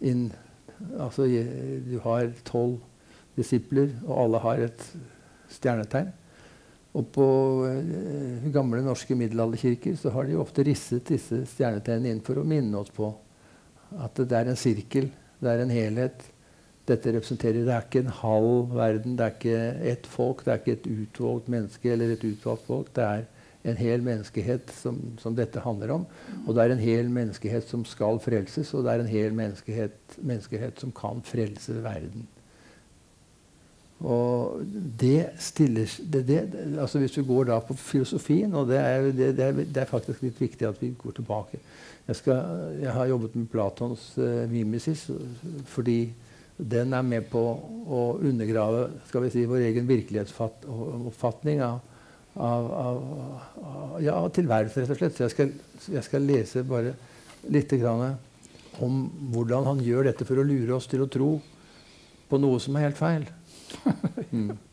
inn, 0.00 0.28
altså, 0.98 1.26
Du 1.26 1.98
har 2.04 2.30
tolv 2.44 2.78
disipler, 3.36 3.90
og 4.06 4.20
alle 4.24 4.42
har 4.44 4.66
et 4.68 4.84
stjernetegn. 5.50 6.12
Og 6.94 7.08
på 7.10 7.26
eh, 7.66 8.46
gamle 8.54 8.82
norske 8.86 9.16
middelalderkirker 9.18 9.96
så 9.98 10.12
har 10.14 10.28
de 10.28 10.38
ofte 10.38 10.62
risset 10.66 11.08
disse 11.10 11.40
stjernetegnene 11.50 12.14
inn 12.14 12.22
for 12.22 12.38
å 12.38 12.46
minne 12.46 12.78
oss 12.78 12.92
på 12.94 13.10
at 14.04 14.18
det 14.18 14.38
er 14.38 14.50
en 14.50 14.58
sirkel, 14.58 15.10
det 15.42 15.50
er 15.50 15.62
en 15.64 15.74
helhet. 15.74 16.22
Dette 16.84 17.14
representerer 17.14 17.64
Det 17.64 17.72
er 17.72 17.86
ikke 17.86 18.02
en 18.04 18.16
halv 18.20 18.74
verden, 18.76 19.16
det 19.16 19.26
er 19.26 19.34
ikke 19.34 19.60
ett 19.90 20.06
folk, 20.10 20.44
det 20.44 20.52
er 20.52 20.60
ikke 20.60 20.76
et 20.78 20.88
utvalgt 20.90 21.50
menneske 21.50 21.92
eller 21.92 22.14
et 22.14 22.26
utvalgt 22.28 22.66
folk. 22.68 22.90
Det 22.94 23.04
er 23.04 23.24
en 23.64 23.78
hel 23.80 24.02
menneskehet 24.04 24.72
som, 24.76 25.00
som, 25.20 25.34
dette 25.36 25.62
handler 25.64 25.94
om. 25.94 26.06
Og 26.44 26.54
det 26.54 26.64
er 26.64 26.74
en 26.74 26.84
hel 26.84 27.10
menneskehet 27.12 27.68
som 27.68 27.84
skal 27.88 28.20
frelses, 28.20 28.74
og 28.76 28.84
det 28.84 28.92
er 28.92 29.04
en 29.04 29.10
hel 29.10 29.36
menneskehet, 29.36 30.18
menneskehet 30.20 30.80
som 30.82 30.92
kan 30.94 31.24
frelse 31.24 31.78
verden. 31.84 32.26
Og 34.04 34.60
det 35.00 35.30
stiller 35.40 35.88
det, 36.12 36.26
det, 36.28 36.40
altså 36.82 36.98
Hvis 36.98 37.16
vi 37.16 37.22
går 37.24 37.44
da 37.48 37.60
på 37.62 37.76
filosofien 37.78 38.52
og 38.54 38.66
det 38.68 38.76
er, 38.76 39.06
det, 39.16 39.30
det 39.38 39.80
er, 39.80 39.88
faktisk 39.88 40.22
litt 40.22 40.40
viktig 40.40 40.66
at 40.68 40.82
vi 40.82 40.90
går 40.98 41.14
tilbake. 41.16 41.60
Jeg, 42.08 42.16
skal, 42.16 42.42
jeg 42.82 42.92
har 42.92 43.06
jobbet 43.06 43.36
med 43.36 43.46
Platons 43.48 44.10
uh, 44.18 44.50
mimesis 44.50 45.06
fordi 45.72 46.12
den 46.58 46.92
er 46.92 47.02
med 47.02 47.30
på 47.30 47.40
å 47.40 48.02
undergrave 48.22 48.88
skal 49.08 49.24
vi 49.24 49.32
si, 49.32 49.46
vår 49.48 49.64
egen 49.70 49.88
virkelighetsoppfatning 49.88 51.62
av, 51.64 51.80
av, 52.34 52.68
av, 52.72 53.00
av 53.62 53.96
ja, 54.02 54.16
tilværelse, 54.34 54.82
rett 54.82 54.94
og 54.94 55.00
slett. 55.00 55.16
Så 55.16 55.26
jeg 55.26 55.34
skal, 55.34 55.54
jeg 55.96 56.06
skal 56.06 56.28
lese 56.28 56.64
bare 56.66 56.94
litt 57.54 57.74
om 58.82 59.02
hvordan 59.34 59.68
han 59.68 59.82
gjør 59.84 60.08
dette 60.10 60.26
for 60.26 60.40
å 60.40 60.46
lure 60.46 60.74
oss 60.74 60.88
til 60.90 61.04
å 61.04 61.10
tro 61.10 61.36
på 62.28 62.40
noe 62.42 62.60
som 62.62 62.76
er 62.76 62.88
helt 62.88 62.98
feil. 62.98 63.28
mm. 64.32 64.54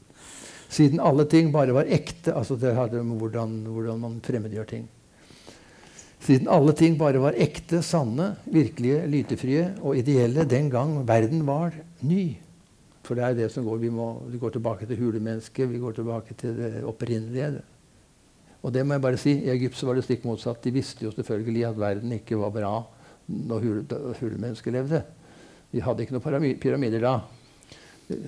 Siden 0.71 1.01
alle 1.03 1.25
ting 1.27 1.51
bare 1.51 1.75
var 1.75 1.89
ekte. 1.91 2.31
altså 2.33 2.55
Det 2.55 2.71
hadde 2.77 3.03
med 3.03 3.19
hvordan, 3.19 3.57
hvordan 3.67 3.99
man 3.99 4.19
fremmedgjør 4.23 4.69
ting. 4.69 4.85
Siden 6.21 6.47
alle 6.53 6.73
ting 6.77 6.95
bare 6.99 7.19
var 7.19 7.35
ekte, 7.35 7.81
sanne, 7.83 8.35
virkelige, 8.45 9.03
lytefrie 9.09 9.65
og 9.81 9.97
ideelle 9.99 10.45
den 10.47 10.69
gang 10.71 11.01
verden 11.09 11.43
var 11.47 11.75
ny. 12.05 12.37
For 13.05 13.17
det 13.17 13.25
er 13.25 13.37
det 13.37 13.49
som 13.53 13.65
går. 13.65 13.79
Vi, 13.81 13.89
må, 13.93 14.07
vi 14.29 14.39
går 14.41 14.55
tilbake 14.55 14.87
til 14.89 14.99
hulemennesket, 15.01 15.69
vi 15.69 15.81
går 15.81 15.97
tilbake 15.97 16.37
til 16.37 16.57
det 16.57 16.71
opprinnelige. 16.87 17.63
Og 18.61 18.73
det 18.73 18.85
må 18.85 18.93
jeg 18.95 19.03
bare 19.03 19.19
si, 19.19 19.33
I 19.41 19.53
Egypt 19.55 19.79
så 19.79 19.89
var 19.89 19.97
det 19.97 20.05
stikk 20.05 20.25
motsatt. 20.29 20.61
De 20.61 20.73
visste 20.75 21.05
jo 21.05 21.13
selvfølgelig 21.15 21.65
at 21.71 21.81
verden 21.81 22.13
ikke 22.17 22.37
var 22.37 22.53
bra 22.53 22.73
når 23.31 23.67
hulemennesket 24.19 24.75
levde. 24.75 25.01
De 25.71 25.81
hadde 25.81 26.03
ikke 26.05 26.17
noen 26.17 26.57
pyramider 26.61 27.01
da. 27.01 27.15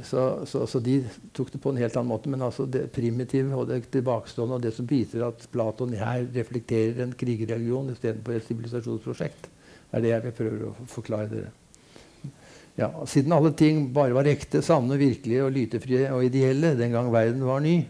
Så, 0.08 0.46
så, 0.48 0.64
så, 0.70 0.80
de 0.80 1.02
tok 1.36 1.50
det 1.52 1.60
på 1.62 1.74
en 1.74 1.80
helt 1.82 1.98
annen 2.00 2.10
måte. 2.10 2.32
Men 2.32 2.46
altså 2.46 2.66
det 2.66 2.88
primitive 2.96 3.58
og 3.58 3.68
det 3.70 3.84
tilbakestående 3.94 4.58
og 4.58 4.64
det 4.64 4.74
som 4.78 4.88
viser 4.90 5.26
at 5.28 5.48
Platon 5.54 5.96
her 6.00 6.26
reflekterer 6.34 7.04
en 7.04 7.18
krigerreligion 7.20 7.92
istedenfor 7.94 8.38
et 8.38 8.48
sivilisasjonsprosjekt, 8.48 9.50
er 9.94 10.02
det 10.02 10.16
jeg 10.16 10.26
vil 10.26 10.40
prøve 10.40 10.72
å 10.72 10.88
forklare 10.90 11.30
dere. 11.30 11.52
Ja, 12.80 12.90
siden 13.06 13.34
alle 13.36 13.52
ting 13.54 13.86
bare 13.94 14.16
var 14.16 14.28
ekte, 14.30 14.64
sanne, 14.66 14.98
virkelige 14.98 15.44
og 15.46 15.54
lytefrie 15.54 16.08
og 16.10 16.26
ideelle 16.26 16.74
den 16.80 16.96
gang 16.96 17.12
verden 17.14 17.44
var 17.46 17.62
ny, 17.62 17.84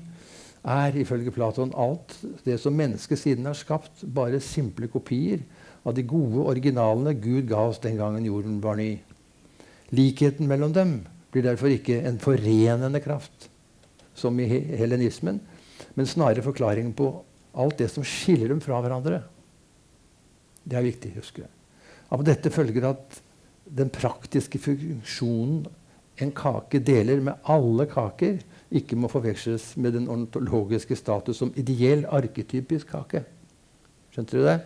er 0.63 0.95
ifølge 0.99 1.31
Platon 1.35 1.73
alt 1.75 2.15
det 2.43 2.57
som 2.59 2.75
mennesket 2.75 3.19
siden 3.19 3.47
har 3.47 3.55
skapt, 3.55 4.03
bare 4.03 4.43
simple 4.43 4.87
kopier 4.91 5.43
av 5.83 5.95
de 5.95 6.05
gode 6.07 6.43
originalene 6.51 7.15
Gud 7.19 7.47
ga 7.49 7.65
oss 7.69 7.81
den 7.83 7.97
gangen 7.99 8.27
jorden 8.27 8.61
var 8.63 8.79
ny. 8.79 8.97
Likheten 9.95 10.47
mellom 10.47 10.75
dem 10.75 10.93
blir 11.31 11.47
derfor 11.47 11.71
ikke 11.71 11.99
en 12.07 12.19
forenende 12.21 13.01
kraft, 13.03 13.49
som 14.15 14.39
i 14.39 14.47
helenismen, 14.47 15.39
men 15.95 16.09
snarere 16.09 16.45
forklaringen 16.45 16.93
på 16.95 17.09
alt 17.59 17.79
det 17.79 17.89
som 17.91 18.05
skiller 18.07 18.51
dem 18.51 18.61
fra 18.63 18.79
hverandre. 18.83 19.23
Det 20.63 20.79
er 20.79 20.87
viktig 20.87 21.11
å 21.13 21.19
huske. 21.21 21.47
Av 22.13 22.23
dette 22.23 22.51
følger 22.53 22.91
at 22.93 23.22
den 23.73 23.89
praktiske 23.93 24.59
funksjonen 24.61 25.65
en 26.21 26.31
kake 26.35 26.79
deler 26.85 27.21
med 27.25 27.45
alle 27.49 27.87
kaker, 27.89 28.37
ikke 28.73 28.97
må 28.97 29.09
forveksles 29.09 29.73
med 29.81 29.95
den 29.97 30.07
ontologiske 30.09 30.95
status 30.97 31.39
som 31.41 31.53
ideell, 31.57 32.05
arketypisk 32.05 32.91
kake. 32.93 33.23
Skjønte 34.13 34.37
du 34.37 34.45
det? 34.45 34.59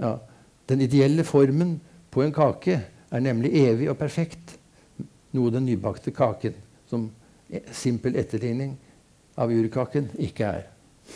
Ja. 0.00 0.16
Den 0.68 0.82
ideelle 0.84 1.24
formen 1.24 1.78
på 2.12 2.24
en 2.24 2.34
kake 2.36 2.80
er 2.84 3.22
nemlig 3.22 3.52
evig 3.56 3.88
og 3.90 3.98
perfekt 4.00 4.56
noe 5.36 5.52
den 5.52 5.66
nybakte 5.68 6.12
kaken, 6.16 6.56
som 6.88 7.08
simpel 7.72 8.16
etterligning 8.18 8.74
av 9.38 9.52
urkaken, 9.52 10.10
ikke 10.20 10.48
er. 10.48 10.66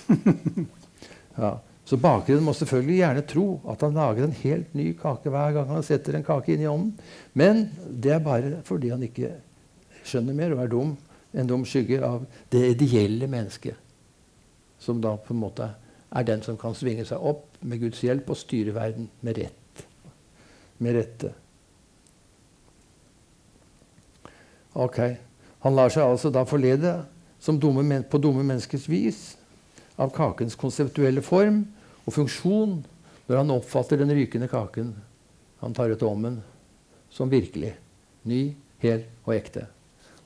ja. 1.40 1.56
Så 1.84 1.98
bakeren 1.98 2.44
må 2.44 2.52
selvfølgelig 2.54 2.98
gjerne 3.00 3.26
tro 3.26 3.46
at 3.72 3.82
han 3.82 3.96
lager 3.96 4.26
en 4.26 4.36
helt 4.42 4.74
ny 4.78 4.92
kake 4.98 5.32
hver 5.32 5.54
gang 5.56 5.70
han 5.72 5.86
setter 5.86 6.16
en 6.16 6.26
kake 6.26 6.54
inn 6.54 6.64
i 6.64 6.68
ovnen. 6.70 6.92
Men 7.34 7.68
det 7.90 8.14
er 8.14 8.24
bare 8.24 8.60
fordi 8.68 8.92
han 8.92 9.02
ikke 9.06 9.32
skjønner 10.06 10.36
mer 10.36 10.54
og 10.54 10.64
er 10.64 10.70
dum, 10.70 10.96
en 11.32 11.50
dum 11.50 11.64
skygge 11.66 12.00
av 12.04 12.26
det 12.52 12.62
ideelle 12.76 13.28
mennesket. 13.30 13.78
Som 14.80 15.00
da 15.02 15.16
på 15.18 15.34
en 15.34 15.42
måte 15.42 15.66
er 16.10 16.26
den 16.26 16.42
som 16.42 16.58
kan 16.58 16.76
svinge 16.78 17.04
seg 17.08 17.22
opp 17.22 17.58
med 17.60 17.82
Guds 17.82 18.00
hjelp 18.04 18.30
og 18.32 18.38
styre 18.38 18.74
verden 18.74 19.10
med 19.26 19.38
rett. 19.38 19.84
Med 20.80 20.96
rette. 20.96 21.32
Ok. 24.78 25.00
Han 25.66 25.76
lar 25.76 25.92
seg 25.92 26.06
altså 26.06 26.30
da 26.32 26.46
forlede 26.48 27.00
dumme, 27.60 28.02
på 28.02 28.18
dumme 28.18 28.42
menneskers 28.44 28.88
vis 28.88 29.20
av 30.00 30.14
kakens 30.16 30.56
konseptuelle 30.58 31.22
form 31.24 31.62
og 32.06 32.16
funksjon 32.16 32.78
når 33.28 33.36
han 33.36 33.54
oppfatter 33.54 34.00
den 34.00 34.12
rykende 34.16 34.48
kaken 34.50 34.94
han 35.60 35.74
tar 35.76 35.92
ut 35.92 36.02
ommen, 36.02 36.38
som 37.12 37.28
virkelig, 37.30 37.74
ny, 38.24 38.54
hel 38.80 39.04
og 39.26 39.34
ekte. 39.34 39.66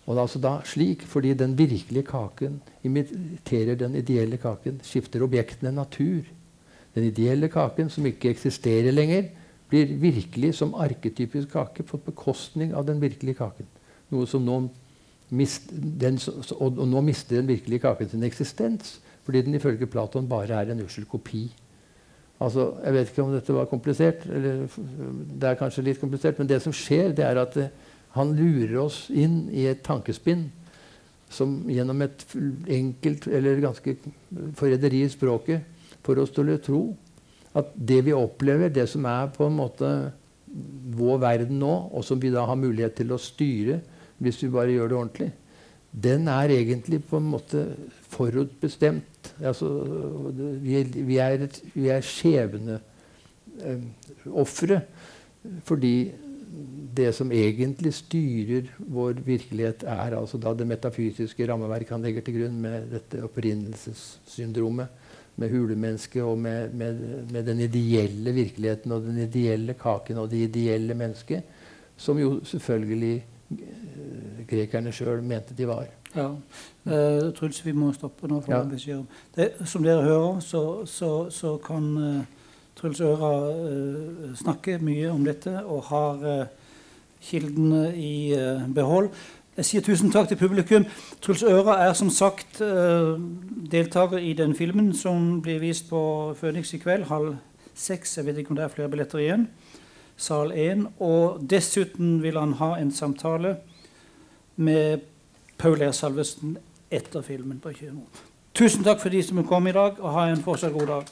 Og 0.04 0.18
altså 0.20 0.38
da 0.38 0.58
slik, 0.68 1.02
fordi 1.08 1.32
den 1.34 1.56
virkelige 1.58 2.06
kaken 2.06 2.60
imiterer 2.84 3.78
den 3.80 3.96
ideelle 3.98 4.38
kaken, 4.38 4.78
skifter 4.84 5.24
objektene 5.24 5.72
natur. 5.74 6.28
Den 6.94 7.08
ideelle 7.08 7.48
kaken, 7.50 7.90
som 7.90 8.06
ikke 8.06 8.30
eksisterer 8.30 8.94
lenger, 8.94 9.32
blir 9.72 9.96
virkelig 9.98 10.54
som 10.60 10.76
arketypisk 10.78 11.50
kake 11.56 11.82
på 11.82 11.98
bekostning 12.04 12.74
av 12.76 12.86
den 12.86 13.00
virkelige 13.02 13.40
kaken. 13.40 13.66
Noe 14.12 14.28
som 14.30 14.44
nå, 14.44 14.60
mist, 15.34 15.72
den, 15.72 16.20
og, 16.60 16.78
og 16.78 16.86
nå 16.88 17.02
mister 17.08 17.40
den 17.40 17.48
virkelige 17.48 17.82
kaken 17.88 18.12
sin 18.12 18.28
eksistens. 18.28 18.98
Fordi 19.24 19.42
den 19.46 19.56
ifølge 19.56 19.88
Platon 19.90 20.28
bare 20.28 20.60
er 20.60 20.72
en 20.72 20.82
ussel 20.84 21.06
kopi. 21.08 21.46
Altså, 22.42 22.74
jeg 22.84 22.94
vet 22.96 23.10
ikke 23.10 23.24
om 23.24 23.32
dette 23.32 23.56
var 23.56 23.70
komplisert. 23.70 24.26
eller 24.26 24.66
Det 25.40 25.48
er 25.48 25.60
kanskje 25.60 25.86
litt 25.86 26.00
komplisert, 26.00 26.38
men 26.38 26.50
det 26.50 26.60
som 26.62 26.74
skjer, 26.74 27.14
det 27.16 27.24
er 27.24 27.40
at 27.40 27.54
det, 27.54 27.70
han 28.14 28.34
lurer 28.36 28.76
oss 28.84 29.08
inn 29.10 29.48
i 29.50 29.66
et 29.66 29.82
tankespinn 29.82 30.46
som 31.34 31.64
gjennom 31.66 32.02
et 32.04 32.20
enkelt 32.70 33.26
eller 33.26 33.62
ganske 33.64 33.96
forræderi 34.54 35.00
i 35.02 35.10
språket 35.10 35.64
får 36.04 36.20
oss 36.22 36.34
til 36.36 36.52
å 36.52 36.60
tro 36.62 36.82
at 37.58 37.72
det 37.74 38.00
vi 38.06 38.14
opplever, 38.14 38.70
det 38.70 38.86
som 38.90 39.06
er 39.06 39.32
på 39.34 39.48
en 39.48 39.56
måte 39.58 39.90
vår 40.94 41.18
verden 41.22 41.58
nå, 41.58 41.72
og 41.90 42.04
som 42.06 42.20
vi 42.22 42.30
da 42.34 42.44
har 42.46 42.58
mulighet 42.58 42.96
til 43.00 43.14
å 43.14 43.20
styre 43.20 43.80
hvis 44.22 44.40
vi 44.44 44.52
bare 44.52 44.74
gjør 44.74 44.90
det 44.90 44.98
ordentlig, 44.98 45.30
den 45.90 46.28
er 46.30 46.54
egentlig 46.54 47.00
på 47.06 47.18
en 47.18 47.30
måte 47.34 47.64
forutbestemt. 48.14 49.34
Altså, 49.42 49.68
vi, 50.62 50.82
vi, 50.82 51.16
er, 51.22 51.46
vi 51.74 51.88
er 51.92 52.00
skjebneofre 52.04 52.80
eh, 54.78 54.86
fordi 55.64 55.96
det 56.94 57.10
som 57.16 57.32
egentlig 57.34 57.94
styrer 57.96 58.68
vår 58.78 59.18
virkelighet, 59.26 59.82
er 59.90 60.14
altså 60.16 60.38
da 60.38 60.52
det 60.54 60.66
metafysiske 60.70 61.48
rammeverket 61.48 61.96
han 61.96 62.04
legger 62.06 62.24
til 62.24 62.38
grunn 62.38 62.60
med 62.62 62.86
dette 62.92 63.22
opprinnelsessyndromet, 63.26 65.02
med 65.36 65.50
hulemennesket 65.50 66.22
og 66.22 66.38
med, 66.38 66.74
med, 66.78 67.00
med, 67.32 67.42
den 67.42 67.60
ideelle 67.64 68.32
virkeligheten 68.32 68.92
og 68.94 69.02
den 69.02 69.18
ideelle 69.24 69.74
kaken 69.74 70.20
og 70.22 70.30
det 70.30 70.44
ideelle 70.46 70.94
mennesket, 70.94 71.42
som 71.96 72.18
jo 72.18 72.36
selvfølgelig 72.46 73.24
grekerne 74.50 74.92
sjøl 74.94 75.22
mente 75.26 75.56
de 75.58 75.66
var. 75.66 75.90
Ja. 76.14 76.28
Uh, 76.86 77.32
Truls, 77.34 77.66
vi 77.66 77.72
må 77.72 77.92
stoppe 77.92 78.28
nå. 78.28 78.42
ja. 78.48 78.62
Det, 79.34 79.52
som 79.66 79.82
dere 79.82 80.02
hører, 80.02 80.40
så, 80.40 80.84
så, 80.86 81.30
så 81.30 81.56
kan 81.64 81.86
uh, 81.96 82.50
Truls 82.76 83.00
Øra 83.00 83.32
uh, 83.50 84.34
snakke 84.38 84.78
mye 84.78 85.10
om 85.10 85.24
dette 85.24 85.56
og 85.64 85.88
har 85.90 86.48
kildene 87.24 87.88
i 87.96 88.34
behold. 88.76 89.08
Jeg 89.56 89.64
sier 89.64 89.84
tusen 89.86 90.10
takk 90.12 90.28
til 90.28 90.36
publikum. 90.36 90.84
Truls 91.24 91.42
Øra 91.46 91.78
er 91.86 91.94
som 91.96 92.10
sagt 92.12 92.58
deltaker 93.72 94.18
i 94.18 94.34
den 94.36 94.52
filmen 94.54 94.90
som 94.92 95.38
blir 95.42 95.62
vist 95.62 95.88
på 95.88 96.34
Føniks 96.36 96.74
i 96.76 96.82
kveld, 96.82 97.06
halv 97.08 97.36
seks. 97.74 98.18
Jeg 98.18 98.26
vet 98.26 98.42
ikke 98.42 98.52
om 98.52 98.58
det 98.58 98.66
er 98.66 98.74
flere 98.74 98.90
billetter 98.92 99.22
igjen. 99.22 99.48
Sal 100.16 100.52
1. 100.52 100.84
Og 101.00 101.40
dessuten 101.50 102.18
vil 102.22 102.36
han 102.38 102.58
ha 102.60 102.74
en 102.76 102.92
samtale 102.92 103.56
med 104.56 105.13
Paul 105.58 105.82
R. 105.82 105.92
Salvesen 105.92 106.58
etter 106.90 107.22
filmen 107.22 107.60
på 107.60 107.72
kino. 107.72 108.06
Tusen 108.54 108.84
takk 108.86 109.00
for 109.02 109.10
de 109.10 109.22
som 109.22 109.40
kom 109.46 109.66
i 109.66 109.72
dag, 109.74 109.96
og 109.98 110.12
ha 110.14 110.28
en 110.30 110.42
fortsatt 110.42 110.72
god 110.72 110.86
dag. 110.86 111.04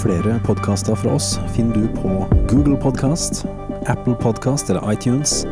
Flere 0.00 0.40
podkaster 0.44 0.94
fra 0.94 1.10
oss 1.14 1.34
finner 1.54 1.74
du 1.74 1.88
på 1.96 2.08
Google 2.48 2.76
Podkast, 2.80 3.44
Apple 3.86 4.14
Podkast 4.14 4.70
eller 4.70 4.92
iTunes, 4.92 5.46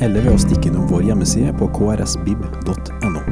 eller 0.00 0.20
ved 0.20 0.34
å 0.34 0.38
stikke 0.42 0.68
innom 0.68 0.90
vår 0.90 1.02
hjemmeside 1.08 1.54
på 1.56 1.70
krsbib.no. 1.78 3.22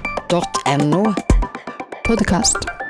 Podkast. 2.08 2.87